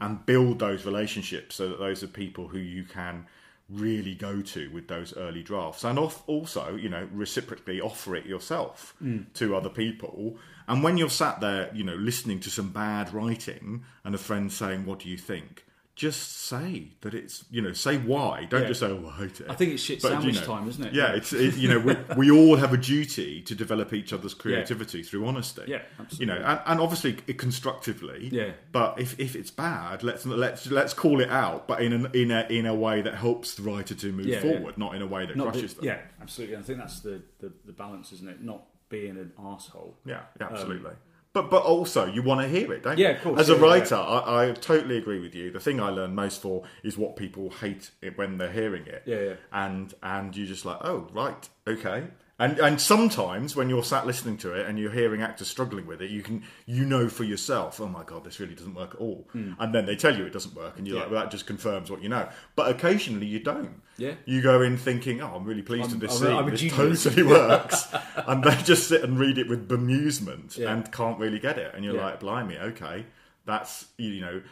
and 0.00 0.24
build 0.24 0.58
those 0.58 0.86
relationships 0.86 1.54
so 1.54 1.68
that 1.68 1.78
those 1.78 2.02
are 2.02 2.08
people 2.08 2.48
who 2.48 2.58
you 2.58 2.82
can 2.82 3.26
really 3.68 4.14
go 4.14 4.40
to 4.40 4.70
with 4.70 4.88
those 4.88 5.16
early 5.16 5.42
drafts. 5.42 5.84
And 5.84 5.98
off 5.98 6.22
also 6.26 6.76
you 6.76 6.88
know 6.88 7.08
reciprocally 7.12 7.80
offer 7.80 8.16
it 8.16 8.26
yourself 8.26 8.94
mm. 9.02 9.32
to 9.34 9.56
other 9.56 9.70
people. 9.70 10.38
And 10.68 10.82
when 10.82 10.96
you're 10.96 11.10
sat 11.10 11.40
there 11.40 11.70
you 11.74 11.84
know 11.84 11.94
listening 11.94 12.40
to 12.40 12.50
some 12.50 12.70
bad 12.70 13.12
writing 13.12 13.84
and 14.04 14.14
a 14.14 14.18
friend 14.18 14.52
saying 14.52 14.86
what 14.86 15.00
do 15.00 15.08
you 15.08 15.18
think 15.18 15.65
just 15.96 16.42
say 16.46 16.88
that 17.00 17.14
it's 17.14 17.44
you 17.50 17.62
know 17.62 17.72
say 17.72 17.96
why 17.96 18.44
don't 18.44 18.60
Yeah. 18.62 18.68
just 18.68 18.80
say 18.80 18.86
oh 18.86 19.10
I 19.12 19.16
hate 19.22 19.40
it 19.40 19.46
I 19.48 19.54
think 19.54 19.72
it's 19.72 19.82
shit 19.82 20.02
But, 20.02 20.10
sandwich 20.12 20.34
you 20.34 20.40
know, 20.42 20.46
time, 20.46 20.68
isn't 20.68 20.84
it? 20.84 20.92
yeah 20.92 21.14
it's 21.14 21.32
it, 21.32 21.56
you 21.56 21.68
know 21.70 21.78
we, 21.80 21.96
we 22.18 22.30
all 22.30 22.56
have 22.56 22.74
a 22.74 22.76
duty 22.76 23.40
to 23.40 23.54
develop 23.54 23.94
each 23.94 24.12
other's 24.12 24.34
creativity 24.34 25.02
through 25.02 25.26
honesty 25.26 25.62
Yeah, 25.66 25.80
absolutely. 25.98 26.18
you 26.20 26.26
know 26.40 26.46
and, 26.46 26.60
and 26.66 26.80
obviously 26.80 27.14
constructively 27.14 28.28
Yeah. 28.30 28.50
but 28.72 29.00
if, 29.00 29.18
if 29.18 29.34
it's 29.34 29.50
bad 29.50 30.02
let's 30.02 30.26
let's 30.26 30.66
let's 30.70 30.92
call 30.92 31.20
it 31.20 31.30
out 31.30 31.66
but 31.66 31.80
in 31.80 31.92
an, 31.94 32.10
in 32.12 32.30
a 32.30 32.46
in 32.50 32.66
a 32.66 32.74
way 32.74 33.00
that 33.00 33.14
helps 33.14 33.54
the 33.54 33.62
writer 33.62 33.94
to 33.94 34.12
move 34.12 34.26
Yeah, 34.26 34.40
forward 34.40 34.74
yeah. 34.76 34.84
not 34.84 34.94
in 34.94 35.02
a 35.02 35.06
way 35.06 35.24
that 35.26 35.36
Not 35.36 35.52
crushes 35.52 35.74
the- 35.74 35.80
them 35.80 35.84
Yeah, 35.86 35.98
absolutely. 36.20 36.56
I 36.56 36.62
think 36.62 36.78
that's 36.78 37.00
the, 37.00 37.22
the, 37.40 37.52
the 37.64 37.72
balance, 37.72 38.12
isn't 38.12 38.28
it? 38.28 38.42
Not 38.42 38.62
being 38.88 39.16
an 39.16 39.32
asshole. 39.42 39.96
yeah, 40.04 40.20
yeah, 40.38 40.46
um, 40.48 40.52
absolutely. 40.52 40.92
But 41.36 41.50
but 41.50 41.62
also 41.64 42.06
you 42.06 42.22
want 42.22 42.40
to 42.40 42.48
hear 42.48 42.72
it, 42.72 42.82
don't 42.82 42.94
Um, 42.94 42.98
Yeah, 42.98 43.10
you? 43.10 43.16
of 43.16 43.22
course, 43.22 43.40
As 43.40 43.48
a 43.50 43.52
yeah, 43.52 43.58
yeah, 43.58 43.64
writer, 43.64 43.94
I, 43.96 44.18
I 44.48 44.52
totally 44.52 44.96
agree 44.96 45.20
with 45.20 45.34
you. 45.34 45.50
The 45.50 45.60
thing 45.60 45.80
I 45.80 45.90
learn 45.90 46.14
most 46.14 46.40
for 46.40 46.62
is 46.82 46.96
what 46.96 47.14
people 47.16 47.50
hate 47.50 47.90
it 48.00 48.16
when 48.16 48.38
they're 48.38 48.52
hearing 48.60 48.86
it. 48.86 49.02
Yeah, 49.04 49.20
yeah. 49.20 49.34
And 49.52 49.92
and 50.02 50.34
you're 50.36 50.46
just 50.46 50.64
like, 50.64 50.78
oh 50.82 51.08
right, 51.12 51.48
okay. 51.66 52.04
And 52.38 52.58
and 52.58 52.78
sometimes 52.78 53.56
when 53.56 53.70
you're 53.70 53.82
sat 53.82 54.06
listening 54.06 54.36
to 54.38 54.52
it 54.52 54.66
and 54.66 54.78
you're 54.78 54.90
hearing 54.90 55.22
actors 55.22 55.48
struggling 55.48 55.86
with 55.86 56.02
it, 56.02 56.10
you 56.10 56.22
can 56.22 56.42
you 56.66 56.84
know 56.84 57.08
for 57.08 57.24
yourself, 57.24 57.80
oh 57.80 57.86
my 57.88 58.04
god, 58.04 58.24
this 58.24 58.38
really 58.38 58.54
doesn't 58.54 58.74
work 58.74 58.94
at 58.94 59.00
all. 59.00 59.26
Hmm. 59.32 59.52
And 59.58 59.74
then 59.74 59.86
they 59.86 59.96
tell 59.96 60.14
you 60.14 60.26
it 60.26 60.34
doesn't 60.34 60.54
work, 60.54 60.76
and 60.76 60.86
you're. 60.86 60.96
Yeah. 60.96 61.02
like, 61.04 61.12
well, 61.12 61.22
that 61.22 61.30
just 61.30 61.46
confirms 61.46 61.90
what 61.90 62.02
you 62.02 62.10
know. 62.10 62.28
But 62.54 62.68
occasionally 62.70 63.24
you 63.26 63.40
don't. 63.40 63.80
Yeah. 63.96 64.16
You 64.26 64.42
go 64.42 64.60
in 64.60 64.76
thinking, 64.76 65.22
oh, 65.22 65.32
I'm 65.36 65.44
really 65.44 65.62
pleased 65.62 65.90
I'm- 65.90 65.98
with 65.98 66.10
this 66.10 66.20
I'm 66.20 66.26
scene. 66.26 66.36
I'm 66.36 66.50
this 66.50 66.60
genius." 66.60 67.04
totally 67.04 67.22
works. 67.26 67.88
and 68.26 68.44
they 68.44 68.56
just 68.64 68.86
sit 68.86 69.02
and 69.02 69.18
read 69.18 69.38
it 69.38 69.48
with 69.48 69.66
bemusement 69.66 70.58
Yeah. 70.58 70.74
and 70.74 70.92
can't 70.92 71.18
really 71.18 71.38
get 71.38 71.56
it. 71.56 71.74
And 71.74 71.84
you're 71.86 71.94
Yeah. 71.96 72.04
like, 72.04 72.20
blimey, 72.20 72.58
okay. 72.58 73.06
That's, 73.46 73.86
you 73.96 74.20
know, 74.20 74.42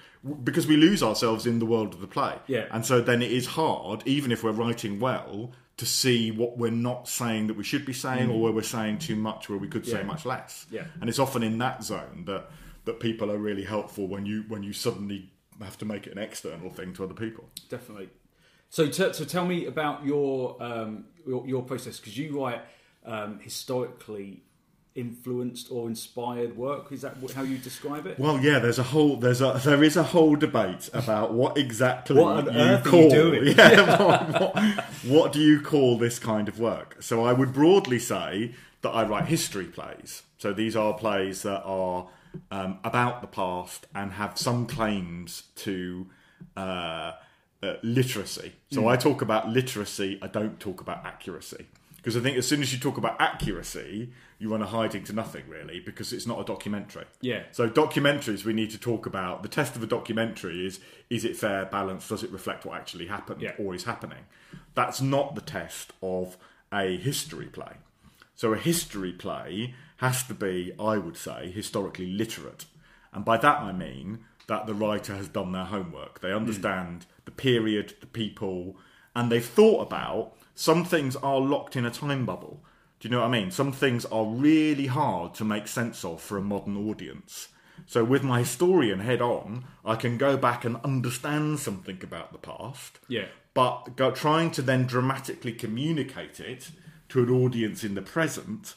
because 0.44 0.66
we 0.66 0.76
lose 0.76 1.02
ourselves 1.02 1.46
in 1.46 1.58
the 1.58 1.66
world 1.66 1.92
of 1.94 2.00
the 2.00 2.06
play. 2.06 2.36
Yeah. 2.46 2.66
And 2.70 2.86
so 2.86 3.00
then 3.02 3.20
it 3.22 3.32
is 3.32 3.44
hard, 3.48 4.02
even 4.06 4.32
if 4.32 4.42
we're 4.44 4.52
writing 4.52 5.00
well, 5.00 5.50
to 5.76 5.86
see 5.86 6.30
what 6.30 6.56
we're 6.56 6.70
not 6.70 7.08
saying 7.08 7.48
that 7.48 7.56
we 7.56 7.64
should 7.64 7.84
be 7.84 7.92
saying 7.92 8.30
or 8.30 8.40
where 8.40 8.52
we're 8.52 8.62
saying 8.62 8.98
too 8.98 9.16
much 9.16 9.48
where 9.48 9.58
we 9.58 9.68
could 9.68 9.84
say 9.84 10.02
Mm. 10.02 10.06
Much 10.06 10.24
less. 10.24 10.66
Yeah. 10.70 10.84
And 11.00 11.10
it's 11.10 11.18
often 11.18 11.42
in 11.42 11.58
that 11.58 11.82
zone 11.82 12.24
that, 12.26 12.48
that 12.84 13.00
people 13.00 13.30
are 13.30 13.38
really 13.38 13.64
helpful 13.64 14.06
when 14.06 14.24
you 14.26 14.44
when 14.48 14.62
you 14.62 14.72
suddenly 14.72 15.30
have 15.62 15.76
to 15.78 15.84
make 15.84 16.06
it 16.06 16.12
an 16.12 16.18
external 16.18 16.70
thing 16.70 16.92
to 16.94 17.04
other 17.04 17.14
people. 17.14 17.44
Definitely. 17.68 18.10
So, 18.70 18.86
t- 18.86 19.12
so 19.12 19.24
tell 19.24 19.46
me 19.46 19.66
about 19.66 20.04
your 20.04 20.60
um, 20.62 21.06
your, 21.26 21.46
your 21.46 21.62
process 21.62 21.98
because 21.98 22.16
you 22.18 22.40
write 22.40 22.62
um, 23.04 23.38
historically 23.40 24.42
influenced 24.94 25.70
or 25.70 25.88
inspired 25.88 26.56
work. 26.56 26.92
Is 26.92 27.02
that 27.02 27.16
how 27.34 27.42
you 27.42 27.58
describe 27.58 28.06
it? 28.06 28.18
Well, 28.18 28.38
yeah, 28.40 28.58
there's 28.58 28.78
a 28.78 28.84
whole 28.84 29.16
there's 29.16 29.40
a 29.40 29.60
there 29.64 29.82
is 29.82 29.96
a 29.96 30.02
whole 30.02 30.36
debate 30.36 30.88
about 30.92 31.32
what 31.32 31.58
exactly 31.58 32.20
What 32.20 32.52
you 32.52 32.60
are 32.60 32.80
call 32.80 33.02
you 33.02 33.10
doing? 33.10 33.46
yeah 33.58 33.98
what, 34.04 34.40
what, 34.40 34.84
what 35.04 35.32
do 35.32 35.40
you 35.40 35.60
call 35.60 35.98
this 35.98 36.18
kind 36.18 36.48
of 36.48 36.60
work? 36.60 37.02
So 37.02 37.24
I 37.24 37.32
would 37.32 37.52
broadly 37.52 37.98
say 37.98 38.54
that 38.82 38.90
I 38.90 39.04
write 39.04 39.26
history 39.26 39.66
plays. 39.66 40.22
So 40.38 40.52
these 40.52 40.76
are 40.76 40.94
plays 40.94 41.42
that 41.42 41.62
are 41.64 42.08
um, 42.50 42.78
about 42.84 43.20
the 43.20 43.26
past 43.26 43.86
and 43.94 44.12
have 44.12 44.38
some 44.38 44.66
claims 44.66 45.44
to 45.56 46.06
uh, 46.56 47.12
uh, 47.62 47.74
literacy. 47.82 48.52
So 48.70 48.88
I 48.88 48.96
talk 48.96 49.22
about 49.22 49.48
literacy. 49.48 50.18
I 50.20 50.26
don't 50.26 50.60
talk 50.60 50.80
about 50.80 51.04
accuracy. 51.06 51.66
Because 52.04 52.18
I 52.18 52.20
think 52.20 52.36
as 52.36 52.46
soon 52.46 52.60
as 52.60 52.70
you 52.70 52.78
talk 52.78 52.98
about 52.98 53.18
accuracy, 53.18 54.10
you 54.38 54.50
run 54.50 54.60
a 54.60 54.66
hiding 54.66 55.04
to 55.04 55.14
nothing, 55.14 55.44
really, 55.48 55.80
because 55.80 56.12
it's 56.12 56.26
not 56.26 56.38
a 56.38 56.44
documentary. 56.44 57.06
Yeah. 57.22 57.44
So 57.50 57.66
documentaries, 57.66 58.44
we 58.44 58.52
need 58.52 58.70
to 58.72 58.78
talk 58.78 59.06
about 59.06 59.42
the 59.42 59.48
test 59.48 59.74
of 59.74 59.82
a 59.82 59.86
documentary 59.86 60.66
is 60.66 60.80
is 61.08 61.24
it 61.24 61.34
fair, 61.34 61.64
balanced, 61.64 62.10
does 62.10 62.22
it 62.22 62.30
reflect 62.30 62.66
what 62.66 62.78
actually 62.78 63.06
happened 63.06 63.40
Yeah. 63.40 63.52
or 63.58 63.74
is 63.74 63.84
happening? 63.84 64.26
That's 64.74 65.00
not 65.00 65.34
the 65.34 65.40
test 65.40 65.94
of 66.02 66.36
a 66.70 66.98
history 66.98 67.46
play. 67.46 67.78
So 68.34 68.52
a 68.52 68.58
history 68.58 69.12
play 69.12 69.72
has 69.96 70.24
to 70.24 70.34
be, 70.34 70.74
I 70.78 70.98
would 70.98 71.16
say, 71.16 71.50
historically 71.50 72.12
literate. 72.12 72.66
And 73.14 73.24
by 73.24 73.38
that 73.38 73.60
I 73.60 73.72
mean 73.72 74.26
that 74.46 74.66
the 74.66 74.74
writer 74.74 75.16
has 75.16 75.28
done 75.28 75.52
their 75.52 75.64
homework. 75.64 76.20
They 76.20 76.32
hmm. 76.32 76.36
understand 76.36 77.06
the 77.24 77.30
period, 77.30 77.94
the 78.00 78.06
people, 78.06 78.76
and 79.16 79.32
they've 79.32 79.42
thought 79.42 79.86
about 79.86 80.34
some 80.54 80.84
things 80.84 81.16
are 81.16 81.40
locked 81.40 81.76
in 81.76 81.84
a 81.84 81.90
time 81.90 82.24
bubble. 82.26 82.62
Do 83.00 83.08
you 83.08 83.14
know 83.14 83.20
what 83.20 83.26
I 83.26 83.30
mean? 83.30 83.50
Some 83.50 83.72
things 83.72 84.04
are 84.06 84.24
really 84.24 84.86
hard 84.86 85.34
to 85.34 85.44
make 85.44 85.68
sense 85.68 86.04
of 86.04 86.20
for 86.20 86.38
a 86.38 86.42
modern 86.42 86.76
audience. 86.88 87.48
So 87.86 88.04
with 88.04 88.22
my 88.22 88.38
historian 88.40 89.00
head 89.00 89.20
on, 89.20 89.64
I 89.84 89.96
can 89.96 90.16
go 90.16 90.36
back 90.36 90.64
and 90.64 90.76
understand 90.84 91.58
something 91.58 91.98
about 92.02 92.32
the 92.32 92.38
past 92.38 92.98
Yeah. 93.08 93.26
but 93.52 93.96
go, 93.96 94.10
trying 94.12 94.52
to 94.52 94.62
then 94.62 94.86
dramatically 94.86 95.52
communicate 95.52 96.40
it 96.40 96.70
to 97.10 97.22
an 97.22 97.30
audience 97.30 97.84
in 97.84 97.94
the 97.94 98.02
present 98.02 98.74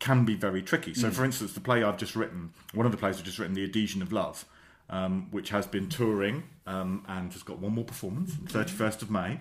can 0.00 0.24
be 0.24 0.34
very 0.34 0.62
tricky. 0.62 0.94
So, 0.94 1.10
for 1.12 1.24
instance, 1.24 1.52
the 1.52 1.60
play 1.60 1.84
I've 1.84 1.96
just 1.98 2.16
written, 2.16 2.52
one 2.74 2.86
of 2.86 2.90
the 2.90 2.98
plays 2.98 3.18
I've 3.18 3.24
just 3.24 3.38
written, 3.38 3.54
The 3.54 3.62
Adhesion 3.62 4.02
of 4.02 4.12
Love, 4.12 4.44
um, 4.90 5.28
which 5.30 5.50
has 5.50 5.66
been 5.68 5.88
touring 5.88 6.42
um, 6.66 7.04
and 7.06 7.32
has 7.32 7.44
got 7.44 7.60
one 7.60 7.72
more 7.74 7.84
performance, 7.84 8.32
31st 8.34 9.02
of 9.02 9.10
May, 9.12 9.38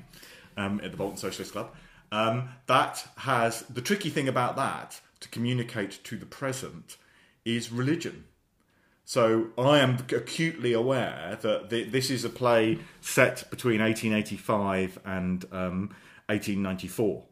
um, 0.58 0.82
at 0.84 0.92
the 0.92 0.98
Bolton 0.98 1.18
Socialist 1.18 1.54
Club. 1.54 1.72
Um, 2.12 2.50
that 2.68 3.08
has 3.18 3.62
the 3.64 3.82
tricky 3.82 4.10
thing 4.10 4.28
about 4.28 4.56
that 4.58 5.00
to 5.22 5.30
communicate 5.30 6.04
to 6.04 6.18
the 6.18 6.26
present 6.26 6.98
is 7.46 7.72
religion. 7.72 8.26
So 9.06 9.48
I 9.58 9.80
am 9.80 9.98
acutely 10.14 10.74
aware 10.74 11.38
that 11.42 11.70
th- 11.70 11.92
this 11.92 12.10
is 12.10 12.24
a 12.24 12.30
play 12.30 12.80
set 13.02 13.50
between 13.50 13.82
1885 13.82 15.00
and 15.06 15.46
um, 15.52 15.96
1894. 16.28 17.24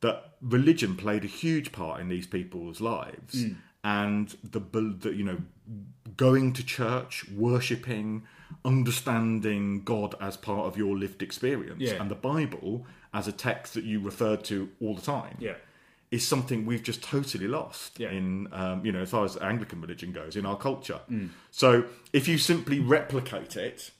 That 0.00 0.32
religion 0.40 0.96
played 0.96 1.24
a 1.24 1.28
huge 1.28 1.72
part 1.72 2.00
in 2.00 2.08
these 2.08 2.26
people's 2.26 2.80
lives, 2.80 3.34
and 3.84 4.34
the, 4.42 4.60
the 4.60 5.14
you 5.14 5.24
know 5.24 5.38
going 6.16 6.52
to 6.54 6.64
church, 6.64 7.26
worshipping, 7.30 8.24
understanding 8.64 9.82
God 9.84 10.14
as 10.20 10.36
part 10.36 10.66
of 10.66 10.76
your 10.76 10.96
lived 10.96 11.22
experience, 11.22 11.80
Yeah. 11.80 12.00
and 12.00 12.10
the 12.10 12.14
Bible 12.14 12.86
as 13.12 13.28
a 13.28 13.32
text 13.32 13.74
that 13.74 13.84
you 13.84 14.00
refer 14.00 14.36
to 14.36 14.68
all 14.80 14.94
the 14.94 15.02
time 15.02 15.36
Yeah. 15.38 15.54
is 16.10 16.26
something 16.26 16.66
we've 16.66 16.82
just 16.82 17.02
totally 17.02 17.46
lost 17.48 17.98
Yeah. 17.98 18.10
in 18.10 18.48
um, 18.52 18.84
you 18.84 18.92
know 18.92 19.02
as 19.02 19.10
far 19.10 19.24
as 19.24 19.36
Anglican 19.36 19.80
religion 19.80 20.12
goes 20.12 20.36
in 20.36 20.44
our 20.46 20.56
culture. 20.56 21.00
Mm. 21.10 21.30
So 21.50 21.84
if 22.12 22.28
you 22.28 22.38
simply 22.38 22.80
replicate 22.80 23.56
it, 23.56 23.90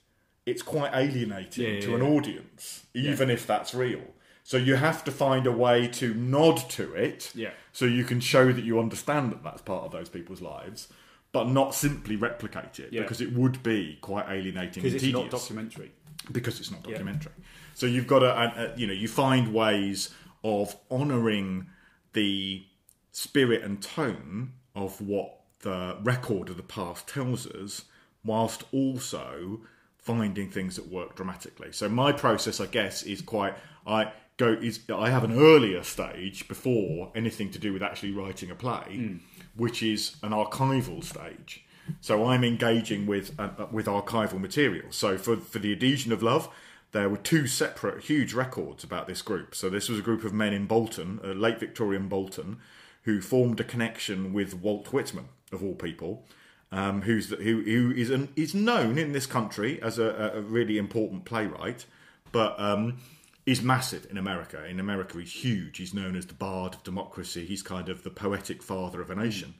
it's 0.46 0.62
quite 0.62 0.92
alienating 0.94 1.80
to 1.82 1.94
an 1.94 2.02
audience, 2.02 2.86
even 2.94 3.30
if 3.30 3.46
that's 3.46 3.74
real. 3.74 4.02
So 4.42 4.56
you 4.56 4.76
have 4.76 5.04
to 5.04 5.12
find 5.12 5.46
a 5.46 5.52
way 5.52 5.86
to 5.88 6.12
nod 6.14 6.56
to 6.70 6.92
it, 6.94 7.30
Yeah. 7.34 7.50
so 7.72 7.84
you 7.84 8.04
can 8.04 8.20
show 8.20 8.50
that 8.52 8.64
you 8.64 8.80
understand 8.80 9.30
that 9.32 9.44
that's 9.44 9.62
part 9.62 9.84
of 9.84 9.92
those 9.92 10.08
people's 10.08 10.40
lives, 10.40 10.88
but 11.32 11.48
not 11.48 11.74
simply 11.74 12.16
replicate 12.16 12.80
it 12.80 12.92
Yeah. 12.92 13.02
because 13.02 13.20
it 13.20 13.32
would 13.32 13.62
be 13.62 13.98
quite 14.00 14.26
alienating 14.28 14.82
and 14.82 14.92
Because 14.92 14.94
it's 14.94 15.12
not 15.12 15.24
tedious 15.24 15.42
documentary. 15.42 15.92
because 16.32 16.58
it's 16.60 16.70
not 16.70 16.82
documentary. 16.82 17.32
So 17.74 17.86
you've 17.86 18.06
got 18.06 18.18
to, 18.20 18.26
uh, 18.36 18.52
uh, 18.56 18.74
you 18.76 18.86
know, 18.86 18.92
you 18.92 19.08
find 19.08 19.54
ways 19.54 20.10
of 20.42 20.76
honouring 20.90 21.66
the 22.12 22.64
spirit 23.12 23.62
and 23.62 23.80
tone 23.82 24.52
of 24.74 25.00
what 25.00 25.40
the 25.60 25.96
record 26.02 26.48
of 26.48 26.56
the 26.56 26.62
past 26.62 27.06
tells 27.08 27.46
us, 27.46 27.84
whilst 28.24 28.64
also 28.72 29.60
finding 29.98 30.50
things 30.50 30.76
that 30.76 30.88
work 30.88 31.14
dramatically. 31.14 31.68
So 31.72 31.88
my 31.88 32.12
process, 32.12 32.60
I 32.60 32.66
guess, 32.66 33.02
is 33.02 33.20
quite 33.20 33.54
I 33.86 34.12
go 34.36 34.52
is 34.52 34.80
I 34.92 35.10
have 35.10 35.22
an 35.24 35.38
earlier 35.38 35.82
stage 35.82 36.48
before 36.48 37.12
anything 37.14 37.50
to 37.50 37.58
do 37.58 37.72
with 37.74 37.82
actually 37.82 38.12
writing 38.12 38.50
a 38.50 38.54
play, 38.54 39.18
which 39.56 39.82
is 39.82 40.16
an 40.22 40.32
archival 40.32 41.02
stage. 41.02 41.64
So 42.00 42.26
I'm 42.26 42.44
engaging 42.44 43.06
with 43.06 43.38
uh, 43.38 43.50
uh, 43.58 43.66
with 43.70 43.86
archival 43.86 44.40
material. 44.40 44.86
So 44.90 45.18
for 45.18 45.36
for 45.36 45.58
the 45.58 45.72
adhesion 45.72 46.12
of 46.12 46.22
love, 46.22 46.48
there 46.92 47.08
were 47.08 47.16
two 47.16 47.46
separate 47.46 48.04
huge 48.04 48.32
records 48.34 48.84
about 48.84 49.06
this 49.06 49.22
group. 49.22 49.54
So 49.54 49.68
this 49.68 49.88
was 49.88 49.98
a 49.98 50.02
group 50.02 50.25
of 50.25 50.33
men 50.33 50.52
in 50.52 50.66
Bolton, 50.66 51.20
uh, 51.25 51.29
late 51.29 51.58
Victorian 51.58 52.08
Bolton, 52.08 52.58
who 53.02 53.20
formed 53.20 53.60
a 53.60 53.64
connection 53.64 54.33
with 54.33 54.54
Walt 54.54 54.92
Whitman 54.92 55.29
of 55.52 55.64
all 55.64 55.75
people, 55.75 56.25
um, 56.70 57.02
who's 57.02 57.29
the, 57.29 57.37
who 57.37 57.62
who 57.62 57.90
is 57.90 58.10
an, 58.10 58.29
is 58.37 58.54
known 58.54 58.98
in 58.98 59.12
this 59.12 59.27
country 59.27 59.81
as 59.83 59.98
a, 59.98 60.33
a 60.35 60.40
really 60.40 60.79
important 60.79 61.25
playwright, 61.25 61.87
but. 62.33 62.58
Um, 62.58 62.98
is 63.46 63.62
massive 63.62 64.06
in 64.10 64.18
America. 64.18 64.64
In 64.66 64.80
America, 64.80 65.18
he's 65.18 65.32
huge. 65.32 65.78
He's 65.78 65.94
known 65.94 66.16
as 66.16 66.26
the 66.26 66.34
bard 66.34 66.74
of 66.74 66.84
democracy. 66.84 67.44
He's 67.44 67.62
kind 67.62 67.88
of 67.88 68.02
the 68.02 68.10
poetic 68.10 68.62
father 68.62 69.00
of 69.00 69.10
a 69.10 69.14
nation. 69.14 69.54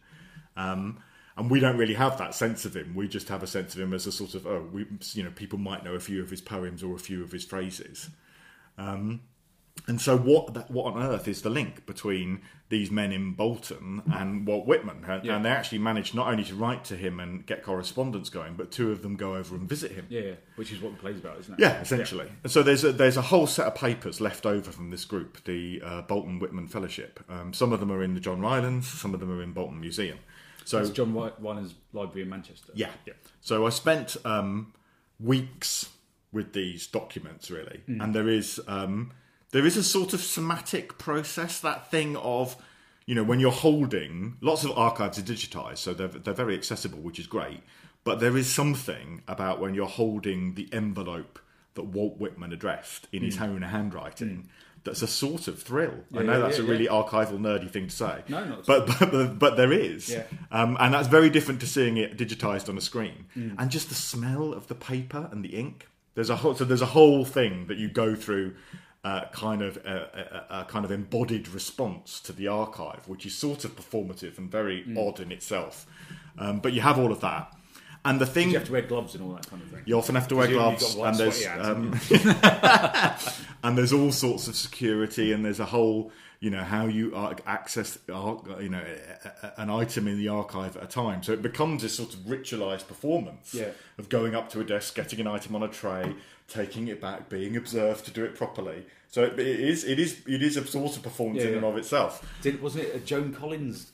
Um, 0.56 1.02
and 1.36 1.50
we 1.50 1.60
don't 1.60 1.78
really 1.78 1.94
have 1.94 2.18
that 2.18 2.34
sense 2.34 2.64
of 2.64 2.76
him. 2.76 2.94
We 2.94 3.08
just 3.08 3.28
have 3.28 3.42
a 3.42 3.46
sense 3.46 3.74
of 3.74 3.80
him 3.80 3.94
as 3.94 4.06
a 4.06 4.12
sort 4.12 4.34
of 4.34 4.46
oh, 4.46 4.68
we, 4.72 4.86
you 5.12 5.22
know, 5.22 5.30
people 5.30 5.58
might 5.58 5.84
know 5.84 5.94
a 5.94 6.00
few 6.00 6.22
of 6.22 6.28
his 6.28 6.40
poems 6.40 6.82
or 6.82 6.94
a 6.94 6.98
few 6.98 7.22
of 7.22 7.32
his 7.32 7.44
phrases. 7.44 8.10
Um, 8.76 9.20
and 9.86 10.00
so, 10.00 10.16
what 10.16 10.70
what 10.70 10.94
on 10.94 11.02
earth 11.02 11.26
is 11.28 11.42
the 11.42 11.50
link 11.50 11.86
between 11.86 12.42
these 12.68 12.90
men 12.90 13.10
in 13.10 13.32
Bolton 13.32 14.00
and 14.12 14.46
Walt 14.46 14.64
Whitman? 14.66 15.04
And, 15.08 15.24
Yeah. 15.24 15.34
and 15.36 15.44
they 15.44 15.48
actually 15.50 15.78
managed 15.78 16.14
not 16.14 16.28
only 16.28 16.44
to 16.44 16.54
write 16.54 16.84
to 16.84 16.96
him 16.96 17.18
and 17.18 17.44
get 17.44 17.64
correspondence 17.64 18.30
going, 18.30 18.54
but 18.54 18.70
two 18.70 18.92
of 18.92 19.02
them 19.02 19.16
go 19.16 19.34
over 19.34 19.56
and 19.56 19.68
visit 19.68 19.90
him. 19.92 20.06
Yeah, 20.08 20.20
yeah, 20.20 20.34
which 20.54 20.70
is 20.72 20.80
what 20.80 20.92
the 20.92 20.98
play's 20.98 21.18
about, 21.18 21.40
isn't 21.40 21.54
it? 21.54 21.60
Yeah, 21.60 21.80
essentially. 21.80 22.30
And 22.44 22.52
so 22.52 22.62
there's 22.62 22.84
a, 22.84 22.92
there's 22.92 23.16
a 23.16 23.22
whole 23.22 23.48
set 23.48 23.66
of 23.66 23.74
papers 23.74 24.20
left 24.20 24.46
over 24.46 24.70
from 24.70 24.90
this 24.90 25.04
group, 25.04 25.42
the 25.44 25.82
uh, 25.84 26.02
Bolton 26.02 26.38
Whitman 26.38 26.68
Fellowship. 26.68 27.18
Um, 27.28 27.52
some 27.52 27.72
of 27.72 27.80
them 27.80 27.90
are 27.90 28.02
in 28.04 28.14
the 28.14 28.20
John 28.20 28.40
Rylands, 28.40 28.84
some 28.84 29.14
of 29.14 29.18
them 29.20 29.30
are 29.36 29.42
in 29.42 29.52
Bolton 29.52 29.80
Museum. 29.80 30.18
So 30.64 30.78
It's 30.78 30.90
John 30.90 31.12
Rylands 31.14 31.74
library 31.92 32.22
in 32.22 32.28
Manchester. 32.28 32.70
yeah. 32.76 32.90
yeah. 33.06 33.14
So 33.40 33.66
I 33.66 33.70
spent 33.70 34.16
um, 34.24 34.72
weeks 35.18 35.88
with 36.32 36.52
these 36.52 36.86
documents, 36.86 37.50
really, 37.50 37.80
Hmm. 37.86 38.00
and 38.00 38.14
there 38.14 38.28
is 38.28 38.60
um, 38.68 39.10
there 39.53 39.66
is 39.66 39.76
a 39.76 39.82
sort 39.84 40.12
of 40.14 40.20
somatic 40.20 40.98
process. 40.98 41.61
That 41.61 41.90
thing 41.90 42.16
of 42.16 42.57
you 43.07 43.14
know 43.14 43.24
when 43.24 43.40
you're 43.40 43.51
holding 43.51 44.36
lots 44.40 44.64
of 44.64 44.76
archives 44.76 45.18
are 45.18 45.22
digitized, 45.22 45.78
so 45.78 45.94
they're 45.94 46.09
they're 46.09 46.34
very 46.34 46.55
accessible, 46.55 46.98
which 47.01 47.18
is 47.18 47.26
great. 47.26 47.61
But 48.05 48.20
there 48.20 48.36
is 48.36 48.51
something 48.53 49.22
about 49.28 49.61
when 49.61 49.74
you're 49.74 49.86
holding 49.86 50.55
the 50.55 50.68
envelope 50.72 51.38
that 51.74 51.82
Walt 51.84 52.18
Whitman 52.18 52.53
addressed 52.53 53.07
in 53.12 53.22
his 53.22 53.38
own 53.40 53.62
handwriting. 53.62 54.48
That's 54.82 55.03
a 55.03 55.07
sort 55.07 55.46
of 55.46 55.62
thrill. 55.62 55.92
I 56.14 56.20
Hmm. 56.20 56.26
Know 56.26 56.32
yeah, 56.32 56.38
that's 56.38 56.59
yeah, 56.59 56.64
a 56.64 56.66
really 56.66 56.86
archival, 56.86 57.38
nerdy 57.38 57.70
thing 57.70 57.88
to 57.88 57.94
say. 57.94 58.22
No, 58.28 58.42
not 58.46 58.64
but, 58.66 58.86
but 58.86 59.11
but 59.11 59.38
but 59.38 59.57
there 59.59 59.70
is, 59.72 60.09
Yeah. 60.09 60.22
um, 60.51 60.78
and 60.80 60.94
that's 60.94 61.07
very 61.09 61.28
different 61.28 61.61
to 61.61 61.66
seeing 61.66 61.98
it 61.98 62.16
digitized 62.16 62.70
on 62.70 62.78
a 62.78 62.80
screen. 62.80 63.26
Mm. 63.36 63.57
And 63.59 63.70
just 63.70 63.90
the 63.90 63.94
smell 63.94 64.55
of 64.55 64.68
the 64.68 64.74
paper 64.74 65.28
and 65.30 65.44
the 65.44 65.51
ink. 65.55 65.86
There's 66.14 66.30
a 66.30 66.36
whole, 66.36 66.55
so 66.55 66.64
there's 66.64 66.80
a 66.80 66.86
whole 66.86 67.26
thing 67.26 67.66
that 67.66 67.76
you 67.76 67.88
go 67.90 68.14
through, 68.16 68.55
uh, 69.05 69.24
kind 69.32 69.62
of 69.62 69.76
a, 69.78 70.46
a, 70.51 70.61
a 70.61 70.64
kind 70.64 70.84
of 70.84 70.90
embodied 70.90 71.48
response 71.48 72.20
to 72.20 72.32
the 72.32 72.48
archive, 72.48 73.09
which 73.09 73.24
is 73.26 73.34
sort 73.34 73.64
of 73.64 73.74
performative 73.76 74.36
and 74.38 74.51
very 74.51 74.84
Mm. 74.84 74.98
odd 75.09 75.20
in 75.20 75.32
itself. 75.32 75.86
Um, 76.38 76.61
but 76.61 76.72
you 76.72 76.80
have 76.82 76.98
all 76.98 77.12
of 77.12 77.20
that, 77.20 77.53
and 78.05 78.20
the 78.20 78.26
thing 78.26 78.51
You 78.51 78.59
have 78.59 78.66
to 78.66 78.72
wear 78.72 78.82
gloves 78.82 79.14
and 79.14 79.24
all 79.24 79.34
that 79.34 79.46
kind 79.48 79.62
of 79.62 79.68
thing. 79.68 79.82
you 79.84 79.96
often 79.98 80.14
have 80.14 80.28
to 80.28 80.36
wear 80.36 80.48
gloves, 80.48 80.82
you've 80.82 80.96
got 80.96 81.01
white 81.01 81.09
and 81.11 81.18
there's 81.18 81.46
um, 81.59 82.01
and 83.62 83.76
there's 83.78 83.92
all 83.92 84.12
sorts 84.12 84.48
of 84.48 84.57
security, 84.57 85.32
and 85.32 85.44
there's 85.44 85.61
a 85.61 85.66
whole, 85.66 86.11
you 86.40 86.51
know, 86.51 86.62
how 86.64 86.86
you 86.86 87.14
access, 87.46 87.98
you 88.09 88.68
know, 88.68 88.82
an 89.59 89.70
item 89.70 90.09
in 90.09 90.18
the 90.18 90.28
archive 90.28 90.76
at 90.76 90.82
a 90.84 90.86
time. 90.86 91.22
So 91.22 91.32
it 91.32 91.42
becomes 91.42 91.82
this 91.82 91.94
sort 91.94 92.14
of 92.14 92.20
ritualized 92.20 92.88
performance 92.88 93.55
Yeah. 93.55 93.68
of 93.98 94.09
going 94.09 94.34
up 94.34 94.48
to 94.51 94.61
a 94.61 94.64
desk, 94.64 94.94
getting 94.94 95.20
an 95.20 95.26
item 95.26 95.55
on 95.55 95.62
a 95.62 95.68
tray, 95.68 96.14
taking 96.48 96.88
it 96.88 97.01
back, 97.01 97.28
being 97.28 97.57
observed 97.57 98.05
to 98.07 98.11
do 98.11 98.24
it 98.24 98.34
properly. 98.34 98.86
So 99.09 99.24
it, 99.24 99.38
it 99.38 99.61
is, 99.61 99.84
it 99.84 99.98
is, 99.98 100.22
it 100.26 100.42
is 100.42 100.57
a 100.57 100.66
sort 100.66 100.96
of 100.96 101.03
performance 101.03 101.42
Yeah, 101.42 101.51
in 101.51 101.57
and 101.57 101.64
of 101.64 101.76
itself. 101.76 102.26
Did, 102.42 102.62
wasn't 102.62 102.84
it 102.84 102.94
a 102.96 103.01
Joan 103.01 103.34
Collins 103.34 103.92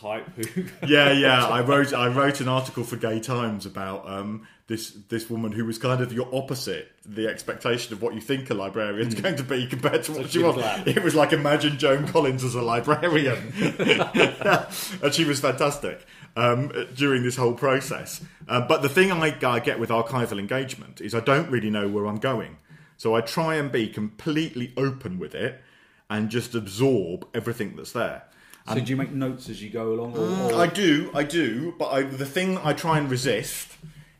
type 0.00 0.26
who? 0.36 0.64
yeah, 0.86 1.12
yeah. 1.12 1.46
I 1.46 1.60
wrote 1.60 1.92
I 1.92 2.08
wrote 2.08 2.40
an 2.40 2.48
article 2.48 2.84
for 2.84 2.96
Gay 2.96 3.20
Times 3.20 3.66
about 3.66 4.08
um, 4.08 4.46
this 4.66 4.90
this 5.08 5.28
woman 5.28 5.52
who 5.52 5.64
was 5.64 5.78
kind 5.78 6.00
of 6.00 6.12
your 6.12 6.28
opposite 6.34 6.92
the 7.04 7.26
expectation 7.26 7.92
of 7.94 8.02
what 8.02 8.14
you 8.14 8.20
think 8.20 8.50
a 8.50 8.54
librarian's 8.54 9.14
going 9.14 9.36
to 9.36 9.42
be 9.42 9.66
compared 9.66 10.02
to 10.04 10.12
what 10.12 10.30
she 10.30 10.42
was 10.42 10.54
glad. 10.54 10.86
It 10.86 11.02
was 11.02 11.14
like 11.14 11.32
imagine 11.32 11.78
Joan 11.78 12.06
Collins 12.06 12.44
as 12.44 12.54
a 12.54 12.62
librarian, 12.62 13.52
and 15.02 15.12
she 15.14 15.24
was 15.24 15.40
fantastic 15.40 16.06
um, 16.36 16.72
during 16.94 17.22
this 17.22 17.36
whole 17.36 17.54
process. 17.54 18.22
Uh, 18.46 18.60
but 18.60 18.82
the 18.82 18.88
thing 18.88 19.10
I, 19.10 19.36
I 19.42 19.60
get 19.60 19.80
with 19.80 19.90
archival 19.90 20.38
engagement 20.38 21.00
is 21.00 21.14
I 21.14 21.20
don't 21.20 21.50
really 21.50 21.70
know 21.70 21.88
where 21.88 22.06
I'm 22.06 22.18
going, 22.18 22.58
so 22.96 23.14
I 23.14 23.22
try 23.22 23.56
and 23.56 23.72
be 23.72 23.88
completely 23.88 24.72
open 24.76 25.18
with 25.18 25.34
it 25.34 25.62
and 26.10 26.30
just 26.30 26.54
absorb 26.54 27.26
everything 27.34 27.76
that's 27.76 27.92
there. 27.92 28.24
So 28.68 28.80
do 28.80 28.90
you 28.90 28.96
make 28.96 29.12
notes 29.12 29.48
as 29.48 29.62
you 29.62 29.70
go 29.70 29.92
along? 29.92 30.16
Or, 30.16 30.52
or 30.52 30.60
I 30.60 30.66
do, 30.66 31.10
I 31.14 31.22
do, 31.22 31.74
but 31.78 31.86
I, 31.86 32.02
the 32.02 32.26
thing 32.26 32.58
I 32.58 32.72
try 32.72 32.98
and 32.98 33.10
resist 33.10 33.76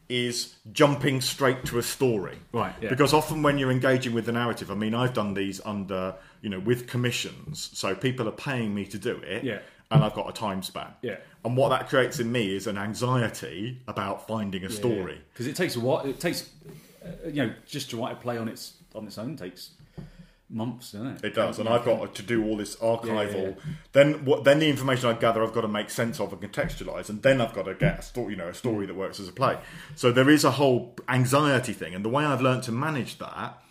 is 0.09 0.55
jumping 0.73 1.21
straight 1.21 1.65
to 1.67 1.79
a 1.79 1.83
story. 1.83 2.39
Right, 2.53 2.75
yeah. 2.81 2.89
Because 2.89 3.13
often 3.13 3.43
when 3.43 3.59
you're 3.59 3.71
engaging 3.71 4.15
with 4.15 4.27
the 4.27 4.33
narrative, 4.33 4.71
I 4.71 4.75
mean, 4.75 4.95
I've 4.95 5.13
done 5.13 5.35
these 5.35 5.61
under, 5.65 6.15
you 6.41 6.49
know, 6.49 6.59
with 6.59 6.87
commissions, 6.87 7.71
so 7.75 7.95
people 7.95 8.27
are 8.29 8.33
paying 8.33 8.75
me 8.75 8.87
to 8.87 8.99
do 8.99 9.17
it. 9.19 9.45
Yeah. 9.45 9.59
And 9.91 10.05
I've 10.05 10.15
got 10.15 10.29
a 10.29 10.33
time 10.33 10.63
span. 10.63 10.89
Yeah. 11.01 11.17
And 11.45 11.57
what 11.57 11.71
that 11.71 11.89
creates 11.89 12.21
in 12.21 12.31
me 12.31 12.55
is 12.55 12.67
an 12.67 12.77
anxiety 12.77 13.81
about 13.89 14.27
finding 14.27 14.65
a 14.65 14.71
story. 14.71 15.21
because 15.33 15.47
it 15.47 15.57
takes 15.57 15.77
a 15.77 15.81
while. 15.81 16.05
It 16.05 16.21
takes, 16.21 16.49
uh, 17.03 17.29
you 17.29 17.47
know, 17.47 17.55
just 17.67 17.89
to 17.91 17.97
write 17.97 18.13
a 18.13 18.17
play 18.17 18.37
on 18.37 18.49
its 18.49 18.75
on 18.95 19.07
its 19.07 19.17
own 19.17 19.37
takes 19.37 19.71
months, 20.51 20.93
doesn't 20.93 21.07
it? 21.07 21.25
It 21.25 21.35
does, 21.35 21.59
and 21.59 21.69
I've 21.69 21.85
got 21.85 22.15
to 22.15 22.23
do 22.23 22.45
all 22.45 22.57
this 22.57 22.77
archival. 22.77 23.35
Yeah, 23.35 23.49
yeah, 23.49 23.73
Then, 23.93 24.25
what? 24.25 24.45
Then 24.45 24.61
the 24.61 24.69
information 24.69 25.09
I 25.09 25.13
gather, 25.15 25.43
I've 25.43 25.53
got 25.53 25.63
to 25.63 25.69
make 25.69 25.91
sense 25.91 26.21
of 26.21 26.33
and 26.33 26.41
contextualize, 26.41 27.09
and 27.09 27.23
then 27.23 27.41
I've 27.41 27.55
got 27.55 27.65
to 27.65 27.75
get 27.75 27.99
a 27.99 28.03
story, 28.03 28.33
you 28.33 28.39
know, 28.39 28.49
a 28.49 28.55
story 28.55 28.87
that 28.87 28.95
works 28.95 29.21
as 29.21 29.29
a 29.29 29.33
play. 29.33 29.59
So 29.95 30.13
there 30.13 30.31
is 30.31 30.45
a 30.45 30.53
whole 30.53 30.97
anxiety 31.09 31.73
thing, 31.73 31.95
and 31.95 32.05
the 32.05 32.09
way 32.09 32.25
I've 32.25 32.43
learned 32.43 32.63
to 32.65 32.73
manage 32.73 33.19
that 33.19 33.63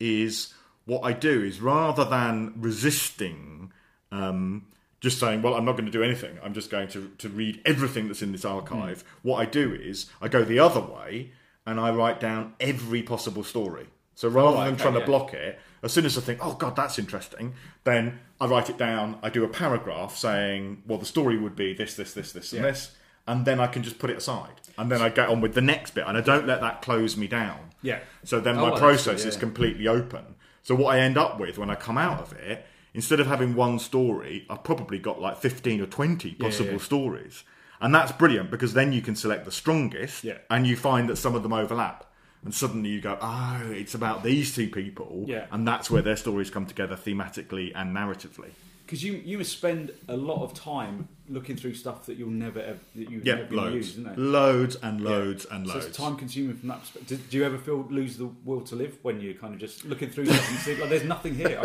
is 0.00 0.52
what 0.86 1.00
I 1.02 1.12
do 1.12 1.42
is 1.42 1.60
rather 1.60 2.04
than 2.04 2.54
resisting. 2.56 3.72
Um, 4.10 4.66
just 5.00 5.20
saying, 5.20 5.42
well, 5.42 5.52
I'm 5.52 5.66
not 5.66 5.72
going 5.72 5.84
to 5.84 5.92
do 5.92 6.02
anything. 6.02 6.38
I'm 6.42 6.54
just 6.54 6.70
going 6.70 6.88
to, 6.88 7.10
to 7.18 7.28
read 7.28 7.60
everything 7.66 8.06
that's 8.06 8.22
in 8.22 8.32
this 8.32 8.46
archive. 8.46 9.04
What 9.20 9.36
I 9.36 9.44
do 9.44 9.74
is 9.74 10.06
I 10.22 10.28
go 10.28 10.44
the 10.44 10.60
other 10.60 10.80
way 10.80 11.32
and 11.66 11.78
I 11.78 11.90
write 11.90 12.20
down 12.20 12.54
every 12.58 13.02
possible 13.02 13.44
story. 13.44 13.86
So 14.14 14.28
rather 14.28 14.56
right, 14.56 14.64
than 14.64 14.74
okay, 14.74 14.82
trying 14.82 14.94
yeah. 14.94 15.00
to 15.00 15.06
block 15.06 15.34
it, 15.34 15.58
as 15.84 15.92
soon 15.92 16.04
as 16.06 16.16
I 16.18 16.20
think, 16.20 16.40
oh 16.42 16.54
god, 16.54 16.76
that's 16.76 16.98
interesting, 16.98 17.54
then 17.84 18.18
I 18.40 18.46
write 18.46 18.70
it 18.70 18.78
down. 18.78 19.18
I 19.22 19.30
do 19.30 19.44
a 19.44 19.48
paragraph 19.48 20.16
saying, 20.16 20.82
well, 20.86 20.98
the 20.98 21.06
story 21.06 21.36
would 21.38 21.54
be 21.56 21.74
this, 21.74 21.94
this, 21.96 22.14
this, 22.14 22.32
this, 22.32 22.52
and 22.52 22.62
Yeah. 22.62 22.70
this, 22.70 22.96
and 23.26 23.44
then 23.44 23.60
I 23.60 23.66
can 23.68 23.82
just 23.82 23.98
put 23.98 24.10
it 24.10 24.16
aside, 24.18 24.60
and 24.78 24.90
then 24.90 25.00
I 25.02 25.08
get 25.08 25.28
on 25.28 25.40
with 25.40 25.54
the 25.54 25.60
next 25.62 25.94
bit, 25.94 26.04
and 26.06 26.16
I 26.16 26.20
don't 26.20 26.46
let 26.46 26.60
that 26.60 26.82
close 26.82 27.16
me 27.16 27.26
down. 27.26 27.70
Yeah. 27.82 28.00
So 28.24 28.40
then 28.40 28.58
Oh, 28.58 28.70
my 28.70 28.78
process 28.78 29.22
good, 29.22 29.28
is 29.28 29.36
completely 29.36 29.86
open. 29.88 30.34
So 30.62 30.74
what 30.74 30.94
I 30.96 31.00
end 31.00 31.16
up 31.18 31.38
with 31.38 31.58
when 31.58 31.70
I 31.70 31.74
come 31.74 31.98
out 31.98 32.20
of 32.20 32.32
it, 32.32 32.64
instead 32.94 33.20
of 33.20 33.26
having 33.26 33.54
one 33.54 33.78
story, 33.78 34.46
I've 34.48 34.64
probably 34.64 34.98
got 34.98 35.20
like 35.20 35.36
fifteen 35.38 35.80
or 35.80 35.86
twenty 35.86 36.32
possible 36.32 36.72
yeah. 36.72 36.78
stories, 36.78 37.44
and 37.80 37.94
that's 37.94 38.12
brilliant 38.12 38.50
because 38.50 38.72
then 38.74 38.92
you 38.92 39.02
can 39.02 39.14
select 39.16 39.44
the 39.44 39.52
strongest, 39.52 40.24
Yeah. 40.24 40.38
and 40.50 40.66
you 40.66 40.76
find 40.76 41.08
that 41.10 41.16
some 41.16 41.34
of 41.34 41.42
them 41.42 41.52
overlap. 41.52 42.10
And 42.44 42.52
suddenly 42.54 42.90
you 42.90 43.00
go, 43.00 43.16
oh, 43.20 43.62
it's 43.70 43.94
about 43.94 44.22
these 44.22 44.54
two 44.54 44.68
people, 44.68 45.24
Yeah. 45.26 45.46
and 45.50 45.66
that's 45.66 45.90
where 45.90 46.02
their 46.02 46.16
stories 46.16 46.50
come 46.50 46.66
together 46.66 46.94
thematically 46.96 47.72
and 47.74 47.96
narratively. 47.96 48.50
Because 48.84 49.02
you 49.02 49.14
you 49.24 49.38
must 49.38 49.50
spend 49.52 49.92
a 50.08 50.16
lot 50.16 50.42
of 50.44 50.52
time 50.52 51.08
looking 51.26 51.56
through 51.56 51.72
stuff 51.72 52.04
that 52.04 52.18
you'll 52.18 52.28
never 52.28 52.60
ever, 52.60 52.78
that 52.96 53.10
you've 53.10 53.24
Yeah, 53.24 53.36
never 53.36 53.54
loads, 53.56 53.74
used, 53.74 53.90
isn't 53.98 54.12
it? 54.12 54.18
loads 54.18 54.76
and 54.82 55.00
loads 55.00 55.46
and 55.46 55.66
So 55.66 55.72
loads. 55.72 55.86
it's 55.86 55.96
time 55.96 56.16
consuming 56.16 56.54
from 56.58 56.68
that 56.68 56.80
perspective. 56.80 57.18
Do, 57.18 57.24
do 57.30 57.36
you 57.38 57.44
ever 57.44 57.56
feel 57.56 57.86
lose 57.88 58.18
the 58.18 58.26
will 58.44 58.60
to 58.60 58.76
live 58.76 58.98
when 59.00 59.22
you're 59.22 59.32
kind 59.32 59.54
of 59.54 59.60
just 59.60 59.86
looking 59.86 60.10
through 60.10 60.26
stuff 60.26 60.50
and 60.50 60.58
see 60.58 60.76
like 60.76 60.90
there's 60.90 61.04
nothing 61.04 61.34
here? 61.34 61.58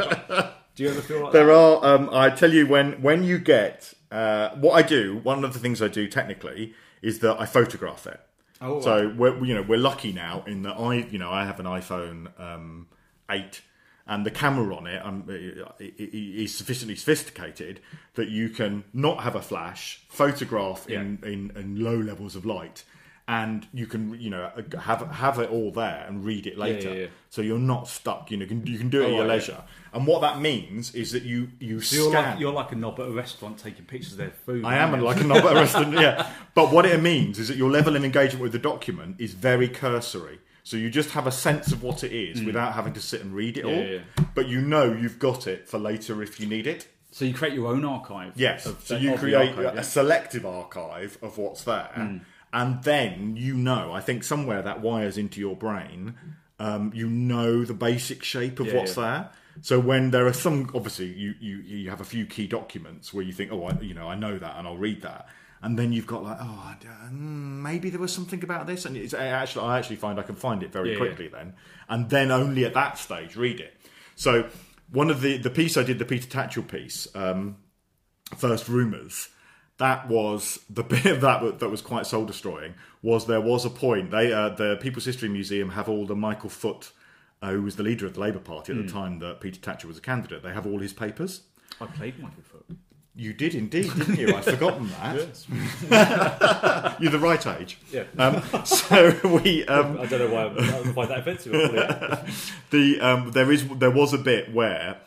Do 0.76 0.84
you 0.84 0.90
ever 0.92 1.02
feel 1.02 1.24
like 1.24 1.34
There 1.34 1.48
that? 1.48 1.54
are. 1.54 1.86
Um, 1.96 2.10
I 2.14 2.30
tell 2.30 2.54
you 2.54 2.66
when 2.68 3.02
when 3.02 3.26
you 3.26 3.38
get 3.38 3.94
uh, 4.12 4.52
what 4.56 4.72
I 4.74 4.82
do. 4.88 5.20
One 5.22 5.44
of 5.44 5.52
the 5.52 5.60
things 5.60 5.82
I 5.82 5.90
do 5.90 6.08
technically 6.08 6.74
is 7.02 7.20
that 7.20 7.38
I 7.38 7.46
photograph 7.46 8.08
it. 8.08 8.22
Oh, 8.62 8.82
so 8.82 9.14
we're 9.16 9.44
you 9.46 9.54
know 9.56 9.62
we're 9.62 9.78
lucky 9.80 10.12
now 10.12 10.44
in 10.48 10.64
that 10.64 10.74
I 10.78 10.96
you 10.96 11.18
know 11.18 11.32
I 11.32 11.46
have 11.46 11.60
an 11.60 11.66
iPhone 11.66 12.28
um, 12.40 12.88
eight. 13.30 13.62
And 14.12 14.26
the 14.26 14.32
camera 14.32 14.76
on 14.76 14.88
it 14.88 15.06
um, 15.06 15.24
i- 15.30 15.34
i- 15.34 15.94
i- 16.00 16.10
is 16.44 16.56
sufficiently 16.56 16.96
sophisticated 16.96 17.80
that 18.16 18.28
you 18.28 18.50
can 18.50 18.84
not 18.92 19.22
have 19.22 19.36
a 19.36 19.42
flash, 19.42 20.02
photograph 20.10 20.90
in, 20.90 21.20
in, 21.22 21.52
in 21.56 21.84
low 21.84 21.96
levels 21.96 22.36
of 22.36 22.44
light, 22.44 22.84
and 23.38 23.68
you 23.74 23.86
can 23.86 24.20
you 24.20 24.32
know 24.32 24.50
have 24.82 25.02
have 25.12 25.38
it 25.40 25.50
all 25.52 25.72
there 25.72 26.04
and 26.08 26.26
read 26.26 26.48
it 26.48 26.58
later. 26.58 26.90
yeah, 26.94 27.02
yeah. 27.02 27.08
So 27.30 27.42
you're 27.44 27.60
not 27.60 27.88
stuck. 27.88 28.32
You 28.32 28.38
know, 28.38 28.44
you 28.44 28.48
can, 28.48 28.66
you 28.66 28.78
can 28.80 28.90
do 28.90 29.02
it 29.02 29.06
at 29.06 29.10
Oh, 29.12 29.12
your 29.12 29.20
right, 29.20 29.28
yeah. 29.28 29.34
leisure. 29.34 29.64
And 29.94 30.08
what 30.08 30.22
that 30.22 30.42
means 30.42 30.96
is 30.96 31.12
that 31.12 31.24
you 31.24 31.50
you 31.60 31.80
So 31.80 31.96
you're 31.96 32.12
scan. 32.12 32.32
like 32.32 32.40
you're 32.40 32.52
like 32.62 32.72
a 32.72 32.76
knob 32.76 33.00
at 33.00 33.08
a 33.08 33.12
restaurant 33.12 33.60
taking 33.60 33.86
pictures 33.86 34.14
of 34.14 34.18
their 34.18 34.32
food. 34.32 34.66
I 34.66 34.78
am 34.78 34.96
you? 34.96 35.02
like 35.06 35.22
a 35.22 35.24
knob 35.24 35.46
at 35.46 35.52
a 35.56 35.60
restaurant, 35.66 35.94
yeah. 35.94 36.28
But 36.56 36.72
what 36.72 36.86
it 36.88 37.02
means 37.02 37.38
is 37.40 37.48
that 37.50 37.58
your 37.58 37.70
level 37.70 37.96
of 37.96 38.04
engagement 38.04 38.42
with 38.42 38.52
the 38.52 38.60
document 38.60 39.18
is 39.20 39.34
very 39.34 39.70
cursory. 39.70 40.40
So 40.64 40.76
you 40.78 40.90
just 40.90 41.12
have 41.12 41.26
a 41.28 41.32
sense 41.32 41.72
of 41.72 41.82
what 41.84 42.04
it 42.04 42.12
is 42.12 42.44
without 42.44 42.74
having 42.74 42.94
to 42.94 43.02
sit 43.02 43.22
and 43.22 43.34
read 43.34 43.58
it 43.58 43.66
all. 43.66 43.72
Mm. 43.72 44.02
yeah, 44.18 44.24
But 44.36 44.48
you 44.48 44.60
know 44.62 44.92
you've 44.94 45.18
got 45.20 45.48
it 45.48 45.68
for 45.70 45.80
later 45.80 46.22
if 46.24 46.40
you 46.40 46.48
need 46.48 46.68
it. 46.68 46.88
So 47.12 47.26
you 47.26 47.34
create 47.34 47.54
your 47.56 47.68
own 47.74 47.86
archive. 47.86 48.34
Yes. 48.36 48.66
of- 48.68 48.84
so 48.84 48.96
you 48.96 49.16
create 49.18 49.50
archive, 49.58 49.74
a 49.74 49.76
yeah? 49.78 49.82
selective 49.82 50.46
archive 50.46 51.18
of 51.24 51.38
what's 51.40 51.64
there, 51.64 51.90
Mm. 51.96 52.22
And 52.54 52.84
then 52.84 53.36
you 53.38 53.54
know. 53.56 53.92
I 53.94 54.02
think 54.02 54.24
somewhere 54.24 54.62
that 54.62 54.82
wires 54.82 55.18
into 55.18 55.40
your 55.40 55.56
brain. 55.56 56.16
Um, 56.60 56.92
you 56.94 57.08
know 57.08 57.64
the 57.64 57.74
basic 57.74 58.24
shape 58.24 58.60
of 58.60 58.68
Yeah, 58.68 58.76
what's 58.76 58.98
yeah. 58.98 59.04
there. 59.04 59.30
So 59.62 59.80
when 59.80 60.12
there 60.12 60.26
are 60.26 60.34
some, 60.34 60.70
obviously 60.74 61.08
you, 61.08 61.34
you 61.40 61.58
you 61.58 61.90
have 61.90 62.02
a 62.02 62.06
few 62.06 62.26
key 62.26 62.48
documents 62.48 63.14
where 63.14 63.24
you 63.24 63.34
think, 63.34 63.52
oh, 63.52 63.64
I, 63.66 63.80
you 63.82 63.94
know, 63.94 64.08
I 64.10 64.16
know 64.16 64.38
that, 64.38 64.58
and 64.58 64.68
I'll 64.68 64.78
read 64.78 65.02
that. 65.04 65.28
and 65.62 65.78
then 65.78 65.92
you've 65.92 66.08
got 66.08 66.24
like, 66.24 66.38
oh, 66.40 66.76
uh, 66.86 67.10
maybe 67.12 67.90
there 67.90 68.00
was 68.00 68.14
something 68.14 68.42
about 68.44 68.68
this, 68.68 68.86
and 68.86 68.96
it's 68.96 69.14
actually 69.14 69.66
I 69.66 69.78
actually 69.78 69.98
find 69.98 70.20
I 70.20 70.24
can 70.24 70.36
find 70.36 70.64
it 70.64 70.72
very 70.72 70.92
Yeah, 70.94 70.98
quickly 70.98 71.28
then, 71.28 71.54
and 71.90 72.10
then 72.10 72.32
only 72.32 72.64
at 72.66 72.74
that 72.74 72.98
stage 72.98 73.36
read 73.36 73.60
it. 73.60 73.74
So 74.16 74.50
one 74.92 75.10
of 75.10 75.22
the 75.22 75.38
the 75.38 75.50
piece 75.50 75.76
I 75.78 75.84
did, 75.84 76.00
the 76.00 76.06
Peter 76.06 76.28
Tatchell 76.28 76.68
piece, 76.68 77.08
um, 77.16 77.58
first 78.38 78.68
rumours. 78.70 79.30
That 79.80 80.08
was 80.08 80.60
the 80.70 80.84
bit 80.94 81.06
of 81.08 81.22
that 81.22 81.60
that 81.60 81.70
was 81.70 81.82
quite 81.82 82.06
soul 82.06 82.26
destroying. 82.26 82.76
Was 83.02 83.26
there 83.26 83.42
was 83.42 83.66
a 83.66 83.70
point 83.70 84.12
they 84.12 84.32
uh, 84.32 84.50
the 84.50 84.78
People's 84.80 85.06
History 85.06 85.30
Museum 85.30 85.70
have 85.72 85.90
all 85.90 86.06
the 86.06 86.16
Michael 86.16 86.50
Foot, 86.50 86.92
uh, 87.42 87.52
who 87.52 87.64
was 87.64 87.76
the 87.76 87.84
leader 87.84 88.06
of 88.06 88.14
the 88.14 88.20
Labour 88.20 88.40
Party 88.40 88.72
at 88.74 88.86
the 88.86 88.92
time 88.92 89.20
that 89.20 89.42
Peter 89.42 89.60
Tatchell 89.60 89.86
was 89.86 89.98
a 89.98 90.02
candidate. 90.02 90.44
They 90.44 90.54
have 90.54 90.68
all 90.68 90.80
his 90.80 90.94
papers. 90.94 91.42
I 91.82 91.86
played 91.88 92.20
Michael 92.20 92.44
Foot. 92.44 92.66
You 93.16 93.34
did 93.34 93.54
indeed, 93.54 93.92
didn't 93.96 94.18
you? 94.18 94.34
I'd 94.34 94.44
forgotten 94.56 94.90
that. 95.02 95.16
You're 97.02 97.12
the 97.12 97.20
right 97.20 97.46
age. 97.48 97.78
Yeah. 97.92 98.04
Um, 98.18 98.66
so 98.66 99.18
we 99.44 99.66
um, 99.66 100.00
I 100.00 100.06
don't 100.06 100.20
know 100.20 100.34
why 100.34 100.94
find 100.94 101.10
that 101.10 101.20
offensive. 101.20 101.52
The 102.70 103.00
um, 103.02 103.32
there 103.32 103.52
is 103.52 103.68
there 103.68 103.92
was 103.92 104.14
a 104.14 104.18
bit 104.18 104.54
where 104.54 104.98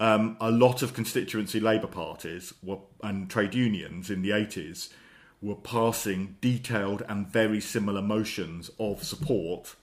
um, 0.00 0.36
a 0.40 0.50
lot 0.50 0.82
of 0.82 0.94
constituency 0.94 1.60
Labour 1.60 1.86
parties 1.86 2.52
were, 2.62 2.78
and 3.02 3.30
trade 3.30 3.54
unions 3.54 4.10
in 4.10 4.22
the 4.22 4.32
eighties 4.32 4.90
were 5.40 5.54
passing 5.54 6.36
detailed 6.40 7.02
and 7.08 7.28
very 7.28 7.60
similar 7.60 8.02
motions 8.02 8.70
of 8.78 9.04
support 9.04 9.76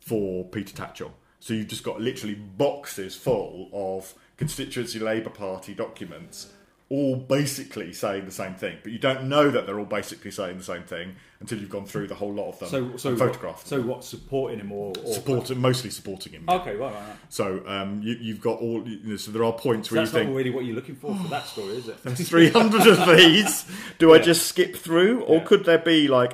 for 0.00 0.44
Peter 0.44 0.74
Tatchell. 0.74 1.12
So 1.40 1.54
you've 1.54 1.68
just 1.68 1.84
got 1.84 2.00
literally 2.00 2.34
boxes 2.34 3.14
full 3.14 3.70
of 3.72 4.14
constituency 4.36 4.98
Labour 4.98 5.30
Party 5.30 5.72
documents, 5.74 6.52
all 6.90 7.16
basically 7.16 7.92
saying 7.92 8.24
the 8.24 8.30
same 8.30 8.54
thing, 8.54 8.78
but 8.82 8.90
you 8.92 8.98
don't 8.98 9.24
know 9.24 9.50
that 9.50 9.66
they're 9.66 9.78
all 9.78 9.84
basically 9.84 10.30
saying 10.30 10.56
the 10.56 10.64
same 10.64 10.82
thing 10.84 11.14
until 11.40 11.58
you've 11.58 11.68
gone 11.68 11.84
through 11.84 12.06
the 12.06 12.14
whole 12.14 12.32
lot 12.32 12.48
of 12.48 12.58
them 12.58 12.68
So, 12.70 12.96
so 12.96 13.10
and 13.10 13.20
what, 13.20 13.28
photographed. 13.28 13.68
so 13.68 13.82
what? 13.82 14.04
Supporting 14.04 14.58
him 14.60 14.72
or, 14.72 14.94
or 15.04 15.12
Support, 15.14 15.54
mostly 15.56 15.90
supporting 15.90 16.32
him. 16.32 16.44
Okay, 16.48 16.74
right, 16.76 16.92
right, 16.92 16.94
right. 16.94 17.16
So 17.28 17.62
um, 17.66 18.00
you, 18.02 18.14
you've 18.18 18.40
got 18.40 18.58
all. 18.60 18.88
You 18.88 19.00
know, 19.04 19.16
so 19.16 19.30
there 19.32 19.44
are 19.44 19.52
points 19.52 19.90
So 19.90 19.96
where 19.96 20.02
that's 20.04 20.14
you 20.14 20.20
not 20.20 20.24
think 20.26 20.36
really 20.38 20.50
what 20.50 20.64
you're 20.64 20.74
looking 20.74 20.96
for 20.96 21.14
for 21.14 21.28
that 21.28 21.46
story, 21.46 21.76
is 21.76 21.88
it? 21.88 22.02
there's 22.04 22.26
300 22.28 22.86
of 22.86 23.16
these. 23.16 23.66
Do 23.98 24.14
I 24.14 24.18
just 24.18 24.46
skip 24.46 24.74
through, 24.74 25.22
or 25.24 25.36
Yeah. 25.36 25.44
could 25.44 25.64
there 25.66 25.78
be 25.78 26.08
like 26.08 26.32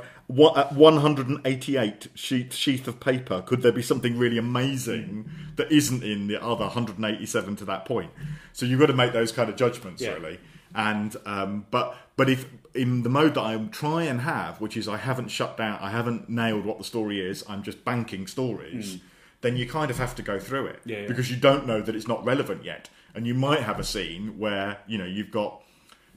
at 0.56 0.72
188 0.72 2.08
sheet 2.14 2.52
sheath 2.52 2.88
of 2.88 3.00
paper? 3.00 3.42
Could 3.42 3.62
there 3.62 3.72
be 3.72 3.82
something 3.82 4.16
really 4.18 4.38
amazing 4.38 5.28
that 5.56 5.70
isn't 5.70 6.02
in 6.02 6.26
the 6.28 6.42
other 6.42 6.64
187 6.64 7.56
to 7.56 7.64
that 7.66 7.84
point? 7.84 8.10
So 8.52 8.66
you've 8.66 8.80
got 8.80 8.86
to 8.86 8.92
make 8.94 9.12
those 9.12 9.32
kind 9.32 9.48
of 9.50 9.56
judgments 9.56 10.02
Yeah. 10.02 10.12
really. 10.14 10.38
And 10.74 11.14
um, 11.24 11.66
but 11.70 11.96
but 12.16 12.28
if 12.28 12.46
in 12.74 13.02
the 13.04 13.08
mode 13.08 13.34
that 13.34 13.42
I 13.42 13.56
try 13.70 14.04
and 14.04 14.22
have, 14.22 14.60
which 14.60 14.76
is 14.76 14.88
I 14.88 14.96
haven't 14.96 15.28
shut 15.28 15.56
down, 15.56 15.78
I 15.80 15.90
haven't 15.90 16.28
nailed 16.28 16.64
what 16.64 16.78
the 16.78 16.84
story 16.84 17.20
is. 17.20 17.44
I'm 17.48 17.62
just 17.62 17.84
banking 17.84 18.26
stories. 18.26 18.98
Then 19.40 19.56
you 19.56 19.68
kind 19.68 19.90
of 19.90 19.98
have 19.98 20.14
to 20.16 20.22
go 20.22 20.40
through 20.40 20.66
it. 20.66 20.80
Yeah, 20.84 21.00
yeah. 21.02 21.06
because 21.06 21.30
you 21.30 21.36
don't 21.36 21.66
know 21.66 21.80
that 21.80 21.94
it's 21.94 22.08
not 22.08 22.24
relevant 22.24 22.64
yet, 22.64 22.88
and 23.14 23.24
you 23.26 23.34
might 23.34 23.60
have 23.60 23.78
a 23.78 23.84
scene 23.84 24.38
where 24.38 24.78
you 24.88 24.98
know 24.98 25.04
you've 25.04 25.30
got 25.30 25.62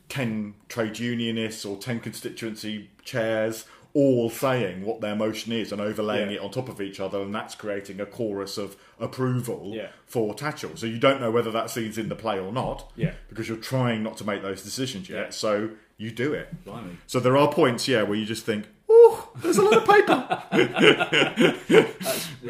10 0.10 0.55
trade 0.70 0.97
unionists 0.97 1.64
or 1.66 1.78
10 1.78 1.99
constituency 1.99 2.89
chairs 3.03 3.66
all 3.98 4.30
saying 4.30 4.86
what 4.86 5.02
their 5.02 5.16
motion 5.16 5.52
is 5.52 5.72
and 5.72 5.82
overlaying 5.82 6.30
Yeah. 6.30 6.38
it 6.38 6.41
on 6.41 6.52
top 6.52 6.70
of 6.70 6.80
each 6.80 7.00
other, 7.00 7.20
and 7.22 7.34
that's 7.34 7.56
creating 7.56 8.00
a 8.00 8.06
chorus 8.06 8.58
of 8.60 8.76
approval 9.00 9.72
Yeah. 9.74 9.88
for 10.06 10.36
Tatchell. 10.36 10.78
So 10.78 10.86
you 10.86 11.00
don't 11.00 11.20
know 11.20 11.32
whether 11.32 11.50
that 11.52 11.72
scene's 11.72 11.98
in 11.98 12.08
the 12.08 12.16
play 12.16 12.38
or 12.39 12.52
not, 12.52 12.91
Yeah. 12.95 13.14
because 13.30 13.48
you're 13.48 13.58
trying 13.58 14.04
not 14.04 14.16
to 14.18 14.24
make 14.24 14.43
those 14.43 14.62
decisions 14.62 15.10
yet. 15.10 15.34
So 15.34 15.72
you 15.98 16.12
do 16.12 16.34
it. 16.34 16.64
Blimey. 16.64 16.98
So 17.08 17.20
there 17.20 17.36
are 17.36 17.52
points, 17.52 17.88
yeah, 17.88 18.04
where 18.04 18.18
you 18.18 18.26
just 18.26 18.45
think, 18.45 18.66
"Oh, 18.88 19.30
there's 19.41 19.58
a 19.58 19.64
lot 19.64 19.78
of 19.78 19.86
paper." 19.88 20.43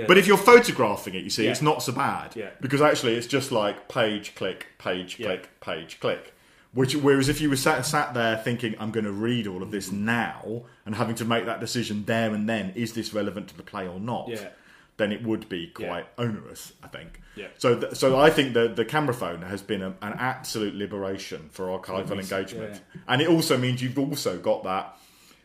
But 0.07 0.17
if 0.17 0.27
you're 0.27 0.37
photographing 0.37 1.15
it, 1.15 1.23
you 1.23 1.29
see, 1.29 1.47
it's 1.47 1.61
not 1.61 1.81
so 1.81 1.91
bad. 1.91 2.35
Yeah. 2.35 2.49
Because 2.61 2.81
actually, 2.81 3.15
it's 3.15 3.27
just 3.27 3.51
like 3.51 3.89
page, 3.89 4.35
click, 4.35 4.67
page, 4.77 5.17
click, 5.17 5.49
page, 5.59 5.99
click. 5.99 6.33
Which, 6.73 6.95
whereas 6.95 7.27
if 7.29 7.41
you 7.41 7.49
were 7.49 7.55
sat, 7.55 7.85
sat 7.85 8.13
there 8.13 8.37
thinking, 8.37 8.75
I'm 8.79 8.91
going 8.91 9.05
to 9.05 9.11
read 9.11 9.47
all 9.47 9.63
of 9.63 9.71
this 9.71 9.91
now, 9.91 10.63
and 10.85 10.93
having 10.95 11.15
to 11.15 11.25
make 11.25 11.45
that 11.45 11.59
decision 11.59 12.05
there 12.05 12.33
and 12.33 12.47
then, 12.47 12.71
is 12.75 12.93
this 12.93 13.13
relevant 13.13 13.47
to 13.49 13.57
the 13.57 13.63
play 13.63 13.87
or 13.87 13.99
not? 13.99 14.27
Yeah. 14.27 14.49
Then 14.97 15.11
it 15.11 15.23
would 15.23 15.47
be 15.47 15.67
quite 15.67 16.07
onerous, 16.17 16.73
I 16.83 16.87
think. 16.87 17.21
Yeah. 17.35 17.47
So, 17.57 17.79
th- 17.79 17.93
so 17.95 18.17
I 18.19 18.29
think 18.31 18.53
the 18.55 18.67
the 18.67 18.83
camera 18.83 19.13
phone 19.13 19.43
has 19.43 19.61
been 19.61 19.81
a, 19.83 19.89
an 20.01 20.13
absolute 20.17 20.73
liberation 20.75 21.49
for 21.51 21.67
archival 21.67 22.15
Yes. 22.15 22.31
engagement, 22.31 22.81
Yeah, 22.95 23.01
and 23.07 23.21
it 23.21 23.27
also 23.29 23.57
means 23.57 23.81
you've 23.81 23.99
also 23.99 24.37
got 24.39 24.63
that 24.63 24.97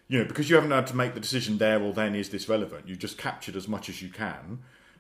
you 0.08 0.18
know, 0.18 0.24
because 0.26 0.50
you 0.50 0.56
haven't 0.56 0.70
had 0.72 0.86
to 0.88 0.96
make 0.96 1.14
the 1.14 1.20
decision 1.20 1.56
there 1.58 1.80
or 1.82 1.92
then 1.94 2.14
is 2.14 2.28
this 2.30 2.46
relevant, 2.48 2.86
you've 2.86 2.98
just 2.98 3.16
captured 3.16 3.56
as 3.56 3.66
much 3.68 3.88
as 3.88 4.02
you 4.02 4.10
can, 4.10 4.58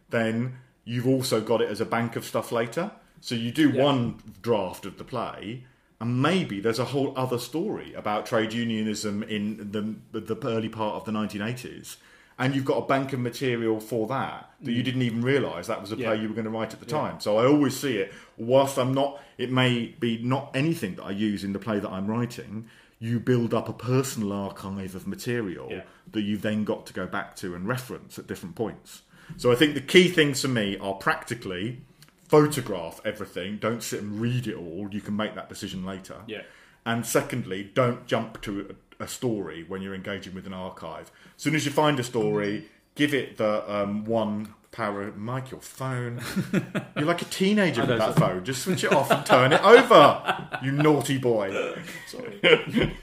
then 0.08 0.56
you've 0.84 1.06
also 1.06 1.40
got 1.40 1.60
it 1.60 1.68
as 1.68 1.80
a 1.82 1.84
bank 1.84 2.16
of 2.16 2.24
stuff 2.24 2.50
later. 2.52 2.90
So 3.20 3.34
you 3.34 3.50
do 3.52 3.70
Yeah. 3.70 3.82
one 3.84 4.22
draft 4.40 4.86
of 4.86 4.96
the 4.98 5.04
play, 5.04 5.64
and 6.02 6.20
maybe 6.20 6.60
there's 6.60 6.80
a 6.80 6.84
whole 6.86 7.12
other 7.16 7.38
story 7.38 7.94
about 7.94 8.26
trade 8.26 8.52
unionism 8.52 9.22
in 9.22 9.70
the 9.72 10.20
the 10.20 10.36
early 10.46 10.68
part 10.68 10.96
of 10.96 11.04
the 11.04 11.12
1980s. 11.12 11.96
And 12.38 12.54
you've 12.56 12.64
got 12.64 12.78
a 12.82 12.86
bank 12.86 13.12
of 13.12 13.20
material 13.20 13.78
for 13.78 14.08
that 14.08 14.50
that 14.62 14.72
you 14.72 14.82
didn't 14.82 15.02
even 15.02 15.22
realise 15.22 15.66
that 15.68 15.80
was 15.80 15.92
a 15.92 15.96
play 15.96 16.16
Mm. 16.16 16.22
You 16.22 16.28
were 16.28 16.34
going 16.34 16.46
to 16.46 16.50
write 16.50 16.72
at 16.72 16.80
the 16.80 16.86
Yeah. 16.86 16.98
time. 17.00 17.20
So 17.20 17.36
I 17.38 17.46
always 17.46 17.76
see 17.78 17.98
it, 17.98 18.12
whilst 18.36 18.78
I'm 18.78 18.92
not, 18.94 19.20
it 19.38 19.50
may 19.52 19.94
be 20.00 20.18
not 20.22 20.50
anything 20.54 20.96
that 20.96 21.04
I 21.04 21.10
use 21.12 21.44
in 21.44 21.52
the 21.52 21.58
play 21.60 21.78
that 21.78 21.90
I'm 21.90 22.06
writing, 22.08 22.66
you 22.98 23.20
build 23.20 23.52
up 23.54 23.68
a 23.68 23.72
personal 23.72 24.32
archive 24.32 24.94
of 24.96 25.06
material 25.06 25.68
Yeah. 25.70 25.82
that 26.12 26.22
you've 26.22 26.42
then 26.42 26.64
got 26.64 26.86
to 26.86 26.92
go 26.92 27.06
back 27.06 27.36
to 27.36 27.54
and 27.54 27.68
reference 27.68 28.18
at 28.18 28.26
different 28.26 28.54
points. 28.56 29.02
So 29.36 29.52
I 29.52 29.54
think 29.54 29.74
the 29.74 29.80
key 29.80 30.08
things 30.08 30.40
for 30.42 30.48
me 30.48 30.76
are 30.78 30.94
practically 30.94 31.82
photograph 32.32 32.98
everything, 33.04 33.58
don't 33.58 33.82
sit 33.82 34.00
and 34.00 34.18
read 34.18 34.46
it 34.46 34.56
all, 34.56 34.88
you 34.90 35.02
can 35.02 35.14
make 35.14 35.34
that 35.34 35.50
decision 35.50 35.84
later. 35.84 36.16
Yeah. 36.26 36.40
And 36.86 37.04
secondly, 37.04 37.70
don't 37.74 38.06
jump 38.06 38.40
to 38.40 38.74
a, 38.98 39.04
a 39.04 39.06
story 39.06 39.66
when 39.68 39.82
you're 39.82 39.94
engaging 39.94 40.34
with 40.34 40.46
an 40.46 40.54
archive. 40.54 41.12
As 41.36 41.42
soon 41.42 41.54
as 41.54 41.66
you 41.66 41.70
find 41.70 42.00
a 42.00 42.02
story, 42.02 42.70
give 42.94 43.12
it 43.12 43.36
the 43.36 43.70
um, 43.70 44.06
one 44.06 44.54
power. 44.70 45.12
Mike, 45.14 45.50
your 45.50 45.60
phone. 45.60 46.22
You're 46.96 47.04
like 47.04 47.20
a 47.20 47.26
teenager 47.26 47.82
with 47.82 47.98
that 47.98 48.16
phone. 48.16 48.42
Just 48.42 48.62
switch 48.62 48.82
it 48.84 48.92
off 48.94 49.10
and 49.10 49.26
turn 49.26 49.52
it 49.52 49.62
over. 49.62 50.48
You 50.62 50.72
naughty 50.72 51.18
boy. 51.18 51.76
Sorry. 52.08 52.96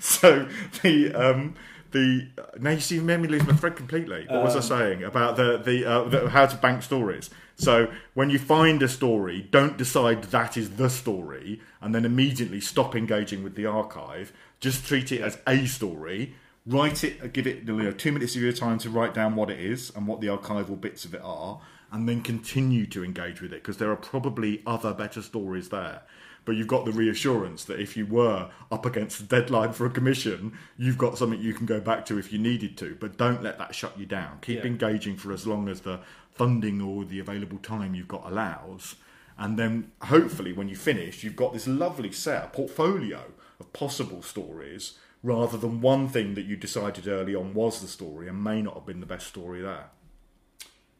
So 0.00 0.48
the 0.82 1.12
um, 1.12 1.54
the 1.92 2.28
now 2.58 2.70
you 2.70 2.80
see 2.80 2.96
you 2.96 3.02
made 3.02 3.20
me 3.20 3.28
lose 3.28 3.46
my 3.46 3.54
thread 3.54 3.76
completely. 3.76 4.26
What 4.28 4.42
was 4.44 4.54
I 4.54 4.58
Um, 4.58 4.62
saying 4.62 5.04
about 5.04 5.36
the 5.36 5.58
the, 5.58 5.84
uh, 5.84 6.04
the 6.08 6.30
how 6.30 6.46
to 6.46 6.56
bank 6.56 6.82
stories? 6.82 7.30
So 7.56 7.88
when 8.14 8.30
you 8.30 8.38
find 8.38 8.82
a 8.82 8.88
story, 8.88 9.46
don't 9.50 9.76
decide 9.76 10.24
that 10.24 10.56
is 10.56 10.70
the 10.76 10.88
story 10.88 11.60
and 11.80 11.94
then 11.94 12.04
immediately 12.06 12.60
stop 12.60 12.96
engaging 12.96 13.44
with 13.44 13.54
the 13.54 13.66
archive. 13.66 14.32
Just 14.60 14.86
treat 14.86 15.12
it 15.12 15.20
as 15.20 15.38
a 15.46 15.66
story. 15.66 16.34
Write 16.66 17.04
it, 17.04 17.32
give 17.32 17.46
it 17.46 17.64
you 17.66 17.74
know, 17.74 17.92
two 17.92 18.12
minutes 18.12 18.34
of 18.34 18.42
your 18.42 18.52
time 18.52 18.78
to 18.78 18.90
write 18.90 19.12
down 19.12 19.34
what 19.34 19.50
it 19.50 19.60
is 19.60 19.92
and 19.94 20.06
what 20.06 20.20
the 20.20 20.28
archival 20.28 20.80
bits 20.80 21.04
of 21.04 21.14
it 21.14 21.20
are, 21.22 21.60
and 21.92 22.08
then 22.08 22.22
continue 22.22 22.86
to 22.86 23.04
engage 23.04 23.42
with 23.42 23.52
it 23.52 23.62
because 23.62 23.78
there 23.78 23.90
are 23.90 23.96
probably 23.96 24.62
other 24.66 24.94
better 24.94 25.20
stories 25.20 25.68
there 25.70 26.02
but 26.44 26.56
you've 26.56 26.66
got 26.68 26.84
the 26.84 26.92
reassurance 26.92 27.64
that 27.64 27.80
if 27.80 27.96
you 27.96 28.06
were 28.06 28.50
up 28.70 28.86
against 28.86 29.18
the 29.18 29.24
deadline 29.40 29.72
for 29.72 29.86
a 29.86 29.90
commission, 29.90 30.52
you've 30.76 30.98
got 30.98 31.18
something 31.18 31.40
you 31.40 31.54
can 31.54 31.66
go 31.66 31.80
back 31.80 32.06
to 32.06 32.18
if 32.18 32.32
you 32.32 32.38
needed 32.38 32.76
to. 32.78 32.96
But 32.98 33.16
don't 33.16 33.42
let 33.42 33.58
that 33.58 33.74
shut 33.74 33.98
you 33.98 34.06
down. 34.06 34.38
Keep 34.40 34.60
Yeah. 34.60 34.66
engaging 34.66 35.16
for 35.16 35.32
as 35.32 35.46
long 35.46 35.68
as 35.68 35.80
the 35.82 36.00
funding 36.32 36.80
or 36.80 37.04
the 37.04 37.18
available 37.18 37.58
time 37.58 37.94
you've 37.94 38.08
got 38.08 38.24
allows. 38.30 38.96
And 39.38 39.58
then 39.58 39.92
hopefully, 40.02 40.52
when 40.52 40.68
you 40.68 40.76
finish, 40.76 41.24
you've 41.24 41.36
got 41.36 41.52
this 41.52 41.66
lovely 41.66 42.12
set, 42.12 42.44
a 42.44 42.48
portfolio 42.48 43.32
of 43.58 43.72
possible 43.72 44.22
stories 44.22 44.94
rather 45.22 45.58
than 45.58 45.80
one 45.80 46.08
thing 46.08 46.34
that 46.34 46.46
you 46.46 46.56
decided 46.56 47.06
early 47.06 47.34
on 47.34 47.52
was 47.54 47.80
the 47.80 47.88
story 47.88 48.28
and 48.28 48.42
may 48.42 48.62
not 48.62 48.74
have 48.74 48.86
been 48.86 49.00
the 49.00 49.06
best 49.06 49.26
story 49.26 49.60
there. 49.60 49.90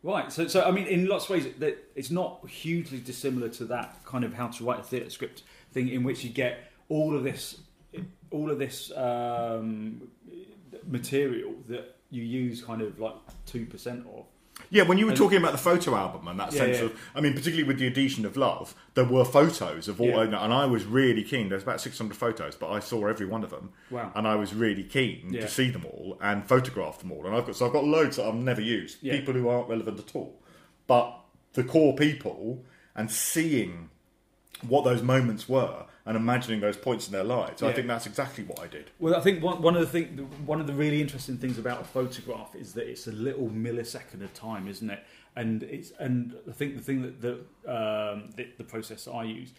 Right. 0.03 0.33
So, 0.33 0.47
so 0.49 0.63
I 0.65 0.71
mean, 0.71 0.87
in 0.87 1.07
lots 1.07 1.25
of 1.25 1.31
ways, 1.31 1.47
it's 1.95 2.11
not 2.11 2.49
hugely 2.49 2.99
dissimilar 2.99 3.49
to 3.51 3.65
that 3.67 4.05
kind 4.05 4.25
of 4.25 4.33
how 4.33 4.49
to 4.49 4.65
write 4.65 4.81
a 4.81 4.83
theatre 4.83 5.11
script 5.11 5.43
thing, 5.73 5.89
in 5.89 6.05
which 6.05 6.25
you 6.25 6.31
get 6.31 6.73
all 6.89 7.15
of 7.15 7.23
this, 7.23 7.61
all 8.31 8.51
of 8.51 8.59
this 8.59 8.91
um, 8.97 10.09
material 10.87 11.53
that 11.69 11.97
you 12.11 12.23
use 12.23 12.63
kind 12.63 12.81
of 12.81 12.99
like 12.99 13.15
two 13.47 13.67
percent 13.67 14.07
of. 14.15 14.25
Yeah, 14.73 14.85
when 14.85 14.99
you 14.99 15.07
were 15.07 15.11
And- 15.11 15.19
talking 15.19 15.39
about 15.39 15.51
the 15.53 15.59
photo 15.59 15.97
album 15.97 16.29
and 16.29 16.39
that 16.39 16.53
Yeah, 16.53 16.59
sense 16.59 16.79
yeah. 16.79 16.85
of, 16.85 17.01
I 17.15 17.21
mean, 17.21 17.33
particularly 17.33 17.65
with 17.65 17.79
the 17.81 17.89
Adhesion 17.89 18.25
of 18.25 18.37
Love, 18.37 18.75
there 18.95 19.05
were 19.05 19.25
photos 19.25 19.89
of 19.89 20.01
all, 20.01 20.07
Yeah. 20.25 20.45
and 20.45 20.55
I 20.55 20.65
was 20.67 20.85
really 20.85 21.25
keen. 21.25 21.49
There's 21.49 21.65
about 21.65 21.81
600 21.81 22.17
photos, 22.17 22.55
but 22.55 22.71
I 22.71 22.79
saw 22.79 23.07
every 23.09 23.27
one 23.27 23.43
of 23.43 23.51
them, 23.51 23.71
Wow. 23.91 24.13
and 24.15 24.29
I 24.29 24.37
was 24.37 24.55
really 24.55 24.85
keen 24.85 25.33
to 25.33 25.49
see 25.49 25.71
them 25.71 25.85
all 25.85 26.17
and 26.23 26.47
photograph 26.47 27.01
them 27.01 27.11
all. 27.11 27.27
And 27.27 27.35
I've 27.35 27.47
got 27.47 27.57
so 27.57 27.67
I've 27.67 27.73
got 27.73 27.85
loads 27.85 28.17
that 28.17 28.27
I've 28.27 28.35
never 28.37 28.61
used, 28.61 29.01
people 29.03 29.35
who 29.35 29.49
aren't 29.49 29.69
relevant 29.69 29.99
at 29.99 30.15
all, 30.15 30.41
but 30.87 31.17
the 31.55 31.65
core 31.65 31.97
people 31.97 32.65
and 32.95 33.11
seeing 33.11 33.91
what 34.69 34.85
those 34.85 35.03
moments 35.03 35.49
were 35.49 35.87
and 36.07 36.17
imagining 36.17 36.61
those 36.61 36.77
points 36.77 37.07
in 37.07 37.13
their 37.13 37.25
lives. 37.25 37.63
I 37.63 37.73
think 37.73 37.87
that's 37.87 38.07
exactly 38.07 38.45
what 38.45 38.59
I 38.61 38.67
did. 38.67 38.91
Well, 38.99 39.15
I 39.15 39.21
think 39.21 39.43
one, 39.43 39.61
one 39.61 39.77
of 39.77 39.81
the 39.81 39.87
thing, 39.87 40.29
one 40.47 40.61
of 40.61 40.67
the 40.67 40.73
really 40.73 41.01
interesting 41.01 41.37
things 41.37 41.59
about 41.59 41.81
a 41.83 41.85
photograph 41.85 42.55
is 42.55 42.73
that 42.75 42.89
it's 42.89 43.07
a 43.07 43.13
little 43.13 43.49
millisecond 43.49 44.23
of 44.23 44.33
time, 44.33 44.67
isn't 44.67 44.89
it? 44.89 45.05
And 45.37 45.63
it's 45.63 45.93
and 45.99 46.35
I 46.49 46.53
think 46.53 46.77
the 46.77 46.83
thing 46.83 47.03
that 47.03 47.21
the 47.21 47.33
um, 47.71 48.31
the, 48.37 48.49
the 48.59 48.65
process 48.65 49.07
I 49.07 49.25
use 49.25 49.53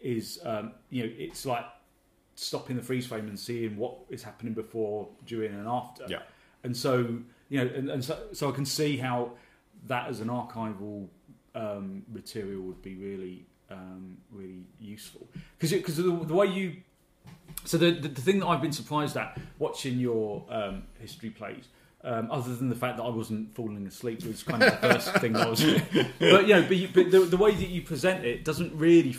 is 0.00 0.38
um, 0.44 0.72
you 0.90 1.04
know 1.04 1.10
it's 1.18 1.44
like 1.46 1.64
stopping 2.36 2.76
the 2.76 2.82
freeze 2.82 3.06
frame 3.06 3.28
and 3.28 3.38
seeing 3.38 3.76
what 3.76 3.96
is 4.08 4.22
happening 4.22 4.54
before, 4.54 5.08
during, 5.26 5.52
and 5.52 5.66
after. 5.66 6.04
Yeah. 6.08 6.22
And 6.62 6.76
so 6.76 7.18
you 7.48 7.64
know, 7.64 7.70
and, 7.74 7.90
and 7.90 8.04
so, 8.04 8.18
so 8.32 8.48
I 8.48 8.52
can 8.52 8.64
see 8.64 8.96
how 8.96 9.32
that 9.86 10.08
as 10.08 10.20
an 10.20 10.28
archival 10.28 11.08
um, 11.54 12.04
material 12.12 12.62
would 12.62 12.82
be 12.82 12.94
really 12.94 13.46
um, 13.70 14.16
really 14.30 14.64
useful 14.78 15.28
because 15.58 15.72
because 15.72 15.96
the, 15.96 16.02
the 16.02 16.34
way 16.34 16.46
you 16.46 16.76
so 17.64 17.78
the, 17.78 17.90
the 17.90 18.08
the 18.08 18.20
thing 18.20 18.40
that 18.40 18.46
I've 18.46 18.62
been 18.62 18.72
surprised 18.72 19.16
at 19.16 19.38
watching 19.58 19.98
your 19.98 20.44
um, 20.48 20.84
history 20.98 21.30
plays, 21.30 21.64
um, 22.04 22.30
other 22.30 22.54
than 22.54 22.68
the 22.68 22.74
fact 22.74 22.96
that 22.96 23.02
I 23.02 23.08
wasn't 23.08 23.54
falling 23.54 23.86
asleep, 23.86 24.24
was 24.24 24.42
kind 24.42 24.62
of 24.62 24.80
the 24.80 24.88
first 24.88 25.12
thing 25.18 25.32
that 25.34 25.46
I 25.46 25.50
was. 25.50 25.62
But 26.18 26.46
you 26.46 26.54
know, 26.54 26.62
but, 26.62 26.76
you, 26.76 26.88
but 26.92 27.10
the, 27.10 27.20
the 27.20 27.36
way 27.36 27.54
that 27.54 27.68
you 27.68 27.82
present 27.82 28.24
it 28.24 28.44
doesn't 28.44 28.72
really. 28.74 29.16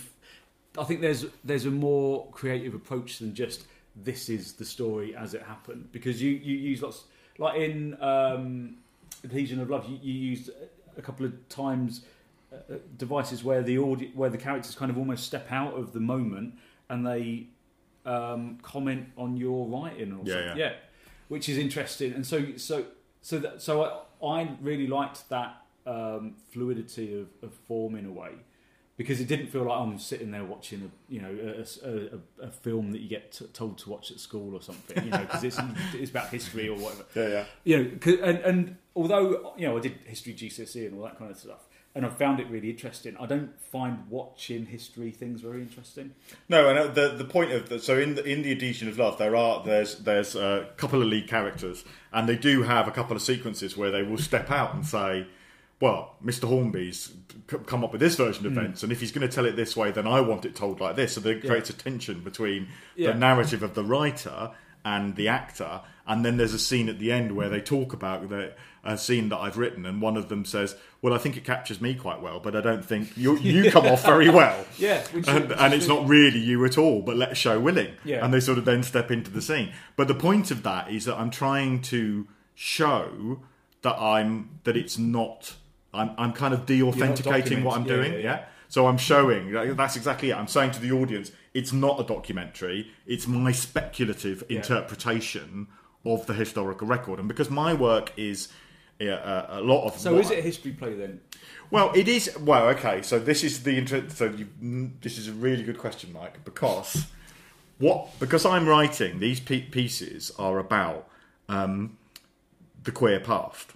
I 0.77 0.85
think 0.85 1.01
there's 1.01 1.25
there's 1.43 1.65
a 1.65 1.71
more 1.71 2.27
creative 2.31 2.73
approach 2.73 3.19
than 3.19 3.35
just 3.35 3.65
this 3.95 4.29
is 4.29 4.53
the 4.53 4.65
story 4.65 5.15
as 5.15 5.33
it 5.33 5.43
happened 5.43 5.89
because 5.91 6.21
you 6.21 6.31
you 6.31 6.55
use 6.55 6.81
lots 6.81 7.03
like 7.37 7.59
in 7.59 8.01
um, 8.01 8.77
Adhesion 9.23 9.59
of 9.59 9.69
Love 9.69 9.85
you, 9.89 9.99
you 10.01 10.13
used 10.13 10.49
a 10.97 11.01
couple 11.01 11.25
of 11.25 11.49
times 11.49 12.05
uh, 12.51 12.75
devices 12.97 13.43
where 13.43 13.61
the 13.61 13.77
audio, 13.77 14.09
where 14.13 14.29
the 14.29 14.37
characters 14.37 14.75
kind 14.75 14.91
of 14.91 14.97
almost 14.97 15.25
step 15.25 15.47
out 15.51 15.73
of 15.75 15.93
the 15.93 15.99
moment 15.99 16.55
and 16.89 17.05
they 17.07 17.47
um, 18.05 18.57
comment 18.61 19.07
on 19.17 19.37
your 19.37 19.67
writing 19.67 20.11
or 20.13 20.21
Yeah, 20.25 20.33
something. 20.33 20.57
yeah. 20.57 20.73
which 21.27 21.47
is 21.49 21.57
interesting. 21.57 22.13
And 22.13 22.25
so 22.25 22.55
so 22.57 22.85
so 23.21 23.39
that, 23.39 23.61
so 23.61 23.83
I, 23.83 24.25
I 24.25 24.49
really 24.61 24.87
liked 24.87 25.29
that 25.29 25.57
um, 25.85 26.35
fluidity 26.51 27.19
of, 27.19 27.27
of 27.43 27.53
form 27.67 27.95
in 27.95 28.05
a 28.05 28.11
way 28.11 28.31
because 28.97 29.19
it 29.21 29.27
didn't 29.27 29.47
feel 29.47 29.63
like 29.63 29.79
I'm 29.79 29.97
sitting 29.97 30.29
there 30.31 30.43
watching 30.43 30.81
a 30.91 31.13
you 31.13 31.21
know 31.21 31.29
a, 31.29 31.87
a, 31.87 32.43
a, 32.43 32.47
a 32.47 32.51
film 32.51 32.91
that 32.91 33.01
you 33.01 33.07
get 33.09 33.31
t- 33.31 33.45
told 33.53 33.77
to 33.79 33.89
watch 33.89 34.11
at 34.11 34.19
school 34.19 34.53
or 34.55 34.61
something. 34.61 35.03
You 35.05 35.09
know 35.11 35.19
because 35.19 35.43
it's 35.43 35.57
it's 35.93 36.11
about 36.11 36.29
history 36.29 36.67
or 36.67 36.77
whatever 36.77 37.05
Yeah, 37.15 37.27
yeah. 37.27 37.45
you 37.63 37.77
know, 37.77 38.13
and, 38.23 38.37
and 38.39 38.75
although 38.95 39.53
you 39.57 39.67
know 39.67 39.77
I 39.77 39.79
did 39.79 39.99
history 40.05 40.33
GCSE 40.33 40.87
and 40.87 40.97
all 40.97 41.03
that 41.05 41.17
kind 41.17 41.31
of 41.31 41.37
stuff, 41.37 41.61
and 41.93 42.05
I 42.05 42.09
found 42.09 42.39
it 42.39 42.47
really 42.49 42.69
interesting. 42.69 43.15
I 43.19 43.25
don't 43.25 43.59
find 43.61 44.05
watching 44.09 44.65
history 44.67 45.11
things 45.11 45.41
very 45.41 45.61
interesting. 45.61 46.13
No, 46.49 46.69
and 46.69 46.79
uh, 46.79 46.87
the 46.87 47.09
the 47.09 47.25
point 47.25 47.51
of 47.51 47.69
the, 47.69 47.79
so 47.79 47.97
in 47.99 48.15
the 48.15 48.23
in 48.23 48.41
the 48.43 48.51
Adhesion 48.51 48.87
of 48.87 48.97
Love, 48.97 49.17
there 49.17 49.35
are 49.35 49.63
there's 49.63 49.97
there's 49.99 50.35
a 50.35 50.69
couple 50.77 51.01
of 51.01 51.07
lead 51.07 51.27
characters, 51.27 51.83
and 52.13 52.27
they 52.29 52.37
do 52.37 52.63
have 52.63 52.87
a 52.87 52.91
couple 52.91 53.15
of 53.15 53.21
sequences 53.21 53.75
where 53.75 53.91
they 53.91 54.03
will 54.03 54.17
step 54.17 54.49
out 54.51 54.73
and 54.73 54.85
say, 54.85 55.27
"Well, 55.79 56.15
Mr. 56.23 56.47
Hornby's 56.47 57.11
come 57.65 57.83
up 57.83 57.91
with 57.91 58.01
this 58.01 58.15
version 58.15 58.45
of 58.45 58.51
events, 58.57 58.83
and 58.83 58.91
if 58.91 58.99
he's 59.01 59.11
going 59.11 59.27
to 59.27 59.33
tell 59.33 59.45
it 59.45 59.55
this 59.55 59.75
way, 59.75 59.91
then 59.91 60.07
I 60.07 60.21
want 60.21 60.45
it 60.45 60.55
told 60.55 60.79
like 60.79 60.95
this." 60.95 61.13
So 61.13 61.21
there 61.21 61.39
creates 61.39 61.69
a 61.69 61.73
tension 61.73 62.21
between 62.21 62.67
Yeah. 62.95 63.11
the 63.11 63.17
narrative 63.19 63.63
of 63.63 63.73
the 63.73 63.83
writer 63.83 64.51
and 64.85 65.15
the 65.15 65.27
actor, 65.27 65.81
and 66.11 66.25
then 66.25 66.37
there's 66.37 66.53
a 66.53 66.59
scene 66.59 66.89
at 66.89 66.99
the 66.99 67.11
end 67.11 67.31
where 67.35 67.49
they 67.49 67.61
talk 67.61 67.93
about 67.93 68.27
the 68.29 68.53
a 68.83 68.97
scene 68.97 69.29
that 69.29 69.37
I've 69.37 69.57
written, 69.57 69.85
and 69.85 70.01
one 70.01 70.17
of 70.17 70.27
them 70.27 70.43
says, 70.43 70.75
"Well, 71.01 71.13
I 71.13 71.19
think 71.19 71.37
it 71.37 71.43
captures 71.45 71.79
me 71.79 71.93
quite 71.93 72.19
well, 72.21 72.39
but 72.39 72.55
I 72.55 72.61
don't 72.61 72.83
think 72.83 73.15
you 73.15 73.37
you 73.37 73.69
come 73.75 73.85
off 73.85 74.03
very 74.05 74.29
well." 74.29 74.65
Yeah, 74.77 75.03
and, 75.27 75.51
and 75.51 75.73
it's 75.73 75.87
not 75.87 76.07
really 76.07 76.39
you 76.39 76.65
at 76.65 76.77
all, 76.79 77.01
but 77.03 77.15
let's 77.15 77.37
show 77.37 77.59
willing. 77.59 77.93
Yeah. 78.03 78.25
And 78.25 78.33
they 78.33 78.39
sort 78.39 78.57
of 78.57 78.65
then 78.65 78.81
step 78.83 79.11
into 79.11 79.29
the 79.29 79.41
scene. 79.41 79.71
But 79.95 80.07
the 80.07 80.15
point 80.15 80.49
of 80.51 80.63
that 80.63 80.89
is 80.91 81.05
that 81.05 81.15
I'm 81.19 81.29
trying 81.29 81.81
to 81.83 82.27
show 82.55 83.41
that 83.83 83.95
I'm 83.99 84.59
that 84.63 84.75
it's 84.75 84.97
not. 84.97 85.55
I'm 85.93 86.11
I'm 86.17 86.33
kind 86.33 86.53
of 86.53 86.65
de-authenticating 86.65 87.63
what 87.63 87.75
I'm 87.77 87.85
documenting- 87.85 87.87
doing. 87.87 88.11
yeah, 88.13 88.17
Yeah, 88.17 88.23
yeah, 88.23 88.39
yeah. 88.39 88.45
So 88.69 88.87
I'm 88.87 88.97
showing 88.97 89.51
that's 89.75 89.95
exactly 89.97 90.29
it. 90.31 90.35
I'm 90.37 90.47
saying 90.47 90.71
to 90.71 90.79
the 90.79 90.91
audience, 90.93 91.31
it's 91.53 91.73
not 91.73 91.99
a 91.99 92.03
documentary. 92.03 92.89
It's 93.05 93.27
my 93.27 93.51
speculative 93.51 94.43
Yeah. 94.49 94.57
interpretation 94.57 95.67
of 96.05 96.25
the 96.25 96.33
historical 96.33 96.87
record, 96.87 97.19
and 97.19 97.27
because 97.27 97.49
my 97.49 97.73
work 97.73 98.11
is. 98.17 98.49
uh, 98.99 99.45
a, 99.49 99.61
lot 99.61 99.85
of 99.85 99.97
So 99.97 100.17
is 100.19 100.29
it 100.29 100.39
a 100.39 100.41
history 100.41 100.71
play 100.71 100.93
then? 100.93 101.21
well, 101.71 101.91
it 101.95 102.07
is. 102.07 102.37
Well, 102.39 102.67
okay. 102.69 103.01
So 103.01 103.17
this 103.17 103.43
is 103.43 103.63
the 103.63 103.77
inter- 103.77 104.09
so 104.09 104.25
you, 104.25 104.47
mm, 104.63 104.91
this 105.01 105.17
is 105.17 105.27
a 105.27 105.33
really 105.33 105.63
good 105.63 105.79
question, 105.79 106.13
Mike, 106.13 106.45
because 106.45 107.07
what 107.79 108.19
because 108.19 108.45
I'm 108.45 108.67
writing 108.67 109.19
these 109.19 109.39
pieces 109.39 110.31
are 110.37 110.59
about 110.59 111.07
um, 111.49 111.97
the 112.83 112.91
queer 112.91 113.19
past, 113.19 113.71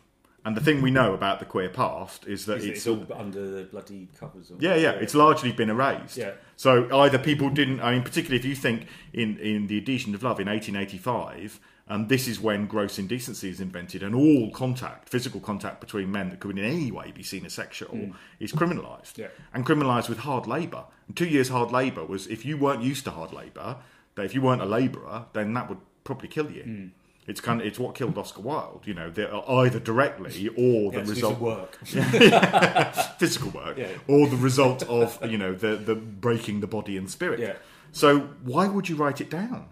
and 0.46 0.56
the 0.56 0.62
thing 0.62 0.82
we 0.82 0.92
know 0.92 1.14
about 1.14 1.40
the 1.40 1.46
queer 1.46 1.70
past 1.70 2.28
is 2.28 2.46
that 2.46 2.58
Is 2.58 2.66
it's 2.66 2.78
it's 2.80 2.88
all 2.88 3.08
under 3.18 3.50
the 3.50 3.64
bloody 3.64 4.08
covers. 4.20 4.52
Or, 4.52 4.58
yeah, 4.60 4.76
yeah, 4.76 4.92
it's 4.92 5.16
largely 5.16 5.52
been 5.52 5.72
erased. 5.72 6.18
Yeah. 6.18 6.34
So 6.56 6.88
either 6.96 7.18
people 7.18 7.50
didn't. 7.50 7.82
I 7.82 7.94
mean, 7.94 8.04
particularly 8.04 8.38
if 8.38 8.46
you 8.46 8.56
think 8.56 8.88
in 9.12 9.40
in 9.40 9.68
the 9.68 9.78
Adhesion 9.78 10.14
of 10.14 10.22
Love 10.22 10.40
in 10.40 10.48
1885, 10.48 11.60
um, 11.88 12.08
this 12.08 12.28
is 12.28 12.40
when 12.40 12.66
gross 12.66 12.98
indecency 12.98 13.50
is 13.50 13.60
invented, 13.62 14.02
and 14.02 14.16
all 14.16 14.50
contact, 14.52 15.08
physical 15.10 15.40
contact 15.40 15.80
between 15.82 16.12
men 16.12 16.30
that 16.30 16.40
could 16.40 16.58
in 16.58 16.66
any 16.66 16.92
way 16.92 17.12
be 17.12 17.22
seen 17.24 17.46
as 17.46 17.54
sexual, 17.54 18.10
is 18.40 18.52
criminalised. 18.52 19.14
Mm. 19.14 19.18
Yeah. 19.18 19.28
And 19.54 19.66
criminalised 19.66 20.10
with 20.10 20.20
hard 20.20 20.48
labour. 20.48 20.86
And 21.08 21.16
two 21.16 21.28
years 21.28 21.50
hard 21.50 21.72
labour 21.72 22.04
was 22.04 22.26
if 22.28 22.44
you 22.44 22.58
weren't 22.58 22.82
used 22.82 23.04
to 23.06 23.12
hard 23.12 23.32
labour, 23.34 23.78
that 24.16 24.26
if 24.26 24.34
you 24.34 24.42
weren't 24.42 24.62
a 24.62 24.66
labourer, 24.66 25.26
then 25.34 25.54
that 25.54 25.70
would 25.70 25.78
probably 26.04 26.28
kill 26.28 26.50
you. 26.50 26.64
Mm. 26.64 26.90
It's 27.28 27.42
kind 27.42 27.60
of 27.60 27.66
it's 27.68 27.80
what 27.80 27.96
killed 27.96 28.18
Oscar 28.18 28.42
Wilde. 28.42 28.84
You 28.86 28.94
know, 28.94 29.12
either 29.48 29.80
directly 29.80 30.48
or 30.50 30.92
the 30.92 31.00
piece 31.00 31.10
result 31.10 31.34
of 31.34 31.42
work. 31.42 31.76
physical 33.18 33.50
work, 33.52 33.78
Yeah. 33.78 33.88
or 34.08 34.28
the 34.28 34.38
result 34.38 34.84
of 34.84 35.20
you 35.28 35.38
know 35.38 35.54
the 35.54 35.76
the 35.76 35.96
breaking 35.96 36.60
the 36.60 36.68
body 36.68 36.98
and 36.98 37.10
spirit. 37.10 37.40
Yeah. 37.40 37.54
So 37.92 38.20
why 38.44 38.68
would 38.68 38.90
you 38.90 38.96
write 38.96 39.22
it 39.22 39.30
down? 39.30 39.70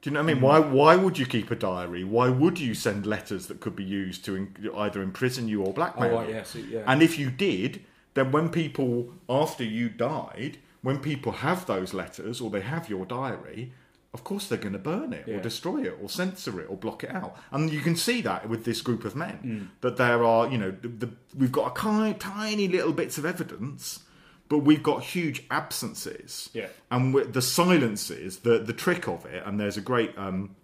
Do 0.00 0.10
you 0.10 0.14
know 0.14 0.22
what 0.22 0.30
I 0.30 0.34
mean? 0.34 0.42
Why 0.42 0.58
why 0.60 0.96
would 0.96 1.18
you 1.18 1.26
keep 1.26 1.50
a 1.50 1.56
diary? 1.56 2.04
Why 2.04 2.28
would 2.28 2.58
you 2.60 2.74
send 2.74 3.04
letters 3.06 3.46
that 3.48 3.60
could 3.60 3.74
be 3.74 3.84
used 3.84 4.24
to 4.26 4.36
in, 4.36 4.54
either 4.76 5.02
imprison 5.02 5.48
you 5.48 5.62
or 5.64 5.72
blackmail 5.72 6.12
Oh, 6.12 6.16
right, 6.18 6.28
you? 6.28 6.34
yeah, 6.36 6.42
so- 6.44 6.58
yeah. 6.60 6.82
And 6.86 7.02
if 7.02 7.18
you 7.18 7.30
did, 7.30 7.84
then 8.14 8.30
when 8.30 8.48
people 8.48 9.12
after 9.28 9.64
you 9.64 9.88
died, 9.88 10.58
when 10.82 10.98
people 11.00 11.32
have 11.32 11.66
those 11.66 11.92
letters 11.94 12.40
or 12.40 12.48
they 12.50 12.60
have 12.60 12.88
your 12.88 13.04
diary. 13.04 13.72
Of 14.14 14.24
course, 14.24 14.48
they're 14.48 14.56
going 14.58 14.72
to 14.72 14.78
burn 14.78 15.12
it 15.12 15.28
or 15.28 15.38
destroy 15.38 15.82
it 15.82 15.98
or 16.00 16.08
censor 16.08 16.58
it 16.62 16.66
or 16.70 16.78
block 16.78 17.04
it 17.04 17.10
out, 17.14 17.36
and 17.52 17.70
you 17.70 17.80
can 17.80 17.94
see 17.94 18.22
that 18.22 18.48
with 18.48 18.64
this 18.64 18.80
group 18.80 19.04
of 19.04 19.14
men 19.14 19.38
Mm. 19.44 19.68
that 19.82 19.98
there 19.98 20.24
are, 20.24 20.48
you 20.48 20.56
know, 20.56 20.70
the, 20.70 20.88
the, 20.88 21.10
we've 21.36 21.52
got 21.52 21.66
a 21.66 21.70
kind, 21.72 22.18
tiny 22.18 22.68
little 22.68 22.94
bits 22.94 23.18
of 23.18 23.26
evidence, 23.26 24.00
but 24.48 24.58
we've 24.58 24.82
got 24.82 25.02
huge 25.02 25.44
absences. 25.50 26.50
Yeah. 26.52 26.68
And 26.90 27.12
with 27.12 27.32
the 27.32 27.42
silences, 27.42 28.38
the 28.38 28.58
the 28.58 28.72
trick 28.72 29.08
of 29.08 29.26
it, 29.26 29.42
and 29.46 29.58
there's 29.58 29.76
a 29.76 29.82
great 29.82 30.16
um, 30.16 30.56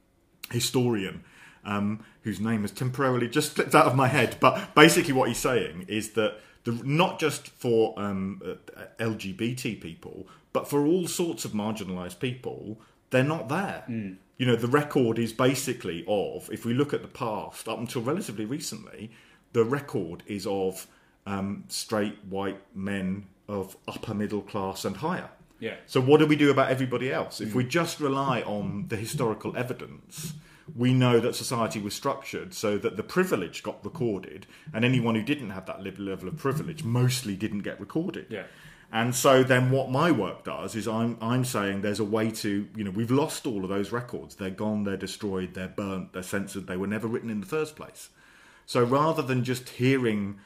historian 0.50 1.24
um, 1.64 2.04
whose 2.22 2.40
name 2.40 2.62
has 2.62 2.70
temporarily 2.70 3.28
just 3.28 3.54
slipped 3.54 3.74
out 3.74 3.86
of 3.86 3.96
my 3.96 4.08
head, 4.08 4.36
but 4.40 4.74
basically 4.74 5.12
what 5.12 5.28
he's 5.28 5.38
saying 5.38 5.86
is 5.88 6.10
that 6.10 6.38
the, 6.64 6.72
not 6.84 7.18
just 7.18 7.48
for 7.48 7.98
um, 7.98 8.40
uh, 8.44 8.84
LGBT 8.98 9.80
people, 9.80 10.26
but 10.52 10.68
for 10.68 10.86
all 10.86 11.06
sorts 11.06 11.44
of 11.44 11.52
marginalised 11.52 12.18
people, 12.20 12.78
they're 13.10 13.22
not 13.22 13.48
there. 13.48 13.84
You 14.38 14.46
know, 14.46 14.56
the 14.56 14.68
record 14.68 15.18
is 15.18 15.32
basically 15.32 16.04
of, 16.08 16.50
if 16.50 16.64
we 16.64 16.74
look 16.74 16.92
at 16.92 17.02
the 17.02 17.08
past, 17.08 17.68
up 17.68 17.78
until 17.78 18.02
relatively 18.02 18.44
recently, 18.44 19.10
the 19.52 19.64
record 19.64 20.22
is 20.26 20.46
of 20.46 20.86
um, 21.26 21.64
straight 21.68 22.18
white 22.28 22.60
men 22.74 23.26
of 23.48 23.76
upper 23.86 24.14
middle 24.14 24.42
class 24.42 24.84
and 24.84 24.96
higher. 24.96 25.30
Yeah. 25.60 25.76
So 25.86 26.00
what 26.00 26.18
do 26.18 26.26
we 26.26 26.36
do 26.36 26.50
about 26.50 26.70
everybody 26.70 27.12
else? 27.12 27.40
If 27.40 27.54
we 27.54 27.64
just 27.64 28.00
rely 28.00 28.42
on 28.42 28.86
the 28.88 28.96
historical 28.96 29.56
evidence, 29.56 30.34
we 30.76 30.92
know 30.92 31.20
that 31.20 31.34
society 31.34 31.80
was 31.80 31.94
structured 31.94 32.54
so 32.54 32.78
that 32.78 32.96
the 32.96 33.02
privilege 33.02 33.62
got 33.62 33.84
recorded, 33.84 34.46
and 34.72 34.84
anyone 34.84 35.14
who 35.14 35.22
didn't 35.22 35.50
have 35.50 35.66
that 35.66 35.82
level 35.82 36.04
level 36.04 36.28
of 36.28 36.36
privilege 36.36 36.84
mostly 36.84 37.36
didn't 37.36 37.60
get 37.60 37.78
recorded. 37.80 38.26
Yeah. 38.28 38.44
And 38.92 39.14
so 39.14 39.42
then 39.42 39.70
what 39.70 39.90
my 39.90 40.10
work 40.10 40.44
does 40.44 40.76
is 40.76 40.86
I'm 40.86 41.18
I'm 41.20 41.44
saying 41.44 41.82
there's 41.82 42.00
a 42.00 42.04
way 42.04 42.30
to 42.30 42.68
you 42.76 42.84
know 42.84 42.90
we've 42.90 43.10
lost 43.10 43.46
all 43.46 43.64
of 43.64 43.70
those 43.70 43.92
records. 43.92 44.36
They're 44.36 44.50
gone, 44.50 44.84
they're 44.84 44.96
destroyed, 44.96 45.54
they're 45.54 45.68
burnt, 45.68 46.12
they're 46.12 46.22
censored, 46.22 46.66
they 46.66 46.76
were 46.76 46.86
never 46.86 47.06
written 47.06 47.30
in 47.30 47.40
the 47.40 47.46
first 47.46 47.76
place. 47.76 48.10
So 48.66 48.82
rather 48.84 49.22
than 49.22 49.44
just 49.44 49.68
hearing 49.68 50.38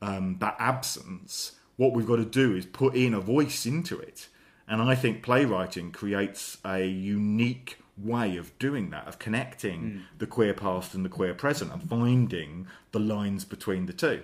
um, 0.00 0.36
that 0.40 0.56
absence, 0.58 1.52
what 1.76 1.92
we've 1.92 2.06
got 2.06 2.16
to 2.16 2.24
do 2.24 2.54
is 2.54 2.66
put 2.66 2.94
in 2.94 3.14
a 3.14 3.20
voice 3.20 3.66
into 3.66 3.98
it. 3.98 4.28
And 4.68 4.82
I 4.82 4.94
think 4.94 5.22
playwriting 5.22 5.92
creates 5.92 6.58
a 6.64 6.84
unique 6.84 7.78
way 7.96 8.36
of 8.36 8.58
doing 8.58 8.90
that, 8.90 9.06
of 9.06 9.18
connecting 9.18 9.80
hmm. 9.80 9.98
the 10.18 10.26
queer 10.26 10.54
past 10.54 10.94
and 10.94 11.04
the 11.04 11.08
queer 11.08 11.34
present 11.34 11.72
and 11.72 11.88
finding 11.88 12.66
the 12.92 12.98
lines 12.98 13.44
between 13.44 13.86
the 13.86 13.92
two. 13.92 14.22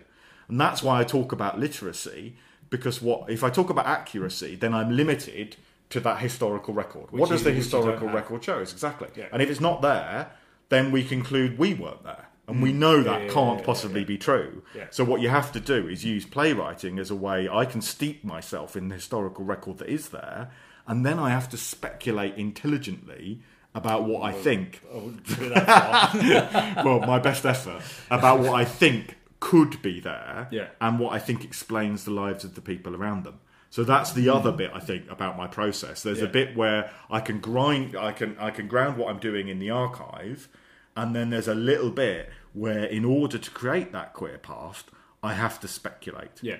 And 0.48 0.60
that's 0.60 0.82
why 0.82 1.00
I 1.00 1.04
talk 1.04 1.32
about 1.32 1.58
literacy, 1.58 2.36
because 2.68 3.00
what 3.00 3.30
if 3.30 3.44
I 3.44 3.50
talk 3.50 3.70
about 3.70 3.86
accuracy, 3.86 4.56
then 4.56 4.74
I'm 4.74 4.94
limited 4.96 5.56
to 5.90 6.00
that 6.00 6.18
historical 6.18 6.74
record. 6.74 7.10
Which 7.10 7.20
what 7.20 7.30
does 7.30 7.42
the 7.42 7.50
which 7.50 7.64
you 7.64 7.70
don't 7.70 7.86
historical 7.86 8.08
record 8.08 8.44
show 8.44 8.60
us 8.60 8.72
exactly? 8.72 9.08
Yeah. 9.14 9.26
And 9.32 9.40
if 9.40 9.50
it's 9.50 9.60
not 9.60 9.82
there, 9.82 10.32
then 10.68 10.90
we 10.90 11.04
conclude 11.04 11.58
we 11.58 11.74
weren't 11.74 12.02
there. 12.02 12.26
And 12.48 12.60
we 12.60 12.72
know 12.72 13.02
that 13.02 13.20
Mm. 13.22 13.26
yeah, 13.28 13.32
can't 13.32 13.58
yeah, 13.60 13.64
possibly 13.66 14.00
yeah. 14.00 14.06
be 14.06 14.18
true. 14.18 14.62
So 14.90 15.04
what 15.04 15.20
you 15.20 15.28
have 15.28 15.52
to 15.52 15.60
do 15.60 15.88
is 15.88 16.04
use 16.04 16.24
playwriting 16.26 16.98
as 16.98 17.10
a 17.10 17.14
way 17.14 17.48
I 17.48 17.64
can 17.64 17.80
steep 17.80 18.24
myself 18.24 18.76
in 18.76 18.88
the 18.88 18.96
historical 18.96 19.44
record 19.44 19.78
that 19.78 19.88
is 19.88 20.08
there, 20.08 20.50
and 20.86 21.06
then 21.06 21.18
I 21.18 21.30
have 21.30 21.48
to 21.50 21.56
speculate 21.56 22.34
intelligently 22.36 23.40
about 23.74 24.04
what 24.04 24.22
I 24.22 24.32
think 24.32 24.82
I 24.92 24.96
wouldn't 24.96 25.24
put 25.24 25.38
it 25.40 25.54
that 25.54 26.12
far. 26.12 26.84
well, 26.84 27.00
my 27.06 27.18
best 27.18 27.46
effort 27.46 27.80
about 28.10 28.40
what 28.40 28.52
I 28.54 28.64
think 28.64 29.16
could 29.40 29.80
be 29.82 29.98
there 30.00 30.48
and 30.80 30.98
what 30.98 31.12
I 31.12 31.18
think 31.18 31.44
explains 31.44 32.04
the 32.04 32.10
lives 32.10 32.44
of 32.44 32.54
the 32.54 32.60
people 32.60 32.94
around 32.94 33.24
them. 33.24 33.40
So 33.70 33.82
that's 33.84 34.12
the 34.12 34.28
other 34.28 34.52
bit 34.52 34.70
I 34.74 34.80
think 34.80 35.10
about 35.10 35.38
my 35.38 35.46
process. 35.46 36.02
There's 36.02 36.20
a 36.20 36.26
bit 36.28 36.54
where 36.56 36.90
I 37.10 37.20
can 37.20 37.40
grind 37.40 37.96
I 37.96 38.12
can 38.12 38.36
I 38.38 38.50
can 38.50 38.68
ground 38.68 38.98
what 38.98 39.08
I'm 39.08 39.18
doing 39.18 39.48
in 39.48 39.58
the 39.58 39.70
archive 39.70 40.48
and 40.96 41.14
then 41.14 41.30
there's 41.30 41.48
a 41.48 41.54
little 41.54 41.90
bit 41.90 42.30
where 42.52 42.84
in 42.84 43.04
order 43.04 43.38
to 43.38 43.50
create 43.50 43.92
that 43.92 44.12
queer 44.12 44.38
past 44.38 44.90
I 45.22 45.34
have 45.34 45.60
to 45.60 45.68
speculate. 45.68 46.40
yeah. 46.42 46.56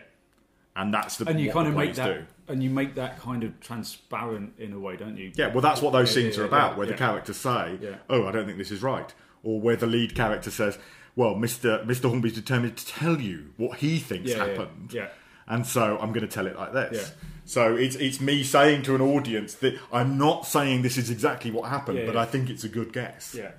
And 0.75 0.95
that's 0.95 1.19
the 1.19 1.29
And 1.29 1.39
you 1.39 1.53
kind 1.53 1.69
of 1.69 1.75
make 1.75 1.95
that, 1.97 2.07
do. 2.07 2.25
and 2.49 2.63
you 2.63 2.71
make 2.71 2.95
that 2.95 3.19
kind 3.21 3.45
of 3.45 3.61
transparent 3.61 4.55
in 4.59 4.73
a 4.73 4.79
way, 4.79 4.97
don't 4.97 5.19
you? 5.19 5.31
Yeah, 5.35 5.49
well, 5.49 5.61
that's 5.61 5.83
what 5.83 5.93
those 5.93 6.09
Yeah, 6.17 6.23
scenes 6.23 6.37
yeah, 6.39 6.45
are 6.45 6.47
about, 6.47 6.73
yeah, 6.73 6.79
where 6.79 6.87
the 6.87 6.95
characters 6.95 7.37
say, 7.37 7.79
Yeah. 7.81 7.97
"Oh, 8.09 8.27
I 8.27 8.33
don't 8.33 8.47
think 8.47 8.57
this 8.57 8.71
is 8.71 8.83
right," 8.83 9.13
or 9.43 9.61
where 9.61 9.77
the 9.77 9.87
lead 9.87 10.15
character 10.15 10.51
says, 10.51 10.79
"Well, 11.15 11.35
Mister 11.35 11.85
Mister 11.85 12.09
Hornby's 12.09 12.33
determined 12.33 12.79
to 12.79 12.87
tell 12.87 13.21
you 13.21 13.51
what 13.59 13.79
he 13.81 13.99
thinks 13.99 14.33
happened, 14.33 14.95
yeah. 14.95 15.09
and 15.47 15.67
so 15.67 15.99
I'm 16.01 16.09
going 16.15 16.27
to 16.27 16.33
tell 16.35 16.47
it 16.47 16.57
like 16.57 16.73
this." 16.73 16.97
Yeah. 17.19 17.25
So 17.45 17.77
it's 17.77 17.97
it's 17.97 18.19
me 18.23 18.43
saying 18.43 18.83
to 18.85 18.95
an 18.95 19.03
audience 19.03 19.53
that 19.57 19.79
I'm 19.93 20.17
not 20.17 20.47
saying 20.47 20.81
this 20.81 20.97
is 20.97 21.11
exactly 21.11 21.51
what 21.51 21.69
happened, 21.69 21.99
Yeah, 21.99 22.07
but 22.07 22.15
yeah. 22.15 22.23
I 22.23 22.25
think 22.25 22.49
it's 22.49 22.65
a 22.65 22.69
good 22.71 22.95
guess. 22.95 23.35
Yeah, 23.37 23.51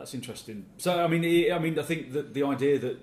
that's 0.00 0.14
interesting. 0.14 0.64
So, 0.78 0.98
I 0.98 1.06
mean, 1.06 1.52
I- 1.52 1.58
mean, 1.58 1.78
I 1.78 1.82
think 1.82 2.12
that 2.12 2.32
the 2.32 2.42
idea 2.42 2.78
that 2.78 2.96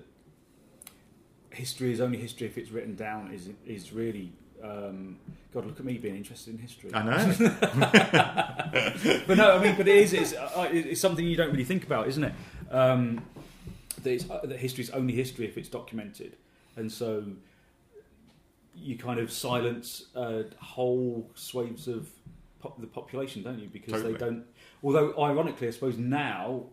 history 1.50 1.92
is 1.92 2.00
only 2.00 2.18
history 2.18 2.48
if 2.48 2.58
it's 2.58 2.70
written 2.72 2.96
down 2.96 3.32
is 3.32 3.50
is 3.64 3.92
really. 3.92 4.32
Um, 4.62 5.18
God, 5.54 5.66
look 5.66 5.78
at 5.78 5.84
me 5.84 5.96
being 5.98 6.16
interested 6.16 6.52
in 6.52 6.58
history. 6.58 6.90
I 6.92 7.02
know. 7.04 7.34
but 9.28 9.38
no, 9.38 9.56
I 9.56 9.62
mean, 9.62 9.76
but 9.76 9.86
it 9.86 9.96
is 9.96 10.12
it's, 10.12 10.32
uh, 10.32 10.68
it's 10.72 11.00
something 11.00 11.24
you 11.24 11.36
don't 11.36 11.52
really 11.52 11.64
think 11.64 11.84
about, 11.84 12.08
isn't 12.08 12.24
it? 12.24 12.32
Um, 12.68 13.22
that, 14.02 14.12
it's, 14.12 14.28
uh, 14.28 14.40
that 14.42 14.58
history 14.58 14.82
is 14.82 14.90
only 14.90 15.14
history 15.14 15.46
if 15.46 15.56
it's 15.56 15.68
documented, 15.68 16.36
and 16.74 16.90
so 16.90 17.24
you 18.74 18.98
kind 18.98 19.20
of 19.20 19.30
silence 19.30 20.06
uh, 20.16 20.42
whole 20.60 21.30
swathes 21.36 21.86
of 21.86 22.08
pop- 22.58 22.80
the 22.80 22.88
population, 22.88 23.44
don't 23.44 23.60
you? 23.60 23.68
Because 23.68 23.92
Totally. 23.92 24.14
they 24.14 24.18
don't. 24.18 24.44
Although, 24.82 25.14
ironically, 25.22 25.68
I 25.68 25.70
suppose 25.70 25.96
now. 25.96 26.64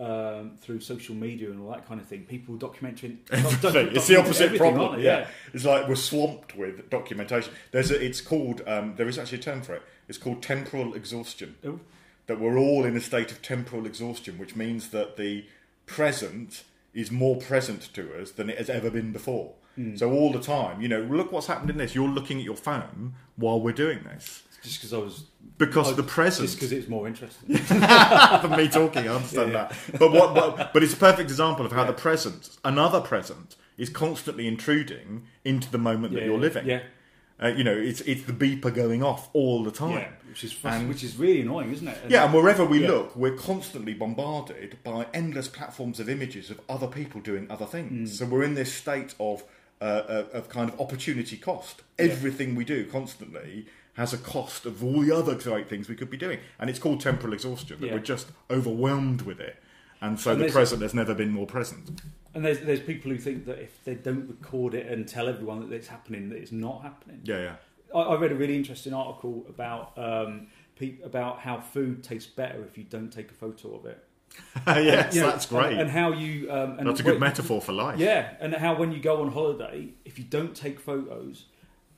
Um, 0.00 0.52
through 0.58 0.80
social 0.80 1.14
media 1.14 1.50
and 1.50 1.60
all 1.60 1.70
that 1.72 1.86
kind 1.86 2.00
of 2.00 2.06
thing, 2.06 2.24
people 2.24 2.54
documenting 2.54 3.18
Everything. 3.30 3.88
It's 3.94 4.06
the 4.06 4.18
opposite 4.18 4.56
problem. 4.56 4.80
aren't 4.80 4.96
they? 4.96 5.04
Yeah. 5.04 5.26
it's 5.52 5.66
like 5.66 5.88
we're 5.88 5.94
swamped 5.94 6.56
with 6.56 6.88
documentation. 6.88 7.52
There's 7.70 7.90
a, 7.90 8.02
it's 8.02 8.22
called 8.22 8.62
um, 8.66 8.94
there 8.96 9.08
is 9.08 9.18
actually 9.18 9.40
a 9.40 9.42
term 9.42 9.60
for 9.60 9.74
it. 9.74 9.82
It's 10.08 10.16
called 10.16 10.42
temporal 10.42 10.94
exhaustion. 10.94 11.56
Oh. 11.66 11.80
That 12.28 12.40
we're 12.40 12.56
all 12.56 12.86
in 12.86 12.96
a 12.96 13.00
state 13.00 13.30
of 13.30 13.42
temporal 13.42 13.84
exhaustion, 13.84 14.38
which 14.38 14.56
means 14.56 14.88
that 14.88 15.18
the 15.18 15.44
present 15.84 16.64
is 16.94 17.10
more 17.10 17.36
present 17.36 17.92
to 17.92 18.18
us 18.18 18.30
than 18.30 18.48
it 18.48 18.56
has 18.56 18.70
ever 18.70 18.88
been 18.88 19.12
before. 19.12 19.52
Hmm. 19.74 19.96
So 19.96 20.12
all 20.12 20.32
the 20.32 20.40
time, 20.40 20.80
you 20.80 20.88
know, 20.88 21.00
look 21.00 21.30
what's 21.30 21.48
happened 21.48 21.68
in 21.68 21.76
this. 21.76 21.94
You're 21.94 22.08
looking 22.08 22.38
at 22.38 22.44
your 22.44 22.56
phone 22.56 23.16
while 23.36 23.60
we're 23.60 23.72
doing 23.72 24.04
this 24.04 24.44
Just 24.62 24.78
because 24.80 24.92
I 24.92 24.98
was 24.98 25.24
because 25.58 25.90
I- 25.92 25.94
the 25.94 26.02
present 26.02 26.46
just 26.48 26.58
because 26.58 26.72
it's 26.72 26.88
more 26.88 27.06
interesting. 27.06 27.56
for 27.56 28.48
me 28.48 28.68
talking. 28.68 29.08
I 29.08 29.14
understand 29.14 29.52
Yeah, 29.52 29.68
that. 29.68 29.98
But 29.98 30.12
what? 30.12 30.34
But, 30.34 30.72
but 30.72 30.82
it's 30.82 30.92
a 30.92 30.96
perfect 30.98 31.30
example 31.30 31.64
of 31.66 31.72
how 31.72 31.84
the 31.84 31.92
present, 31.92 32.56
another 32.64 33.00
present, 33.00 33.56
is 33.78 33.88
constantly 33.88 34.46
intruding 34.46 35.26
into 35.44 35.70
the 35.70 35.78
moment 35.78 36.14
that 36.14 36.24
you're 36.24 36.38
living. 36.38 36.66
Yeah, 36.66 36.82
Uh, 37.42 37.48
you 37.48 37.64
know, 37.64 37.74
it's 37.76 38.02
it's 38.02 38.24
the 38.24 38.32
beeper 38.34 38.72
going 38.74 39.02
off 39.02 39.30
all 39.32 39.64
the 39.64 39.70
time. 39.70 39.92
yeah, 39.92 40.08
which 40.28 40.44
is 40.44 40.54
And- 40.62 40.88
which 40.90 41.02
is 41.02 41.16
really 41.16 41.40
annoying, 41.40 41.72
isn't 41.72 41.88
it? 41.88 41.96
And- 42.02 42.10
Yeah, 42.12 42.24
and 42.24 42.34
wherever 42.34 42.64
we 42.66 42.82
Yeah. 42.82 42.88
look, 42.88 43.16
we're 43.16 43.36
constantly 43.36 43.94
bombarded 43.94 44.76
by 44.84 45.06
endless 45.14 45.48
platforms 45.48 45.98
of 46.00 46.08
images 46.10 46.50
of 46.50 46.60
other 46.68 46.86
people 46.86 47.22
doing 47.22 47.46
other 47.50 47.64
Mm. 47.64 47.70
things. 47.70 48.18
So 48.18 48.26
we're 48.26 48.42
in 48.44 48.54
this 48.54 48.72
state 48.74 49.14
of 49.18 49.42
uh, 49.82 50.02
of 50.18 50.28
of 50.34 50.48
kind 50.50 50.68
of 50.70 50.78
opportunity 50.78 51.38
cost. 51.38 51.80
Everything 51.98 52.54
we 52.54 52.64
do 52.66 52.84
constantly 52.84 53.64
has 54.00 54.12
a 54.14 54.18
cost 54.18 54.64
of 54.66 54.82
all 54.82 55.00
the 55.02 55.12
other 55.14 55.34
great 55.34 55.68
things 55.68 55.88
we 55.88 55.94
could 55.94 56.10
be 56.10 56.16
doing, 56.16 56.38
and 56.58 56.70
it's 56.70 56.78
called 56.78 57.00
temporal 57.00 57.32
exhaustion. 57.34 57.78
That 57.80 57.86
Yeah. 57.86 57.92
we're 57.94 57.98
just 58.00 58.28
overwhelmed 58.50 59.22
with 59.22 59.40
it, 59.40 59.56
and 60.00 60.18
so 60.18 60.32
And 60.32 60.40
the 60.40 60.48
present 60.50 60.82
has 60.82 60.94
never 60.94 61.14
been 61.14 61.30
more 61.30 61.46
present. 61.46 62.00
And 62.34 62.44
there's 62.44 62.60
there's 62.60 62.80
people 62.80 63.10
who 63.10 63.18
think 63.18 63.44
that 63.46 63.58
if 63.58 63.84
they 63.84 63.94
don't 63.94 64.26
record 64.28 64.74
it 64.74 64.86
and 64.86 65.06
tell 65.06 65.28
everyone 65.28 65.60
that 65.68 65.74
it's 65.74 65.88
happening, 65.88 66.28
that 66.30 66.38
it's 66.38 66.52
not 66.52 66.82
happening. 66.82 67.20
Yeah, 67.24 67.38
yeah. 67.38 67.56
I, 67.94 68.00
I 68.00 68.16
read 68.16 68.32
a 68.32 68.36
really 68.36 68.56
interesting 68.56 68.94
article 68.94 69.44
about 69.48 69.92
um, 69.98 70.46
pe- 70.76 71.00
about 71.04 71.40
how 71.40 71.58
food 71.60 72.02
tastes 72.02 72.30
better 72.30 72.64
if 72.64 72.78
you 72.78 72.84
don't 72.84 73.10
take 73.12 73.30
a 73.30 73.34
photo 73.34 73.74
of 73.76 73.84
it. 73.86 74.04
yes, 74.66 75.12
You 75.14 75.22
know, 75.22 75.26
that's 75.30 75.46
great. 75.46 75.72
And, 75.72 75.80
and 75.82 75.90
how 75.90 76.12
you 76.12 76.50
um, 76.52 76.78
and 76.78 76.88
that's 76.88 77.00
a 77.00 77.02
good 77.02 77.18
metaphor 77.20 77.60
for 77.60 77.72
life. 77.72 77.98
Yeah, 77.98 78.34
and 78.40 78.54
how 78.54 78.76
when 78.78 78.92
you 78.92 79.00
go 79.00 79.20
on 79.22 79.32
holiday, 79.32 79.88
if 80.04 80.18
you 80.20 80.24
don't 80.24 80.54
take 80.54 80.78
photos, 80.78 81.46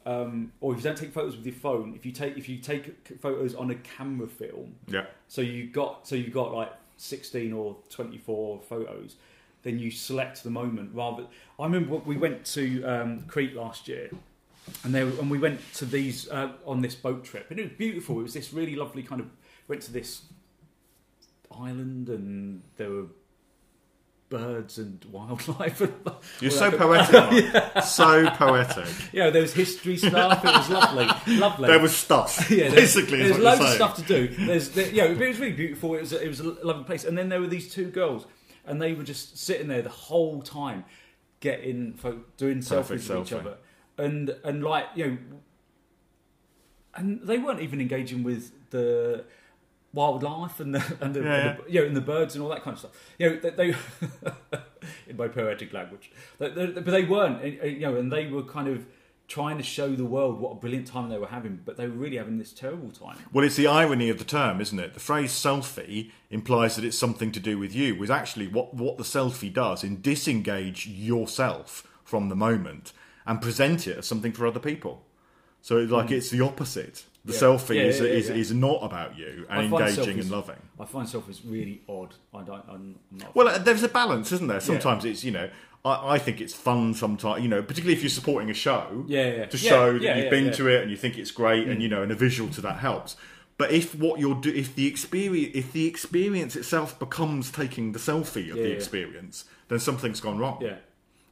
um, 0.04 0.52
or 0.60 0.72
if 0.72 0.78
you 0.78 0.84
don't 0.84 0.96
take 0.96 1.12
photos 1.12 1.36
with 1.36 1.46
your 1.46 1.54
phone, 1.54 1.94
if 1.94 2.04
you 2.04 2.12
take 2.12 2.36
if 2.36 2.48
you 2.48 2.58
take 2.58 3.18
photos 3.20 3.54
on 3.54 3.70
a 3.70 3.74
camera 3.76 4.26
film, 4.26 4.74
yeah. 4.88 5.04
so 5.28 5.40
you 5.40 5.66
got 5.66 6.06
so 6.06 6.14
you 6.16 6.30
got 6.30 6.52
like 6.52 6.72
sixteen 6.96 7.52
or 7.52 7.76
twenty 7.88 8.18
four 8.18 8.60
photos, 8.68 9.16
then 9.62 9.78
you 9.78 9.90
select 9.90 10.42
the 10.42 10.50
moment 10.50 10.90
rather. 10.94 11.26
I 11.58 11.64
remember 11.64 11.96
we 11.96 12.16
went 12.16 12.44
to 12.46 12.82
um, 12.84 13.22
Crete 13.22 13.54
last 13.54 13.86
year, 13.86 14.10
and 14.84 14.94
there 14.94 15.04
and 15.04 15.30
we 15.30 15.38
went 15.38 15.60
to 15.74 15.86
these 15.86 16.28
uh, 16.30 16.52
on 16.66 16.82
this 16.82 16.94
boat 16.94 17.24
trip, 17.24 17.50
and 17.50 17.60
it 17.60 17.62
was 17.62 17.72
beautiful. 17.78 18.18
It 18.18 18.24
was 18.24 18.34
this 18.34 18.52
really 18.52 18.74
lovely 18.74 19.02
kind 19.02 19.20
of 19.20 19.28
went 19.68 19.82
to 19.82 19.92
this 19.92 20.22
island, 21.50 22.08
and 22.08 22.62
there 22.76 22.90
were 22.90 23.06
birds 24.32 24.78
and 24.78 25.04
wildlife. 25.04 25.82
And 25.82 25.92
You're 26.40 26.50
so 26.50 26.70
poetic. 26.70 27.12
Mark. 27.52 27.62
So 27.84 28.30
poetic. 28.30 28.88
Yeah, 29.12 29.28
there 29.28 29.42
was 29.42 29.52
history 29.52 29.98
stuff. 29.98 30.42
It 30.42 30.48
was 30.48 30.70
lovely, 30.70 31.06
lovely. 31.36 31.68
There 31.68 31.78
was 31.78 31.94
stuff. 31.94 32.50
yeah, 32.50 32.70
there's, 32.70 32.94
basically, 32.94 33.30
what 33.30 33.40
loads 33.40 33.60
of 33.60 33.68
stuff 33.68 33.96
to 33.96 34.02
do. 34.02 34.28
There's, 34.28 34.70
there, 34.70 34.90
yeah, 34.90 35.04
it 35.04 35.18
was 35.18 35.38
really 35.38 35.52
beautiful. 35.52 35.94
It 35.96 36.00
was, 36.00 36.12
a, 36.14 36.24
it 36.24 36.28
was 36.28 36.40
a 36.40 36.44
lovely 36.44 36.84
place. 36.84 37.04
And 37.04 37.16
then 37.16 37.28
there 37.28 37.40
were 37.40 37.46
these 37.46 37.70
two 37.70 37.90
girls, 37.90 38.24
and 38.64 38.80
they 38.80 38.94
were 38.94 39.02
just 39.02 39.36
sitting 39.36 39.68
there 39.68 39.82
the 39.82 39.90
whole 39.90 40.40
time, 40.40 40.86
getting 41.40 41.98
doing 42.38 42.60
selfies 42.60 43.08
with 43.10 43.26
each 43.26 43.32
other, 43.34 43.58
and 43.98 44.34
and 44.44 44.64
like 44.64 44.86
you 44.94 45.06
know, 45.06 45.18
and 46.94 47.20
they 47.22 47.36
weren't 47.36 47.60
even 47.60 47.82
engaging 47.82 48.22
with 48.22 48.50
the 48.70 49.24
wildlife 49.92 50.58
and 50.60 50.74
the 50.74 50.96
and 51.00 51.14
the, 51.14 51.20
Yeah, 51.20 51.34
and 51.48 51.58
the 51.58 51.70
you 51.72 51.80
know 51.80 51.86
and 51.86 51.96
the 51.96 52.00
birds 52.00 52.34
and 52.34 52.42
all 52.42 52.50
that 52.50 52.62
kind 52.62 52.74
of 52.74 52.78
stuff. 52.78 52.92
You 53.18 53.30
know, 53.30 53.36
they, 53.36 53.50
they 53.50 53.68
in 55.08 55.16
my 55.16 55.28
poetic 55.28 55.72
language, 55.72 56.10
They- 56.38 56.50
they- 56.50 56.66
but 56.66 56.86
they 56.86 57.04
weren't. 57.04 57.42
uh, 57.42 57.66
You 57.66 57.80
know, 57.80 57.96
and 57.96 58.10
they 58.12 58.26
were 58.26 58.42
kind 58.42 58.68
of 58.68 58.86
trying 59.28 59.56
to 59.56 59.62
show 59.62 59.94
the 59.94 60.04
world 60.04 60.38
what 60.40 60.50
a 60.52 60.54
brilliant 60.56 60.86
time 60.86 61.08
they 61.08 61.16
were 61.16 61.28
having, 61.28 61.60
but 61.64 61.76
they 61.76 61.86
were 61.86 61.94
really 61.94 62.16
having 62.18 62.38
this 62.38 62.52
terrible 62.52 62.90
time. 62.90 63.16
Well, 63.32 63.44
it's 63.44 63.56
the 63.56 63.66
irony 63.66 64.10
of 64.10 64.18
the 64.18 64.24
term, 64.24 64.60
isn't 64.60 64.78
it? 64.78 64.92
The 64.94 65.00
phrase 65.00 65.32
selfie 65.32 66.10
implies 66.30 66.76
that 66.76 66.84
it's 66.84 66.98
something 66.98 67.32
to 67.32 67.40
do 67.40 67.58
with 67.58 67.74
you, 67.74 67.94
was 67.96 68.10
actually 68.10 68.48
what, 68.48 68.74
what 68.74 68.98
the 68.98 69.04
selfie 69.04 69.50
does 69.52 69.84
in 69.84 70.02
disengage 70.02 70.86
yourself 70.86 71.86
from 72.04 72.28
the 72.28 72.36
moment 72.36 72.92
and 73.24 73.40
present 73.40 73.86
it 73.86 73.98
as 73.98 74.06
something 74.06 74.32
for 74.32 74.46
other 74.46 74.60
people. 74.60 75.02
So, 75.62 75.78
it's 75.78 75.92
like, 75.92 76.10
it's 76.10 76.28
the 76.30 76.40
opposite. 76.42 77.04
The 77.24 77.32
Yeah. 77.32 77.38
selfie 77.38 77.76
Yeah, 77.76 77.82
is, 77.82 78.00
is, 78.00 78.30
is 78.30 78.52
not 78.52 78.82
about 78.82 79.16
you 79.16 79.46
and 79.48 79.72
engaging 79.72 80.16
selfies- 80.16 80.20
and 80.22 80.30
loving. 80.30 80.56
I 80.80 80.84
find 80.86 81.06
selfies 81.06 81.40
really 81.46 81.82
odd. 81.88 82.14
I 82.34 82.42
don't. 82.42 82.64
I'm 82.68 82.98
not. 83.12 83.34
Well, 83.34 83.58
there's 83.60 83.82
a 83.84 83.88
balance, 83.88 84.32
isn't 84.32 84.48
there? 84.48 84.58
Sometimes 84.60 85.04
it's, 85.04 85.22
you 85.22 85.30
know, 85.30 85.48
I, 85.84 86.14
I 86.14 86.18
think 86.18 86.40
it's 86.40 86.52
fun 86.54 86.94
sometimes, 86.94 87.42
you 87.42 87.48
know, 87.48 87.62
particularly 87.62 87.94
if 87.94 88.02
you're 88.02 88.10
supporting 88.10 88.50
a 88.50 88.54
show. 88.54 89.04
Yeah, 89.06 89.30
yeah. 89.36 89.44
To 89.46 89.56
show 89.56 89.98
that 89.98 90.16
you've 90.16 90.30
been. 90.30 90.46
Mm. 90.50 90.56
to 90.56 90.66
it 90.68 90.82
and 90.82 90.90
you 90.90 90.96
think 90.96 91.16
it's 91.16 91.30
great 91.30 91.68
and, 91.68 91.80
you 91.82 91.88
know, 91.88 92.02
and 92.02 92.10
a 92.10 92.16
visual 92.16 92.50
to 92.50 92.60
that 92.62 92.78
helps. 92.78 93.14
But 93.58 93.70
if 93.70 93.94
what 93.94 94.18
you're 94.18 94.34
do, 94.34 94.50
if 94.52 94.74
the 94.74 94.86
experience, 94.88 95.52
if 95.54 95.70
the 95.72 95.86
experience 95.86 96.56
itself 96.56 96.98
becomes 96.98 97.52
taking 97.52 97.92
the 97.92 97.98
selfie 98.00 98.50
of 98.50 98.56
Yeah, 98.56 98.62
the 98.64 98.68
yeah. 98.70 98.74
experience, 98.74 99.44
then 99.68 99.78
something's 99.78 100.20
gone 100.20 100.38
wrong. 100.38 100.58
yeah. 100.60 100.76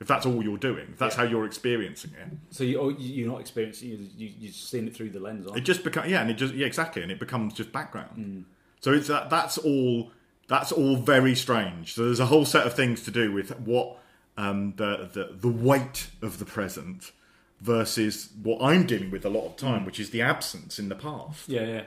If 0.01 0.07
that's 0.09 0.25
all 0.25 0.43
you're 0.43 0.57
doing, 0.57 0.89
if 0.93 0.99
that's 0.99 1.15
Yeah. 1.17 1.25
how 1.25 1.31
you're 1.31 1.45
experiencing 1.45 2.13
it, 2.21 2.29
So 2.55 2.65
you, 2.65 2.81
oh, 2.81 2.89
you- 2.89 3.15
you're 3.17 3.29
not 3.31 3.41
experiencing. 3.41 3.91
You, 3.91 3.99
you, 4.17 4.33
you're 4.41 4.53
seeing 4.53 4.87
it 4.87 4.95
through 4.97 5.11
the 5.11 5.21
lens. 5.21 5.47
Aren't 5.47 5.59
it 5.59 5.61
just 5.63 5.85
becomes 5.85 6.11
yeah, 6.11 6.23
and 6.23 6.31
it 6.31 6.35
just 6.35 6.55
yeah 6.55 6.67
exactly, 6.67 7.03
and 7.03 7.13
it 7.13 7.19
becomes 7.21 7.53
just 7.55 7.71
background. 7.71 8.17
Mm. 8.19 8.45
So 8.81 8.93
it's 8.95 9.09
that 9.09 9.29
that's 9.31 9.59
all 9.59 10.11
that's 10.49 10.73
all 10.73 10.97
very 10.97 11.35
strange. 11.35 11.93
So 11.95 12.07
there's 12.07 12.19
a 12.21 12.27
whole 12.27 12.45
set 12.47 12.67
of 12.67 12.73
things 12.75 13.03
to 13.05 13.11
do 13.11 13.31
with 13.31 13.51
what 13.61 13.99
um, 14.39 14.73
the, 14.77 15.11
the 15.13 15.37
the 15.39 15.49
weight 15.49 16.09
of 16.23 16.39
the 16.39 16.47
present 16.47 17.13
versus 17.61 18.31
what 18.43 18.59
I'm 18.63 18.87
dealing 18.87 19.11
with 19.11 19.25
a 19.27 19.29
lot 19.29 19.45
of 19.47 19.57
time, 19.57 19.85
which 19.85 20.01
is 20.01 20.11
the 20.11 20.23
absence 20.23 20.79
in 20.79 20.89
the 20.89 20.95
past, 20.95 21.47
Yeah, 21.49 21.67
yeah. 21.67 21.83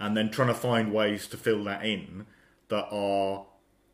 and 0.00 0.16
then 0.16 0.30
trying 0.30 0.48
to 0.48 0.54
find 0.54 0.90
ways 0.92 1.26
to 1.28 1.36
fill 1.36 1.62
that 1.64 1.84
in 1.84 2.24
that 2.68 2.86
are 2.90 3.44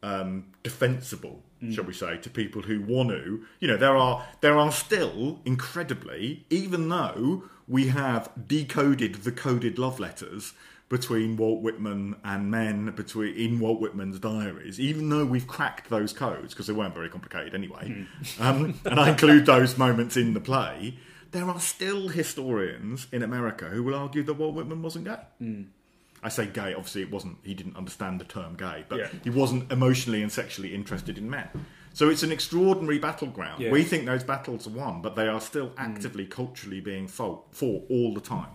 um, 0.04 0.44
defensible, 0.62 1.42
shall 1.70 1.84
we 1.84 1.94
say, 1.94 2.18
to 2.18 2.28
people 2.28 2.60
who 2.60 2.82
want 2.82 3.08
to. 3.08 3.42
You 3.58 3.68
know, 3.68 3.78
there 3.78 3.96
are 3.96 4.24
there 4.42 4.58
are 4.58 4.70
still 4.70 5.40
incredibly, 5.44 6.44
even 6.50 6.90
though 6.90 7.44
we 7.66 7.88
have 7.88 8.30
decoded 8.46 9.14
the 9.16 9.32
coded 9.32 9.78
love 9.78 9.98
letters 9.98 10.52
between 10.90 11.38
Walt 11.38 11.62
Whitman 11.62 12.16
and 12.22 12.50
men 12.50 12.90
between 12.90 13.34
in 13.34 13.58
Walt 13.58 13.80
Whitman's 13.80 14.18
diaries, 14.18 14.78
even 14.78 15.08
though 15.08 15.24
we've 15.24 15.46
cracked 15.46 15.88
those 15.88 16.12
codes 16.12 16.52
because 16.52 16.66
they 16.66 16.74
weren't 16.74 16.94
very 16.94 17.08
complicated 17.08 17.54
anyway, 17.54 18.06
um, 18.40 18.78
and 18.84 19.00
I 19.00 19.08
include 19.10 19.46
those 19.46 19.78
moments 19.78 20.18
in 20.18 20.34
the 20.34 20.40
play. 20.40 20.98
There 21.30 21.48
are 21.48 21.58
still 21.58 22.08
historians 22.08 23.06
in 23.10 23.22
America 23.22 23.64
who 23.64 23.82
will 23.82 23.94
argue 23.94 24.22
that 24.22 24.34
Walt 24.34 24.54
Whitman 24.54 24.82
wasn't 24.82 25.06
gay. 25.06 25.64
I 26.24 26.28
say 26.30 26.46
gay, 26.46 26.74
obviously 26.74 27.02
it 27.02 27.10
wasn't, 27.10 27.36
he 27.44 27.54
didn't 27.54 27.76
understand 27.76 28.18
the 28.20 28.24
term 28.24 28.56
gay, 28.56 28.84
but 28.88 28.98
Yeah. 28.98 29.08
he 29.22 29.30
wasn't 29.30 29.70
emotionally 29.70 30.22
and 30.22 30.32
sexually 30.32 30.74
interested 30.74 31.18
in 31.18 31.28
men. 31.28 31.48
So 31.92 32.08
it's 32.08 32.22
an 32.24 32.32
extraordinary 32.32 32.98
battleground. 32.98 33.62
Yeah. 33.62 33.70
We 33.70 33.84
think 33.84 34.06
those 34.06 34.24
battles 34.24 34.66
are 34.66 34.70
won, 34.70 35.02
but 35.02 35.14
they 35.14 35.28
are 35.28 35.40
still 35.40 35.72
actively, 35.76 36.26
culturally 36.26 36.80
being 36.80 37.06
fought, 37.06 37.54
fought 37.54 37.84
all 37.88 38.12
the 38.14 38.20
time. 38.20 38.48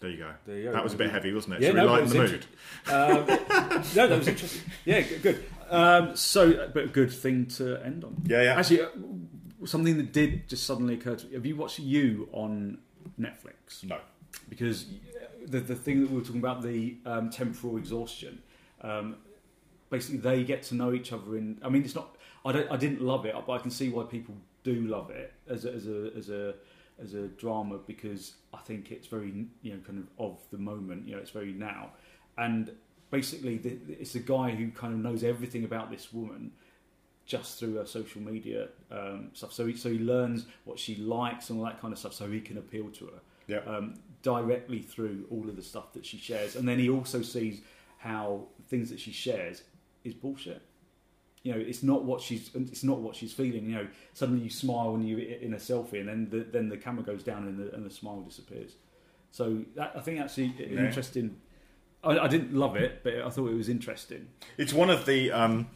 There 0.00 0.10
you 0.10 0.16
go. 0.18 0.30
There 0.46 0.56
you 0.56 0.64
go. 0.64 0.72
That 0.72 0.84
was 0.84 0.94
a 0.94 0.96
bit 0.96 1.10
heavy, 1.10 1.32
wasn't 1.32 1.54
it? 1.54 1.62
Yeah, 1.62 1.68
Should 1.68 1.76
no, 1.76 1.82
we 1.86 1.90
lighten 1.90 2.08
the 2.08 2.14
mood? 2.14 2.46
Um, 2.86 3.82
no, 3.96 4.06
that 4.08 4.18
was 4.18 4.28
interesting. 4.28 4.62
Yeah, 4.84 5.00
good. 5.22 5.44
Um, 5.70 6.14
so, 6.16 6.68
but 6.72 6.84
a 6.84 6.88
good 6.88 7.12
thing 7.12 7.46
to 7.56 7.84
end 7.84 8.04
on. 8.04 8.22
Yeah, 8.24 8.42
yeah. 8.42 8.54
Actually, 8.58 8.82
uh, 8.82 9.66
something 9.66 9.96
that 9.96 10.12
did 10.12 10.48
just 10.48 10.64
suddenly 10.64 10.94
occur 10.94 11.16
to 11.16 11.26
me. 11.26 11.34
Have 11.34 11.46
you 11.46 11.56
watched 11.56 11.80
You 11.80 12.28
on 12.32 12.78
Netflix? 13.18 13.82
No. 13.84 13.98
Because 14.48 14.86
the 15.50 15.60
the 15.60 15.74
thing 15.74 16.00
that 16.02 16.10
we 16.10 16.16
were 16.18 16.24
talking 16.24 16.40
about 16.40 16.62
the 16.62 16.96
um, 17.06 17.30
temporal 17.30 17.76
exhaustion. 17.76 18.42
Um, 18.82 19.16
basically, 19.90 20.18
they 20.18 20.44
get 20.44 20.62
to 20.64 20.74
know 20.74 20.92
each 20.92 21.12
other 21.12 21.36
in. 21.36 21.58
I 21.62 21.68
mean, 21.68 21.84
it's 21.84 21.94
not. 21.94 22.16
I 22.44 22.52
don't. 22.52 22.70
I 22.70 22.76
didn't 22.76 23.00
love 23.02 23.26
it, 23.26 23.34
but 23.46 23.52
I 23.52 23.58
can 23.58 23.70
see 23.70 23.88
why 23.88 24.04
people 24.04 24.34
do 24.64 24.74
love 24.86 25.10
it 25.10 25.32
as 25.48 25.64
a, 25.64 25.72
as 25.72 25.86
a 25.86 26.10
as 26.16 26.28
a 26.30 26.54
as 27.00 27.14
a 27.14 27.28
drama 27.28 27.78
because 27.86 28.34
I 28.52 28.58
think 28.58 28.90
it's 28.90 29.06
very 29.06 29.46
you 29.62 29.72
know 29.72 29.80
kind 29.86 29.98
of 29.98 30.06
of 30.24 30.38
the 30.50 30.58
moment. 30.58 31.06
You 31.08 31.14
know, 31.16 31.20
it's 31.20 31.30
very 31.30 31.52
now, 31.52 31.90
and 32.36 32.70
basically 33.10 33.58
the, 33.58 33.78
it's 33.88 34.14
a 34.14 34.20
guy 34.20 34.50
who 34.50 34.70
kind 34.70 34.92
of 34.92 35.00
knows 35.00 35.24
everything 35.24 35.64
about 35.64 35.90
this 35.90 36.12
woman 36.12 36.52
just 37.24 37.58
through 37.58 37.74
her 37.74 37.84
social 37.84 38.22
media 38.22 38.68
um, 38.90 39.28
stuff. 39.34 39.52
So 39.52 39.66
he, 39.66 39.76
so 39.76 39.90
he 39.90 39.98
learns 39.98 40.46
what 40.64 40.78
she 40.78 40.96
likes 40.96 41.50
and 41.50 41.58
all 41.58 41.66
that 41.66 41.78
kind 41.80 41.92
of 41.92 41.98
stuff, 41.98 42.14
so 42.14 42.26
he 42.30 42.40
can 42.40 42.56
appeal 42.56 42.88
to 42.88 43.04
her 43.06 43.20
Yeah. 43.46 43.58
um, 43.66 43.94
directly 44.22 44.80
through 44.80 45.26
all 45.30 45.48
of 45.48 45.56
the 45.56 45.62
stuff 45.62 45.92
that 45.92 46.04
she 46.04 46.18
shares. 46.18 46.56
And 46.56 46.68
then 46.68 46.78
he 46.78 46.90
also 46.90 47.22
sees 47.22 47.60
how 47.98 48.46
things 48.68 48.90
that 48.90 49.00
she 49.00 49.12
shares 49.12 49.62
is 50.04 50.14
bullshit. 50.14 50.62
You 51.44 51.52
know, 51.54 51.60
it's 51.60 51.82
not 51.82 52.04
what 52.04 52.20
she's 52.20 52.50
it's 52.54 52.82
not 52.84 52.98
what 52.98 53.14
she's 53.14 53.32
feeling. 53.32 53.66
You 53.66 53.74
know, 53.76 53.86
suddenly 54.12 54.42
you 54.42 54.50
smile 54.50 54.92
when 54.92 55.06
you're 55.06 55.20
in 55.20 55.54
a 55.54 55.56
selfie, 55.56 56.00
and 56.00 56.08
then 56.08 56.28
the, 56.30 56.40
then 56.40 56.68
the 56.68 56.76
camera 56.76 57.02
goes 57.04 57.22
down 57.22 57.44
and 57.46 57.58
the, 57.58 57.74
and 57.74 57.86
the 57.86 57.90
smile 57.90 58.20
disappears. 58.20 58.72
So 59.30 59.64
that, 59.76 59.92
I 59.96 60.00
think 60.00 60.20
actually 60.20 60.46
an 60.58 60.72
Yeah. 60.74 60.86
interesting. 60.86 61.36
I, 62.02 62.18
I 62.18 62.28
didn't 62.28 62.54
love 62.54 62.76
it, 62.76 63.02
but 63.02 63.14
I 63.14 63.30
thought 63.30 63.48
it 63.50 63.54
was 63.56 63.68
interesting. 63.68 64.28
It's 64.56 64.72
one 64.72 64.90
of 64.90 65.06
the. 65.06 65.30
Um, 65.32 65.68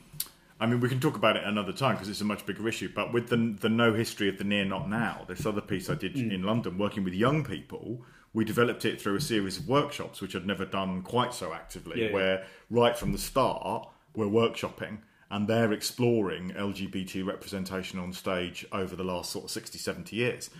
I 0.61 0.67
mean, 0.67 0.79
we 0.79 0.89
can 0.89 1.01
talk 1.01 1.17
about 1.17 1.37
it 1.37 1.43
another 1.45 1.73
time 1.73 1.97
because 1.97 2.09
it's 2.09 2.21
a 2.21 2.25
much 2.25 2.47
bigger 2.47 2.69
issue. 2.69 2.89
But 2.95 3.13
with 3.13 3.29
the 3.29 3.57
the 3.61 3.69
no 3.69 3.95
history 3.95 4.29
of 4.29 4.39
the 4.39 4.45
near 4.45 4.65
not 4.65 4.89
now, 4.89 5.25
this 5.29 5.47
other 5.47 5.61
piece 5.61 5.89
I 5.91 5.95
did 5.95 6.17
in 6.17 6.43
London, 6.45 6.79
working 6.79 7.03
with 7.03 7.15
young 7.15 7.45
people, 7.45 8.05
we 8.35 8.45
developed 8.45 8.85
it 8.85 9.01
through 9.01 9.17
a 9.17 9.21
series 9.21 9.59
of 9.59 9.69
workshops, 9.69 10.21
which 10.21 10.35
I'd 10.35 10.47
never 10.47 10.65
done 10.65 11.03
quite 11.03 11.35
so 11.35 11.53
actively. 11.53 12.01
Yeah, 12.01 12.07
yeah. 12.09 12.13
where 12.13 12.47
right 12.71 12.97
from 12.97 13.13
the 13.13 13.19
start, 13.19 13.89
we're 14.15 14.27
workshopping 14.27 14.99
and 15.31 15.49
they're 15.49 15.73
exploring 15.73 16.51
LGBT 16.51 17.27
representation 17.27 17.99
on 17.99 18.13
stage 18.13 18.67
over 18.71 18.95
the 18.95 19.03
last 19.03 19.31
sort 19.31 19.47
of 19.47 19.51
60, 19.51 19.79
70 19.79 20.15
years. 20.15 20.51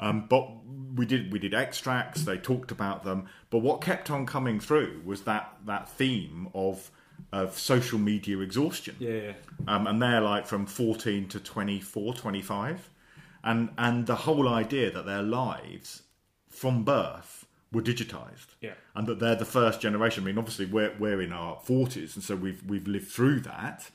Um, 0.00 0.26
but 0.28 0.48
we 0.94 1.04
did 1.06 1.30
we 1.32 1.38
did 1.38 1.54
extracts. 1.54 2.22
They 2.24 2.38
talked 2.38 2.70
about 2.70 3.04
them. 3.04 3.26
But 3.50 3.58
what 3.58 3.82
kept 3.82 4.10
on 4.10 4.24
coming 4.26 4.58
through 4.58 5.02
was 5.04 5.22
that 5.22 5.56
that 5.66 5.88
theme 5.88 6.48
of 6.54 6.90
of 7.32 7.58
social 7.58 7.98
media 7.98 8.38
exhaustion 8.40 8.96
Yeah, 8.98 9.10
yeah. 9.10 9.32
um, 9.68 9.86
and 9.86 10.02
they're 10.02 10.20
like 10.20 10.46
from 10.46 10.66
14 10.66 11.28
to 11.28 11.38
24 11.38 12.14
25 12.14 12.90
and 13.44 13.70
and 13.78 14.06
the 14.06 14.16
whole 14.16 14.48
idea 14.48 14.90
that 14.90 15.06
their 15.06 15.22
lives 15.22 16.02
from 16.52 16.84
birth 16.84 17.46
were 17.72 17.82
digitized 17.82 18.48
Yeah. 18.60 18.74
and 18.94 19.06
that 19.06 19.18
they're 19.18 19.34
the 19.36 19.46
first 19.46 19.80
generation 19.80 20.22
i 20.24 20.26
mean 20.26 20.38
obviously 20.38 20.66
we're, 20.66 20.94
we're 20.98 21.22
in 21.22 21.32
our 21.32 21.56
40s 21.56 22.14
and 22.14 22.22
so 22.22 22.36
we've 22.36 22.62
we've 22.64 22.86
lived 22.86 23.08
through 23.08 23.40
that 23.40 23.90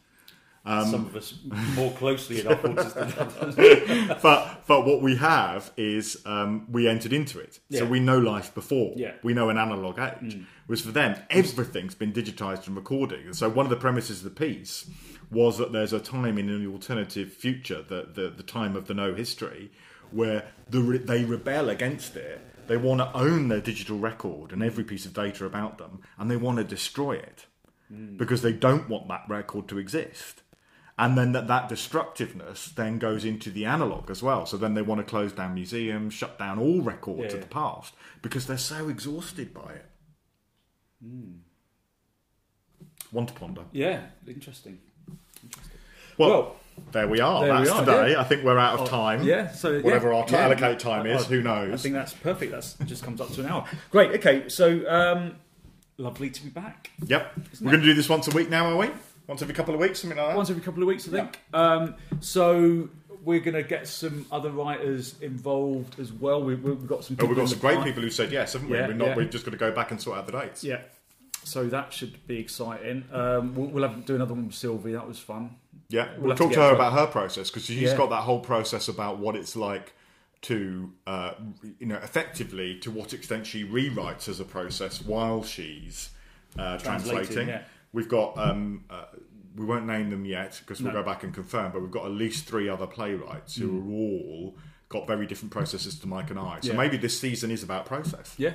Um, 0.66 0.86
Some 0.92 1.06
of 1.06 1.16
us 1.16 1.34
more 1.76 1.92
closely 1.94 2.42
in 2.42 2.48
our 2.48 2.56
forties 2.66 2.94
than 2.94 3.14
others. 3.20 3.56
but 4.22 4.64
but 4.68 4.86
what 4.86 5.02
we 5.02 5.16
have 5.16 5.72
is 5.78 6.22
um, 6.26 6.66
we 6.70 6.90
entered 6.90 7.14
into 7.14 7.40
it, 7.40 7.60
so 7.72 7.86
we 7.86 8.00
know 8.02 8.20
life 8.20 8.54
before. 8.54 8.92
Yeah. 8.98 9.14
We 9.24 9.34
know 9.34 9.48
an 9.50 9.58
analog 9.58 9.98
age. 9.98 10.34
Whereas 10.66 10.82
for 10.82 10.92
them, 10.92 11.16
everything's 11.30 11.96
been 11.96 12.12
digitized 12.12 12.68
and 12.68 12.76
recorded. 12.76 13.26
And 13.26 13.34
so 13.36 13.48
one 13.48 13.66
of 13.66 13.70
the 13.70 13.78
premises 13.88 14.18
of 14.18 14.26
the 14.26 14.40
piece 14.48 14.90
was 15.32 15.58
that 15.58 15.72
there's 15.72 15.94
a 15.94 16.02
time 16.02 16.38
in 16.38 16.50
an 16.50 16.68
alternative 16.68 17.32
future, 17.32 17.82
the 17.82 18.10
the, 18.14 18.30
the 18.30 18.44
time 18.44 18.76
of 18.76 18.88
the 18.88 18.94
no 18.94 19.14
history, 19.14 19.72
where 20.12 20.46
the 20.70 20.82
re- 20.82 20.98
they 20.98 21.24
rebel 21.26 21.70
against 21.70 22.16
it. 22.16 22.42
They 22.68 22.78
want 22.78 23.00
to 23.00 23.14
own 23.18 23.48
their 23.48 23.62
digital 23.62 23.98
record 23.98 24.52
and 24.52 24.62
every 24.62 24.84
piece 24.84 25.06
of 25.06 25.14
data 25.14 25.46
about 25.46 25.78
them, 25.78 26.02
and 26.18 26.30
they 26.30 26.36
want 26.36 26.58
to 26.58 26.64
destroy 26.66 27.14
it 27.14 27.46
because 28.18 28.42
they 28.42 28.52
don't 28.52 28.90
want 28.90 29.08
that 29.08 29.24
record 29.30 29.70
to 29.70 29.78
exist 29.78 30.42
and 31.00 31.18
then 31.18 31.32
that, 31.32 31.48
that 31.48 31.70
destructiveness 31.70 32.70
then 32.70 32.98
goes 32.98 33.24
into 33.24 33.52
the 33.52 33.64
analog 33.66 34.10
as 34.10 34.24
well. 34.24 34.46
So 34.48 34.58
then 34.58 34.74
they 34.74 34.82
want 34.82 35.00
to 35.00 35.06
close 35.10 35.32
down 35.32 35.54
museums, 35.54 36.14
shut 36.16 36.40
down 36.40 36.58
all 36.60 36.82
records 36.82 37.20
Yeah, 37.20 37.28
of 37.28 37.34
yeah. 37.36 37.40
the 37.42 37.48
past 37.48 37.94
because 38.24 38.48
they're 38.48 38.58
so 38.58 38.90
exhausted 38.90 39.54
by 39.54 39.74
it. 39.74 39.86
Hmm. 41.02 41.34
One 43.12 43.28
to 43.28 43.34
ponder. 43.34 43.62
yeah, 43.72 44.02
interesting. 44.28 44.80
Well, 46.18 46.30
Well, 46.30 46.56
there 46.92 47.08
we 47.08 47.20
are. 47.20 47.44
there 47.46 47.54
we 47.54 47.60
That's 47.66 47.72
are, 47.72 47.86
today. 47.86 48.12
yeah. 48.12 48.22
I 48.22 48.24
think 48.24 48.44
we're 48.44 48.58
out 48.58 48.80
of 48.80 48.90
time. 48.90 49.24
Yeah, 49.24 49.52
so 49.52 49.80
Whatever 49.82 50.12
yeah, 50.12 50.18
our 50.20 50.26
yeah. 50.30 50.38
allocate 50.46 50.80
time 50.80 51.06
is, 51.06 51.26
who 51.26 51.48
I 51.48 51.76
think 51.78 51.94
that's 51.94 52.14
perfect. 52.14 52.52
That's 52.52 52.74
just 52.86 53.04
comes 53.04 53.22
up 53.22 53.32
to 53.34 53.42
an 53.42 53.48
hour. 53.48 53.66
Great. 53.92 54.12
Okay, 54.16 54.50
so 54.50 54.90
um, 54.90 55.36
lovely 55.98 56.30
to 56.30 56.44
be 56.44 56.50
back. 56.50 56.92
Yep. 57.06 57.34
We're 57.62 57.72
going 57.72 57.82
to 57.82 57.88
do 57.88 57.94
this 57.94 58.10
once 58.10 58.28
a 58.28 58.32
week 58.32 58.50
now, 58.50 58.68
are 58.68 58.78
we? 58.78 58.90
Once 59.28 59.42
every 59.42 59.54
couple 59.54 59.74
of 59.74 59.80
weeks, 59.80 60.00
something 60.00 60.18
like 60.18 60.30
that. 60.30 60.38
Once 60.38 60.50
every 60.50 60.62
couple 60.64 60.82
of 60.82 60.88
weeks, 60.88 61.08
I 61.08 61.12
think. 61.12 61.40
Um, 61.54 61.96
so 62.22 62.90
we're 63.24 63.42
going 63.42 63.56
to 63.56 63.64
get 63.64 63.88
some 63.88 64.26
other 64.32 64.50
writers 64.52 65.16
involved 65.22 66.00
as 66.00 66.14
well. 66.14 66.42
We, 66.42 66.56
we've 66.56 66.88
got 66.88 67.04
some. 67.04 67.18
Oh, 67.20 67.26
we've 67.26 67.36
got 67.36 67.50
some 67.50 67.60
great 67.60 67.84
people 67.84 68.02
who 68.02 68.10
said 68.10 68.32
yes, 68.32 68.54
haven't 68.54 68.70
we? 68.70 68.78
Yeah, 68.78 68.88
we're 68.88 68.94
not. 68.94 69.08
yeah. 69.10 69.16
We've 69.16 69.30
just 69.30 69.44
going 69.44 69.52
to 69.52 69.60
go 69.60 69.72
back 69.72 69.92
and 69.92 70.02
sort 70.02 70.18
out 70.18 70.28
the 70.28 70.32
dates. 70.32 70.64
Yeah. 70.64 70.80
So 71.44 71.68
that 71.68 71.92
should 71.94 72.26
be 72.28 72.40
exciting. 72.40 73.06
Um, 73.12 73.54
we'll, 73.56 73.68
we'll 73.68 73.88
have 73.88 74.06
do 74.06 74.16
another 74.16 74.34
one 74.34 74.48
with 74.48 74.56
Sylvie. 74.56 74.94
That 74.94 75.08
was 75.08 75.20
fun. 75.20 75.56
Yeah, 75.90 76.10
We'll 76.14 76.22
we'll, 76.22 76.30
have 76.32 76.38
to 76.38 76.44
talk 76.46 76.54
to, 76.54 76.60
her 76.62 76.76
about 76.76 76.94
her 76.94 77.08
process 77.08 77.50
because 77.50 77.66
she's 77.66 77.82
Yeah. 77.82 77.98
got 77.98 78.10
that 78.10 78.24
whole 78.24 78.40
process 78.42 78.88
about 78.88 79.20
what 79.20 79.36
it's 79.36 79.56
like 79.56 79.94
to, 80.44 80.92
uh, 81.08 81.34
you 81.80 81.86
know, 81.88 81.96
effectively 81.98 82.78
to 82.80 82.92
what 82.92 83.14
extent 83.14 83.48
she 83.48 83.64
rewrites 83.64 84.28
as 84.30 84.40
a 84.40 84.46
process 84.46 85.02
while 85.02 85.44
she's 85.44 86.10
uh, 86.60 86.78
Translating, 86.78 87.24
translating. 87.26 87.48
yeah. 87.50 87.62
We've 87.94 88.10
got. 88.10 88.38
Um, 88.38 88.86
uh, 88.90 89.06
we 89.56 89.66
won't 89.66 89.88
name 89.88 90.12
them 90.12 90.24
yet 90.24 90.60
because 90.64 90.82
we'll 90.84 90.94
No. 90.94 91.00
go 91.02 91.06
back 91.06 91.24
and 91.24 91.34
confirm. 91.34 91.72
But 91.72 91.82
we've 91.82 91.90
got 91.90 92.06
at 92.06 92.12
least 92.12 92.46
three 92.46 92.70
other 92.70 92.86
playwrights 92.86 93.56
who 93.56 93.80
are 93.80 93.92
all 93.92 94.56
got 94.88 95.08
very 95.08 95.26
different 95.26 95.52
processes 95.52 95.98
to 96.00 96.08
Mike 96.08 96.30
and 96.30 96.38
I. 96.40 96.60
So 96.62 96.70
Yeah. 96.74 96.78
maybe 96.78 96.96
this 96.98 97.20
season 97.20 97.50
is 97.50 97.64
about 97.64 97.86
process. 97.88 98.36
Yeah. 98.38 98.54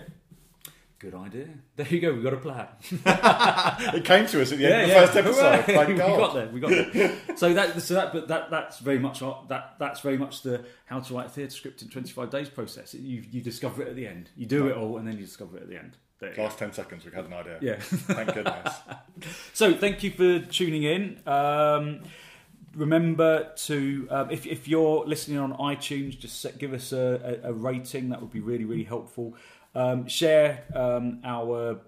Good 1.03 1.15
idea. 1.17 1.49
There 1.75 1.87
you 1.89 2.01
go. 2.01 2.15
We've 2.15 2.23
got 2.23 2.33
a 2.35 2.37
plan. 2.37 2.69
It 3.97 4.05
came 4.05 4.25
to 4.29 4.41
us 4.41 4.53
at 4.53 4.59
the 4.59 4.73
end 4.73 4.83
of 4.83 4.89
the 4.89 4.95
first 4.95 5.17
episode. 5.17 5.65
Thank 5.65 5.89
we 5.89 5.95
God. 5.97 6.17
got 6.17 6.35
there. 6.35 6.49
We 6.49 6.61
got 6.61 6.71
there. 6.71 7.13
so 7.37 7.53
that, 7.55 7.83
so 7.83 7.95
that, 7.95 8.13
but 8.13 8.29
that, 8.29 8.51
that's 8.51 8.79
very 8.79 9.01
much 9.01 9.21
our- 9.21 9.45
that. 9.49 9.75
That's 9.81 9.99
very 10.01 10.17
much 10.17 10.43
the 10.43 10.65
how 10.87 11.01
to 11.01 11.15
write 11.15 11.27
a 11.27 11.29
theatre 11.31 11.51
script 11.51 11.83
in 11.83 11.89
twenty 11.89 12.13
five 12.13 12.31
days 12.31 12.49
process. 12.49 12.95
You 12.95 13.25
you 13.33 13.41
discover 13.41 13.83
it 13.83 13.89
at 13.89 13.97
the 13.97 14.07
end. 14.07 14.31
You 14.37 14.47
do 14.47 14.69
it 14.69 14.77
all, 14.77 14.97
and 14.99 15.07
then 15.09 15.17
you 15.19 15.25
discover 15.25 15.57
it 15.57 15.65
at 15.65 15.69
the 15.69 15.77
end. 15.79 15.97
Last 16.39 16.57
ten 16.57 16.73
seconds, 16.73 17.05
we 17.05 17.11
had 17.11 17.25
an 17.25 17.33
idea. 17.33 17.59
Yeah. 17.61 17.77
Thank 17.81 18.33
goodness. 18.35 18.73
So 19.55 19.75
thank 19.75 20.05
you 20.05 20.13
for 20.13 20.39
tuning 20.39 20.85
in. 20.85 21.21
Um, 21.27 22.03
remember 22.77 23.53
to 23.67 24.07
um, 24.11 24.31
if, 24.31 24.47
if 24.47 24.67
you're 24.69 25.05
listening 25.05 25.39
on 25.39 25.53
iTunes, 25.55 26.19
just 26.19 26.41
set, 26.41 26.59
give 26.59 26.73
us 26.73 26.93
a, 26.93 27.41
a, 27.45 27.51
a 27.51 27.53
rating. 27.53 28.09
That 28.11 28.21
would 28.21 28.31
be 28.33 28.41
really 28.41 28.65
really 28.65 28.85
helpful. 28.85 29.35
Um, 29.75 30.07
share 30.07 30.65
um, 30.75 31.21
our 31.25 31.81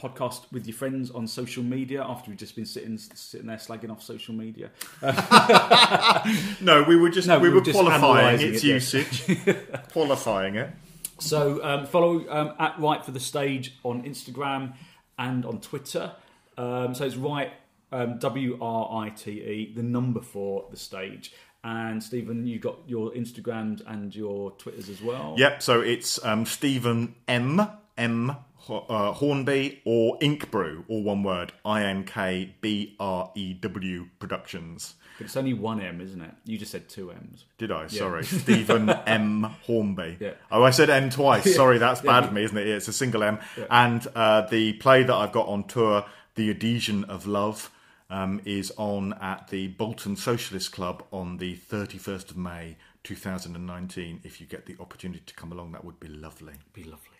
podcast 0.00 0.50
with 0.50 0.66
your 0.66 0.74
friends 0.74 1.10
on 1.10 1.26
social 1.26 1.62
media 1.62 2.02
after 2.02 2.30
we've 2.30 2.38
just 2.38 2.56
been 2.56 2.64
sitting 2.64 2.96
sitting 2.96 3.46
there 3.46 3.58
slagging 3.58 3.90
off 3.90 4.02
social 4.02 4.34
media. 4.34 4.70
No, 6.60 6.82
we 6.82 6.96
were 6.96 7.08
just 7.10 7.28
No, 7.28 7.38
we, 7.38 7.48
we 7.48 7.54
were 7.54 7.60
were 7.60 7.72
qualifying 7.72 8.40
its 8.40 8.62
it, 8.62 8.66
usage, 8.66 9.24
qualifying 9.92 10.56
it. 10.56 10.70
So 11.18 11.62
um, 11.64 11.86
follow 11.86 12.28
um, 12.28 12.54
at 12.58 12.78
Write 12.78 13.04
for 13.04 13.10
the 13.10 13.20
Stage 13.20 13.78
on 13.82 14.02
Instagram 14.04 14.74
and 15.18 15.44
on 15.44 15.60
Twitter. 15.60 16.12
Um, 16.56 16.94
so 16.94 17.04
it's 17.04 17.16
Write 17.16 17.52
um, 17.92 18.18
W 18.18 18.58
R 18.60 19.04
I 19.04 19.10
T 19.10 19.30
E, 19.30 19.72
the 19.74 19.82
number 19.82 20.20
for 20.20 20.66
the 20.70 20.76
stage. 20.76 21.32
And 21.62 22.02
Stephen, 22.02 22.46
you 22.46 22.58
got 22.58 22.78
your 22.86 23.10
Instagrams 23.10 23.82
and 23.86 24.14
your 24.14 24.52
Twitters 24.52 24.88
as 24.88 25.02
well. 25.02 25.34
Yep. 25.36 25.62
So 25.62 25.80
it's 25.80 26.22
um, 26.24 26.46
Stephen 26.46 27.14
M 27.28 27.68
M 27.98 28.36
uh, 28.68 29.12
Hornby 29.12 29.80
or 29.84 30.18
Ink 30.20 30.50
Brew, 30.50 30.84
all 30.88 31.02
one 31.02 31.22
word. 31.22 31.52
I 31.64 31.84
N 31.84 32.04
K 32.04 32.54
B 32.60 32.96
R 33.00 33.30
E 33.34 33.54
W 33.54 34.08
Productions. 34.18 34.94
But 35.18 35.26
it's 35.26 35.36
only 35.36 35.52
one 35.52 35.80
M, 35.80 36.00
isn't 36.00 36.20
it? 36.20 36.32
You 36.44 36.56
just 36.56 36.72
said 36.72 36.88
two 36.88 37.10
M's. 37.10 37.44
Did 37.58 37.70
I? 37.72 37.88
Sorry, 37.88 38.24
Stephen 38.24 38.88
M 38.90 39.42
Hornby. 39.66 40.16
Yeah. 40.20 40.32
Oh, 40.50 40.62
I 40.62 40.70
said 40.70 40.88
M 40.88 41.10
twice. 41.10 41.54
Sorry, 41.56 41.78
that's 41.78 42.00
bad 42.00 42.24
of 42.24 42.32
me, 42.32 42.44
isn't 42.44 42.56
it? 42.56 42.66
It's 42.66 42.88
a 42.88 42.92
single 42.92 43.22
M. 43.22 43.38
And 43.70 44.06
uh, 44.14 44.42
the 44.42 44.74
play 44.74 45.02
that 45.02 45.14
I've 45.14 45.32
got 45.32 45.48
on 45.48 45.64
tour, 45.64 46.06
The 46.36 46.50
Adhesion 46.50 47.04
of 47.04 47.26
Love, 47.26 47.70
um, 48.10 48.40
is 48.44 48.72
on 48.76 49.12
at 49.14 49.48
the 49.48 49.68
Bolton 49.68 50.16
Socialist 50.16 50.72
Club 50.72 51.04
on 51.12 51.38
the 51.38 51.56
31st 51.56 52.30
of 52.30 52.36
May 52.36 52.76
2019. 53.04 54.20
If 54.24 54.40
you 54.40 54.46
get 54.46 54.66
the 54.66 54.76
opportunity 54.80 55.22
to 55.24 55.34
come 55.34 55.52
along, 55.52 55.72
that 55.72 55.84
would 55.84 56.00
be 56.00 56.08
lovely. 56.08 56.54
Be 56.72 56.84
lovely. 56.84 57.18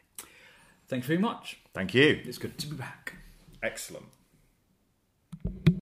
Thanks 0.89 1.07
very 1.07 1.21
much. 1.21 1.59
Thank 1.73 1.95
you. 1.95 2.21
It's 2.25 2.39
good 2.39 2.59
to 2.59 2.67
be 2.67 2.77
back. 2.77 3.15
Excellent. 3.63 4.07